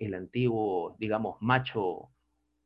el 0.00 0.14
antiguo, 0.14 0.96
digamos, 0.98 1.36
macho 1.40 2.08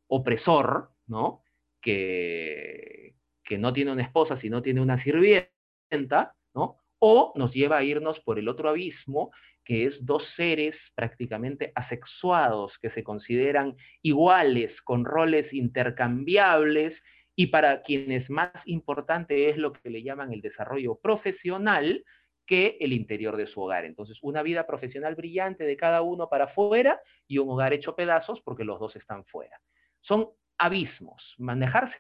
opresor, 0.08 0.90
¿no? 1.06 1.42
Que, 1.82 3.14
que 3.44 3.58
no 3.58 3.72
tiene 3.72 3.92
una 3.92 4.02
esposa, 4.02 4.40
sino 4.40 4.62
tiene 4.62 4.80
una 4.80 5.02
sirvienta, 5.02 6.34
¿no? 6.54 6.78
O 6.98 7.32
nos 7.36 7.52
lleva 7.52 7.78
a 7.78 7.82
irnos 7.82 8.20
por 8.20 8.38
el 8.38 8.48
otro 8.48 8.70
abismo, 8.70 9.30
que 9.64 9.86
es 9.86 10.04
dos 10.04 10.22
seres 10.36 10.76
prácticamente 10.94 11.72
asexuados, 11.74 12.78
que 12.78 12.90
se 12.90 13.02
consideran 13.02 13.76
iguales, 14.02 14.80
con 14.82 15.04
roles 15.04 15.52
intercambiables, 15.52 16.94
y 17.36 17.48
para 17.48 17.82
quienes 17.82 18.30
más 18.30 18.52
importante 18.66 19.50
es 19.50 19.56
lo 19.56 19.72
que 19.72 19.90
le 19.90 20.02
llaman 20.02 20.32
el 20.32 20.40
desarrollo 20.40 20.96
profesional, 20.96 22.04
que 22.46 22.76
el 22.80 22.92
interior 22.92 23.36
de 23.36 23.46
su 23.46 23.60
hogar. 23.60 23.84
Entonces, 23.84 24.18
una 24.22 24.42
vida 24.42 24.66
profesional 24.66 25.14
brillante 25.14 25.64
de 25.64 25.76
cada 25.76 26.02
uno 26.02 26.28
para 26.28 26.44
afuera 26.44 27.00
y 27.26 27.38
un 27.38 27.50
hogar 27.50 27.72
hecho 27.72 27.96
pedazos 27.96 28.40
porque 28.42 28.64
los 28.64 28.78
dos 28.78 28.96
están 28.96 29.24
fuera. 29.24 29.60
Son 30.00 30.28
abismos. 30.58 31.34
Manejarse 31.38 31.96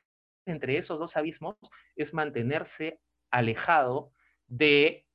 entre 0.46 0.78
esos 0.78 0.98
dos 0.98 1.16
abismos 1.16 1.56
es 1.96 2.12
mantenerse 2.12 3.00
alejado 3.30 4.12
de 4.46 5.06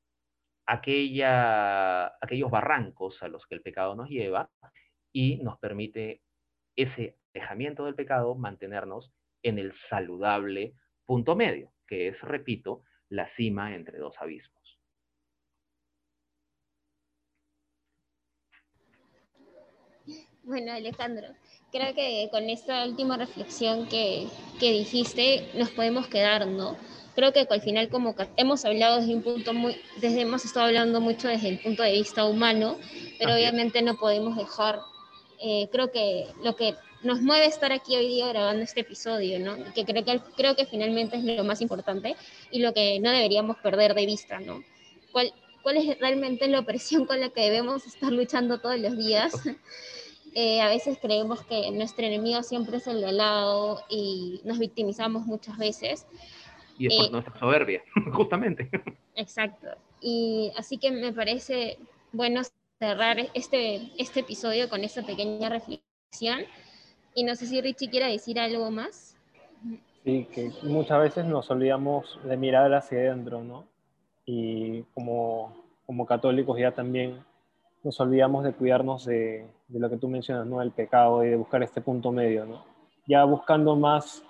aquella, 0.66 2.08
aquellos 2.22 2.52
barrancos 2.52 3.22
a 3.24 3.28
los 3.28 3.46
que 3.48 3.56
el 3.56 3.62
pecado 3.62 3.96
nos 3.96 4.10
lleva 4.10 4.50
y 5.12 5.38
nos 5.38 5.58
permite 5.60 6.22
ese 6.76 7.18
alejamiento 7.34 7.86
del 7.86 7.96
pecado 7.96 8.36
mantenernos 8.36 9.12
en 9.44 9.60
el 9.60 9.74
saludable 9.90 10.74
punto 11.06 11.36
medio, 11.36 11.72
que 11.88 12.10
es, 12.10 12.22
repito, 12.22 12.84
la 13.10 13.28
cima 13.36 13.76
entre 13.76 13.98
dos 13.98 14.16
abismos. 14.20 14.59
Bueno, 20.50 20.74
Alejandro, 20.74 21.28
creo 21.72 21.94
que 21.94 22.28
con 22.32 22.50
esta 22.50 22.84
última 22.84 23.18
reflexión 23.18 23.88
que, 23.88 24.26
que 24.60 24.72
dijiste 24.72 25.48
nos 25.54 25.70
podemos 25.70 26.08
quedar, 26.08 26.48
¿no? 26.48 26.76
Creo 27.14 27.32
que 27.32 27.46
al 27.48 27.62
final 27.62 27.88
como 27.90 28.16
hemos 28.36 28.66
hablado 28.66 29.00
desde 29.00 29.14
un 29.14 29.22
punto 29.22 29.54
muy, 29.54 29.80
desde 30.02 30.22
hemos 30.22 30.44
estado 30.46 30.66
hablando 30.66 31.02
mucho 31.02 31.28
desde 31.28 31.50
el 31.50 31.60
punto 31.60 31.84
de 31.84 31.92
vista 31.92 32.26
humano, 32.26 32.80
pero 33.20 33.36
obviamente 33.36 33.84
no 33.84 33.98
podemos 33.98 34.36
dejar, 34.38 34.80
eh, 35.40 35.70
creo 35.72 35.92
que 35.92 36.26
lo 36.44 36.56
que 36.56 36.74
nos 37.04 37.22
mueve 37.22 37.46
estar 37.46 37.72
aquí 37.72 37.96
hoy 37.96 38.08
día 38.08 38.30
grabando 38.30 38.64
este 38.64 38.80
episodio, 38.80 39.38
¿no? 39.40 39.56
que 39.76 39.86
creo 39.86 40.04
que 40.04 40.20
creo 40.36 40.56
que 40.56 40.66
finalmente 40.66 41.18
es 41.18 41.24
lo 41.26 41.44
más 41.44 41.62
importante 41.62 42.16
y 42.50 42.58
lo 42.58 42.74
que 42.74 43.00
no 43.00 43.12
deberíamos 43.12 43.58
perder 43.58 43.94
de 43.94 44.08
vista, 44.08 44.40
¿no? 44.40 44.64
¿Cuál, 45.12 45.32
cuál 45.62 45.78
es 45.78 46.00
realmente 46.00 46.48
la 46.48 46.62
opresión 46.62 47.06
con 47.06 47.20
la 47.20 47.30
que 47.30 47.42
debemos 47.42 47.86
estar 47.86 48.12
luchando 48.12 48.60
todos 48.60 48.80
los 48.80 48.98
días? 48.98 49.34
Eh, 50.36 50.62
a 50.62 50.68
veces 50.68 50.98
creemos 51.02 51.44
que 51.44 51.72
nuestro 51.72 52.06
enemigo 52.06 52.44
siempre 52.44 52.78
es 52.78 52.88
el 52.88 53.02
de 53.02 53.08
al 53.08 53.18
lado 53.18 53.82
y 53.90 54.42
nos 54.44 54.60
victimizamos 54.60 55.26
muchas 55.26 55.58
veces. 55.58 56.06
Y 56.78 56.88
es 56.88 56.96
por 56.96 57.06
eh, 57.08 57.12
nuestra 57.12 57.40
soberbia, 57.40 57.82
justamente. 58.14 58.70
Exacto. 59.16 59.68
Y 60.02 60.52
así 60.58 60.78
que 60.78 60.92
me 60.92 61.12
parece 61.12 61.78
bueno 62.12 62.42
cerrar 62.80 63.18
este, 63.34 63.92
este 63.98 64.22
episodio 64.22 64.70
con 64.70 64.84
esta 64.84 65.04
pequeña 65.04 65.50
reflexión. 65.50 66.40
Y 67.16 67.24
no 67.24 67.36
sé 67.36 67.48
si 67.48 67.60
Richie 67.62 67.90
quiere 67.90 68.08
decir 68.08 68.40
algo 68.40 68.72
más. 68.72 69.18
Sí, 70.06 70.28
que 70.34 70.52
muchas 70.64 71.02
veces 71.02 71.26
nos 71.26 71.50
olvidamos 71.52 72.20
de 72.24 72.38
mirar 72.38 72.74
hacia 72.74 73.00
adentro, 73.00 73.44
¿no? 73.44 73.66
Y 74.26 74.84
como, 74.94 75.54
como 75.86 76.06
católicos 76.06 76.58
ya 76.58 76.72
también 76.72 77.20
nos 77.84 78.00
olvidamos 78.00 78.44
de 78.44 78.54
cuidarnos 78.54 79.06
de, 79.06 79.48
de, 79.68 79.80
lo 79.80 79.90
que 79.90 79.98
tú 79.98 80.08
mencionas, 80.08 80.46
¿no? 80.46 80.62
El 80.62 80.72
pecado 80.72 81.24
y 81.24 81.30
de 81.30 81.36
buscar 81.36 81.64
este 81.64 81.82
punto 81.82 82.12
medio, 82.12 82.46
¿no? 82.46 82.66
Ya 83.08 83.24
buscando 83.24 83.76
más 83.76 84.24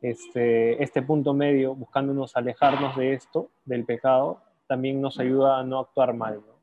este, 0.00 0.82
este 0.82 1.02
punto 1.02 1.34
medio, 1.34 1.74
buscándonos 1.74 2.36
alejarnos 2.36 2.96
de 2.96 3.14
esto, 3.14 3.50
del 3.64 3.84
pecado, 3.84 4.40
también 4.66 5.00
nos 5.00 5.18
ayuda 5.18 5.58
a 5.58 5.62
no 5.62 5.80
actuar 5.80 6.14
mal, 6.14 6.42
¿no? 6.46 6.54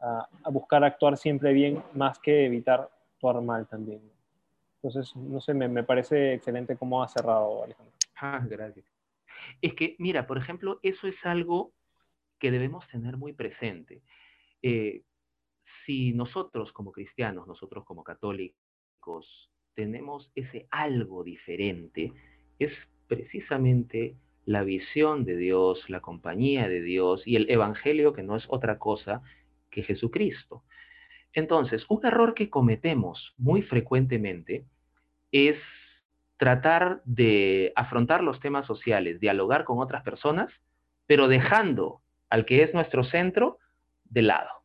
A, 0.00 0.28
a, 0.44 0.50
buscar 0.50 0.82
actuar 0.82 1.16
siempre 1.18 1.52
bien 1.52 1.82
más 1.94 2.18
que 2.18 2.46
evitar 2.46 2.88
actuar 3.14 3.42
mal 3.42 3.66
también. 3.68 4.00
Entonces, 4.82 5.14
no 5.14 5.40
sé, 5.40 5.52
me, 5.52 5.68
me 5.68 5.82
parece 5.82 6.34
excelente 6.34 6.76
cómo 6.76 7.02
ha 7.02 7.08
cerrado 7.08 7.64
Alejandro. 7.64 7.94
Ah, 8.16 8.40
gracias. 8.48 8.86
Es 9.60 9.74
que, 9.74 9.96
mira, 9.98 10.26
por 10.26 10.38
ejemplo, 10.38 10.78
eso 10.82 11.06
es 11.06 11.16
algo 11.24 11.72
que 12.38 12.50
debemos 12.50 12.86
tener 12.88 13.16
muy 13.16 13.32
presente. 13.32 14.02
Eh, 14.62 15.02
si 15.90 16.12
nosotros 16.12 16.72
como 16.72 16.92
cristianos, 16.92 17.48
nosotros 17.48 17.84
como 17.84 18.04
católicos, 18.04 19.50
tenemos 19.74 20.30
ese 20.36 20.68
algo 20.70 21.24
diferente, 21.24 22.12
es 22.60 22.70
precisamente 23.08 24.14
la 24.44 24.62
visión 24.62 25.24
de 25.24 25.36
Dios, 25.36 25.90
la 25.90 25.98
compañía 25.98 26.68
de 26.68 26.80
Dios 26.80 27.26
y 27.26 27.34
el 27.34 27.50
Evangelio 27.50 28.12
que 28.12 28.22
no 28.22 28.36
es 28.36 28.44
otra 28.48 28.78
cosa 28.78 29.20
que 29.68 29.82
Jesucristo. 29.82 30.62
Entonces, 31.32 31.84
un 31.88 32.06
error 32.06 32.34
que 32.34 32.50
cometemos 32.50 33.34
muy 33.36 33.62
frecuentemente 33.62 34.66
es 35.32 35.56
tratar 36.36 37.02
de 37.04 37.72
afrontar 37.74 38.22
los 38.22 38.38
temas 38.38 38.64
sociales, 38.64 39.18
dialogar 39.18 39.64
con 39.64 39.80
otras 39.80 40.04
personas, 40.04 40.52
pero 41.06 41.26
dejando 41.26 42.00
al 42.28 42.44
que 42.44 42.62
es 42.62 42.72
nuestro 42.74 43.02
centro 43.02 43.58
de 44.04 44.22
lado. 44.22 44.59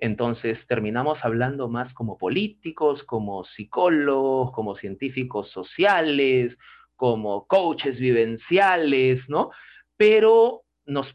Entonces 0.00 0.58
terminamos 0.66 1.18
hablando 1.22 1.68
más 1.68 1.92
como 1.92 2.16
políticos, 2.16 3.04
como 3.04 3.44
psicólogos, 3.44 4.50
como 4.52 4.74
científicos 4.74 5.50
sociales, 5.50 6.56
como 6.96 7.46
coaches 7.46 7.98
vivenciales, 7.98 9.20
¿no? 9.28 9.50
Pero 9.98 10.62
nos 10.86 11.14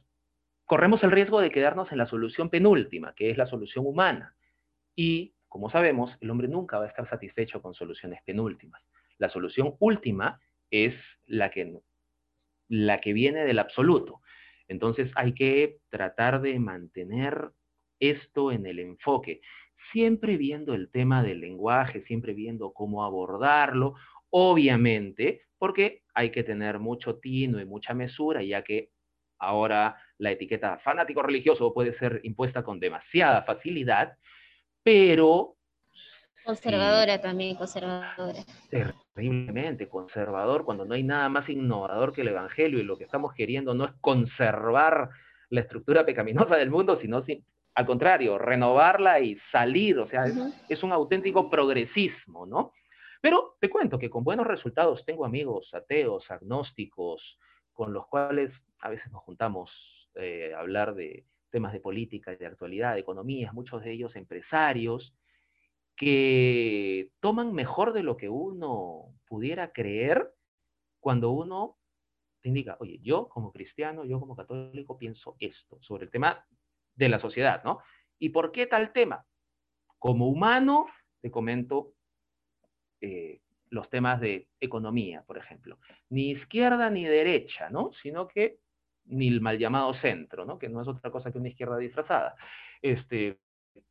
corremos 0.66 1.04
el 1.04 1.12
riesgo 1.12 1.42
de 1.42 1.50
quedarnos 1.50 1.92
en 1.92 1.98
la 1.98 2.06
solución 2.06 2.52
penúltima, 2.52 3.16
que 3.16 3.32
es 3.32 3.38
la 3.38 3.48
solución 3.48 3.88
humana. 3.88 4.36
Y, 4.96 5.34
como 5.48 5.72
sabemos, 5.72 6.16
el 6.22 6.30
hombre 6.30 6.48
nunca 6.48 6.78
va 6.78 6.86
a 6.86 6.90
estar 6.90 7.10
satisfecho 7.10 7.64
con 7.64 7.74
soluciones 7.74 8.22
penúltimas. 8.24 8.84
La 9.18 9.30
solución 9.30 9.76
última 9.80 10.40
es 10.70 10.94
la 11.26 11.50
que, 11.50 11.80
la 12.68 13.02
que 13.02 13.14
viene 13.14 13.46
del 13.46 13.58
absoluto. 13.58 14.22
Entonces 14.68 15.12
hay 15.16 15.34
que 15.34 15.80
tratar 15.90 16.42
de 16.42 16.60
mantener 16.60 17.52
esto 18.00 18.52
en 18.52 18.66
el 18.66 18.80
enfoque, 18.80 19.42
siempre 19.92 20.38
viendo 20.38 20.74
el 20.74 20.90
tema 20.90 21.24
del 21.24 21.42
lenguaje, 21.42 22.04
siempre 22.06 22.34
viendo 22.34 22.74
cómo 22.74 23.04
abordarlo, 23.04 23.96
obviamente, 24.30 25.44
porque 25.58 26.04
hay 26.14 26.32
que 26.32 26.44
tener 26.44 26.80
mucho 26.80 27.18
tino 27.18 27.60
y 27.60 27.66
mucha 27.66 27.94
mesura, 27.94 28.44
ya 28.44 28.64
que 28.64 28.90
ahora 29.40 29.96
la 30.18 30.32
etiqueta 30.32 30.78
fanático 30.80 31.22
religioso 31.22 31.74
puede 31.74 31.98
ser 31.98 32.22
impuesta 32.24 32.64
con 32.64 32.80
demasiada 32.80 33.44
facilidad, 33.44 34.18
pero... 34.84 35.56
Conservadora 36.44 37.20
también, 37.20 37.56
conservadora. 37.56 38.40
Terriblemente 38.70 39.90
conservador, 39.90 40.64
cuando 40.64 40.86
no 40.86 40.94
hay 40.94 41.04
nada 41.04 41.28
más 41.28 41.50
innovador 41.50 42.14
que 42.14 42.22
el 42.22 42.28
Evangelio 42.28 42.80
y 42.80 42.84
lo 42.84 42.98
que 42.98 43.06
estamos 43.06 43.34
queriendo 43.34 43.74
no 43.74 43.86
es 43.86 43.94
conservar 44.00 45.10
la 45.50 45.62
estructura 45.62 46.06
pecaminosa 46.06 46.56
del 46.56 46.70
mundo, 46.70 47.00
sino 47.02 47.24
al 47.76 47.86
contrario, 47.86 48.38
renovarla 48.38 49.20
y 49.20 49.38
salir, 49.52 50.00
o 50.00 50.08
sea, 50.08 50.26
es, 50.70 50.82
un 50.82 50.94
auténtico 50.94 51.50
progresismo, 51.50 52.46
¿no? 52.46 52.72
Pero 53.22 53.58
te 53.60 53.70
cuento 53.70 54.00
que 54.00 54.10
con 54.10 54.24
buenos 54.24 54.48
resultados 54.48 55.04
tengo 55.06 55.26
amigos 55.26 55.74
ateos, 55.74 56.30
agnósticos, 56.32 57.38
con 57.74 57.92
los 57.92 58.08
cuales 58.08 58.54
a 58.80 58.90
veces 58.90 59.12
nos 59.12 59.24
juntamos 59.24 59.72
eh, 60.16 60.54
a 60.56 60.62
hablar 60.62 60.96
de 60.96 61.26
temas 61.50 61.74
de 61.74 61.82
política, 61.82 62.34
de 62.34 62.46
actualidad, 62.46 62.94
de 62.94 63.02
economía, 63.02 63.52
muchos 63.52 63.84
de 63.84 63.92
ellos 63.92 64.16
empresarios, 64.16 65.14
que 65.98 67.10
toman 67.20 67.54
mejor 67.54 67.92
de 67.92 68.04
lo 68.04 68.16
que 68.16 68.30
uno 68.30 69.14
pudiera 69.28 69.74
creer 69.74 70.34
cuando 71.02 71.32
uno 71.32 71.78
te 72.42 72.50
indica, 72.50 72.78
oye, 72.80 73.00
yo 73.02 73.28
como 73.28 73.52
cristiano, 73.52 74.06
yo 74.06 74.20
como 74.20 74.36
católico 74.36 74.98
pienso 74.98 75.36
esto 75.40 75.78
sobre 75.82 76.06
el 76.06 76.12
tema 76.12 76.46
de 76.96 77.10
la 77.10 77.20
sociedad, 77.20 77.64
¿no? 77.64 77.80
¿Y 78.20 78.30
por 78.30 78.52
qué 78.52 78.68
tal 78.68 78.94
tema? 78.94 79.26
Como 80.00 80.28
humano, 80.28 80.88
te 81.22 81.32
comento 81.32 81.94
eh, 83.02 83.42
los 83.70 83.90
temas 83.90 84.22
de 84.22 84.48
economía, 84.60 85.24
por 85.24 85.38
ejemplo. 85.38 85.80
Ni 86.10 86.32
izquierda 86.32 86.90
ni 86.90 87.06
derecha, 87.06 87.70
¿no? 87.70 87.92
Sino 88.02 88.28
que 88.28 88.60
ni 89.06 89.28
el 89.28 89.42
mal 89.42 89.60
llamado 89.60 89.94
centro, 89.96 90.46
¿no? 90.46 90.58
Que 90.58 90.70
no 90.70 90.82
es 90.82 90.88
otra 90.88 91.12
cosa 91.12 91.32
que 91.32 91.38
una 91.38 91.50
izquierda 91.50 91.78
disfrazada. 91.78 92.36
Este, 92.82 93.40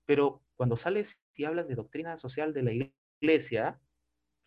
pero 0.07 0.43
cuando 0.57 0.77
sales 0.77 1.07
y 1.35 1.45
hablas 1.45 1.69
de 1.69 1.75
doctrina 1.75 2.19
social 2.19 2.53
de 2.53 2.63
la 2.63 2.73
iglesia, 3.21 3.79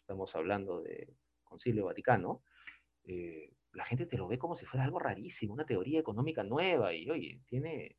estamos 0.01 0.33
hablando 0.35 0.81
de 0.81 1.13
Concilio 1.43 1.85
Vaticano, 1.85 2.41
eh, 3.03 3.51
la 3.73 3.85
gente 3.85 4.05
te 4.05 4.17
lo 4.17 4.27
ve 4.27 4.37
como 4.37 4.57
si 4.57 4.65
fuera 4.65 4.85
algo 4.85 4.99
rarísimo, 4.99 5.53
una 5.53 5.65
teoría 5.65 5.99
económica 5.99 6.43
nueva, 6.43 6.93
y 6.93 7.09
oye, 7.09 7.41
tiene, 7.45 7.95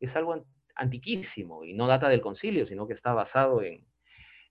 es 0.00 0.14
algo 0.16 0.44
antiquísimo, 0.76 1.64
y 1.64 1.74
no 1.74 1.86
data 1.86 2.08
del 2.08 2.20
concilio, 2.20 2.66
sino 2.66 2.86
que 2.86 2.94
está 2.94 3.12
basado 3.12 3.62
en, 3.62 3.86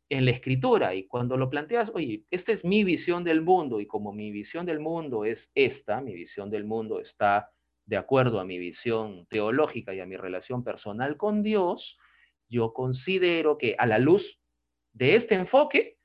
en 0.09 0.25
la 0.25 0.31
escritura. 0.31 0.95
Y 0.95 1.05
cuando 1.07 1.37
lo 1.37 1.49
planteas, 1.49 1.89
oye, 1.93 2.23
esta 2.31 2.53
es 2.53 2.63
mi 2.63 2.83
visión 2.83 3.23
del 3.23 3.41
mundo, 3.41 3.81
y 3.81 3.87
como 3.87 4.13
mi 4.13 4.31
visión 4.31 4.65
del 4.65 4.79
mundo 4.79 5.25
es 5.25 5.39
esta, 5.55 6.01
mi 6.01 6.13
visión 6.13 6.49
del 6.49 6.63
mundo 6.63 6.99
está 6.99 7.49
de 7.85 7.97
acuerdo 7.97 8.39
a 8.39 8.45
mi 8.45 8.57
visión 8.57 9.25
teológica 9.29 9.93
y 9.93 9.99
a 9.99 10.05
mi 10.05 10.15
relación 10.15 10.63
personal 10.63 11.17
con 11.17 11.43
Dios, 11.43 11.97
yo 12.49 12.73
considero 12.73 13.57
que 13.57 13.75
a 13.77 13.85
la 13.85 13.99
luz 13.99 14.23
de 14.93 15.15
este 15.15 15.35
enfoque, 15.35 15.97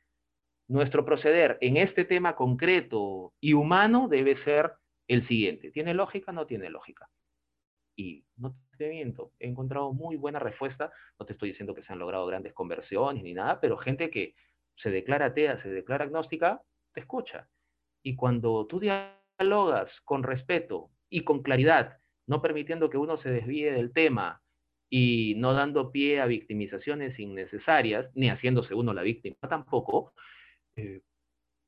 nuestro 0.67 1.05
proceder 1.05 1.57
en 1.61 1.77
este 1.77 2.05
tema 2.05 2.35
concreto 2.35 3.33
y 3.41 3.53
humano 3.53 4.09
debe 4.09 4.37
ser 4.45 4.73
el 5.07 5.27
siguiente. 5.27 5.71
¿Tiene 5.71 5.95
lógica? 5.95 6.33
No 6.33 6.47
tiene 6.47 6.69
lógica. 6.69 7.09
Y 7.99 8.25
no 8.37 8.55
te 8.77 8.89
miento, 8.89 9.33
he 9.41 9.49
encontrado 9.49 9.93
muy 9.93 10.15
buena 10.15 10.39
respuesta. 10.39 10.93
No 11.19 11.27
te 11.27 11.33
estoy 11.33 11.49
diciendo 11.51 11.75
que 11.75 11.83
se 11.83 11.93
han 11.93 11.99
logrado 11.99 12.27
grandes 12.27 12.53
conversiones 12.53 13.25
ni 13.25 13.35
nada, 13.35 13.61
pero 13.61 13.77
gente 13.77 14.09
que 14.09 14.37
se 14.77 14.91
declara 14.91 15.27
atea, 15.27 15.61
se 15.63 15.69
declara 15.69 16.05
agnóstica, 16.05 16.63
te 16.95 17.01
escucha. 17.01 17.49
Y 18.05 18.15
cuando 18.15 18.67
tú 18.67 18.79
dialogas 18.79 19.91
con 20.05 20.23
respeto 20.23 20.91
y 21.11 21.25
con 21.25 21.43
claridad, 21.43 21.99
no 22.29 22.41
permitiendo 22.41 22.89
que 22.89 22.99
uno 22.99 23.17
se 23.19 23.31
desvíe 23.31 23.73
del 23.73 23.93
tema 23.93 24.41
y 24.89 25.35
no 25.37 25.53
dando 25.53 25.91
pie 25.91 26.21
a 26.21 26.27
victimizaciones 26.27 27.19
innecesarias, 27.19 28.09
ni 28.15 28.29
haciéndose 28.29 28.75
uno 28.75 28.95
la 28.95 29.03
víctima 29.03 29.37
tampoco, 29.49 30.13
eh, 30.77 31.03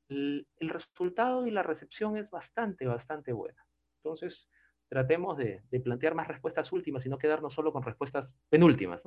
el, 0.07 0.45
resultado 0.61 1.45
y 1.45 1.51
la 1.51 1.63
recepción 1.63 2.15
es 2.15 2.29
bastante, 2.29 2.85
bastante 2.85 3.33
buena. 3.33 3.61
Entonces, 3.97 4.47
tratemos 4.91 5.37
de, 5.37 5.61
plantear 5.85 6.15
más 6.15 6.27
respuestas 6.27 6.69
últimas 6.73 7.05
y 7.05 7.09
no 7.09 7.17
quedarnos 7.17 7.53
solo 7.53 7.71
con 7.71 7.81
respuestas 7.81 8.27
penúltimas. 8.49 9.01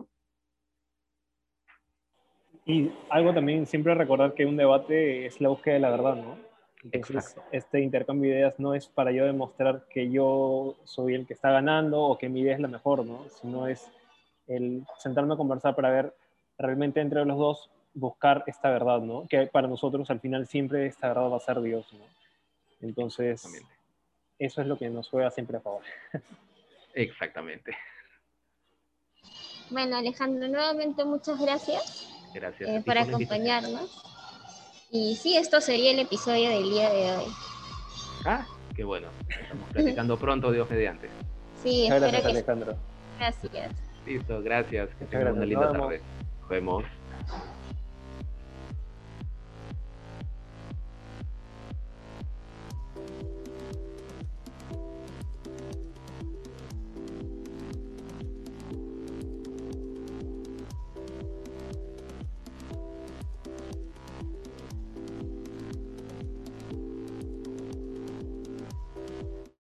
Y 2.65 2.91
algo 3.11 3.35
también, 3.35 3.67
siempre 3.67 3.95
recordar 3.95 4.33
que 4.33 4.47
un 4.47 4.57
debate 4.57 5.27
es 5.27 5.43
la 5.43 5.51
búsqueda 5.51 5.75
de 5.75 5.81
la 5.81 5.91
verdad, 5.91 6.17
¿no? 6.17 6.39
Entonces, 6.91 7.37
este 7.53 7.81
intercambio 7.81 8.31
de 8.31 8.39
ideas 8.39 8.59
no 8.59 8.73
es 8.75 8.89
para 8.89 9.13
yo 9.13 9.27
demostrar 9.27 9.85
que 9.91 10.11
yo 10.11 10.75
soy 10.85 11.17
el 11.17 11.27
que 11.27 11.35
está 11.35 11.51
ganando 11.51 12.01
o 12.01 12.17
que 12.17 12.31
mi 12.31 12.41
idea 12.41 12.55
es 12.55 12.61
la 12.61 12.69
mejor, 12.69 13.05
¿no? 13.05 13.29
Sino 13.29 13.69
es 13.69 13.91
el 14.47 14.87
sentarme 14.97 15.35
a 15.35 15.37
conversar 15.37 15.77
para 15.77 15.91
ver 15.91 16.15
realmente 16.57 17.03
entre 17.03 17.27
los 17.27 17.37
dos 17.37 17.71
buscar 17.93 18.43
esta 18.47 18.71
verdad, 18.71 19.01
¿no? 19.01 19.27
Que 19.29 19.49
para 19.49 19.69
nosotros 19.69 20.11
al 20.11 20.21
final 20.21 20.47
siempre 20.47 20.87
esta 20.87 21.09
verdad 21.09 21.31
va 21.31 21.37
a 21.37 21.41
ser 21.41 21.61
Dios, 21.61 21.93
¿no? 21.93 22.07
Entonces, 22.81 23.47
eso 24.39 24.61
es 24.61 24.67
lo 24.67 24.77
que 24.77 24.89
nos 24.89 25.09
juega 25.09 25.31
siempre 25.31 25.57
a 25.57 25.61
favor. 25.61 25.83
Exactamente. 26.95 27.77
Bueno, 29.71 29.97
Alejandro, 29.97 30.47
nuevamente 30.49 31.05
muchas 31.05 31.41
gracias, 31.41 32.13
gracias 32.35 32.69
eh, 32.69 32.83
por 32.85 32.99
acompañarnos. 32.99 34.03
Y 34.91 35.17
sí, 35.17 35.37
esto 35.37 35.61
sería 35.61 35.91
el 35.91 35.99
episodio 35.99 36.51
del 36.51 36.71
día 36.71 36.91
de 36.91 37.17
hoy. 37.17 37.25
Ah, 38.25 38.47
qué 38.77 38.85
bueno. 38.85 39.09
Estamos 39.29 39.69
platicando 39.71 40.19
pronto, 40.19 40.53
Dios 40.53 40.71
mediante. 40.71 41.09
Sí, 41.63 41.85
espero 41.85 42.01
gracias, 42.03 42.23
que... 42.23 42.29
Alejandro. 42.29 42.77
Gracias. 43.19 43.73
Listo, 44.07 44.43
gracias. 44.43 44.91
Que 44.99 45.05
tengan 45.07 45.33
una 45.33 45.47
linda 45.47 45.73
tarde. 45.73 46.01
Nos 46.41 46.49
vemos. 46.49 46.85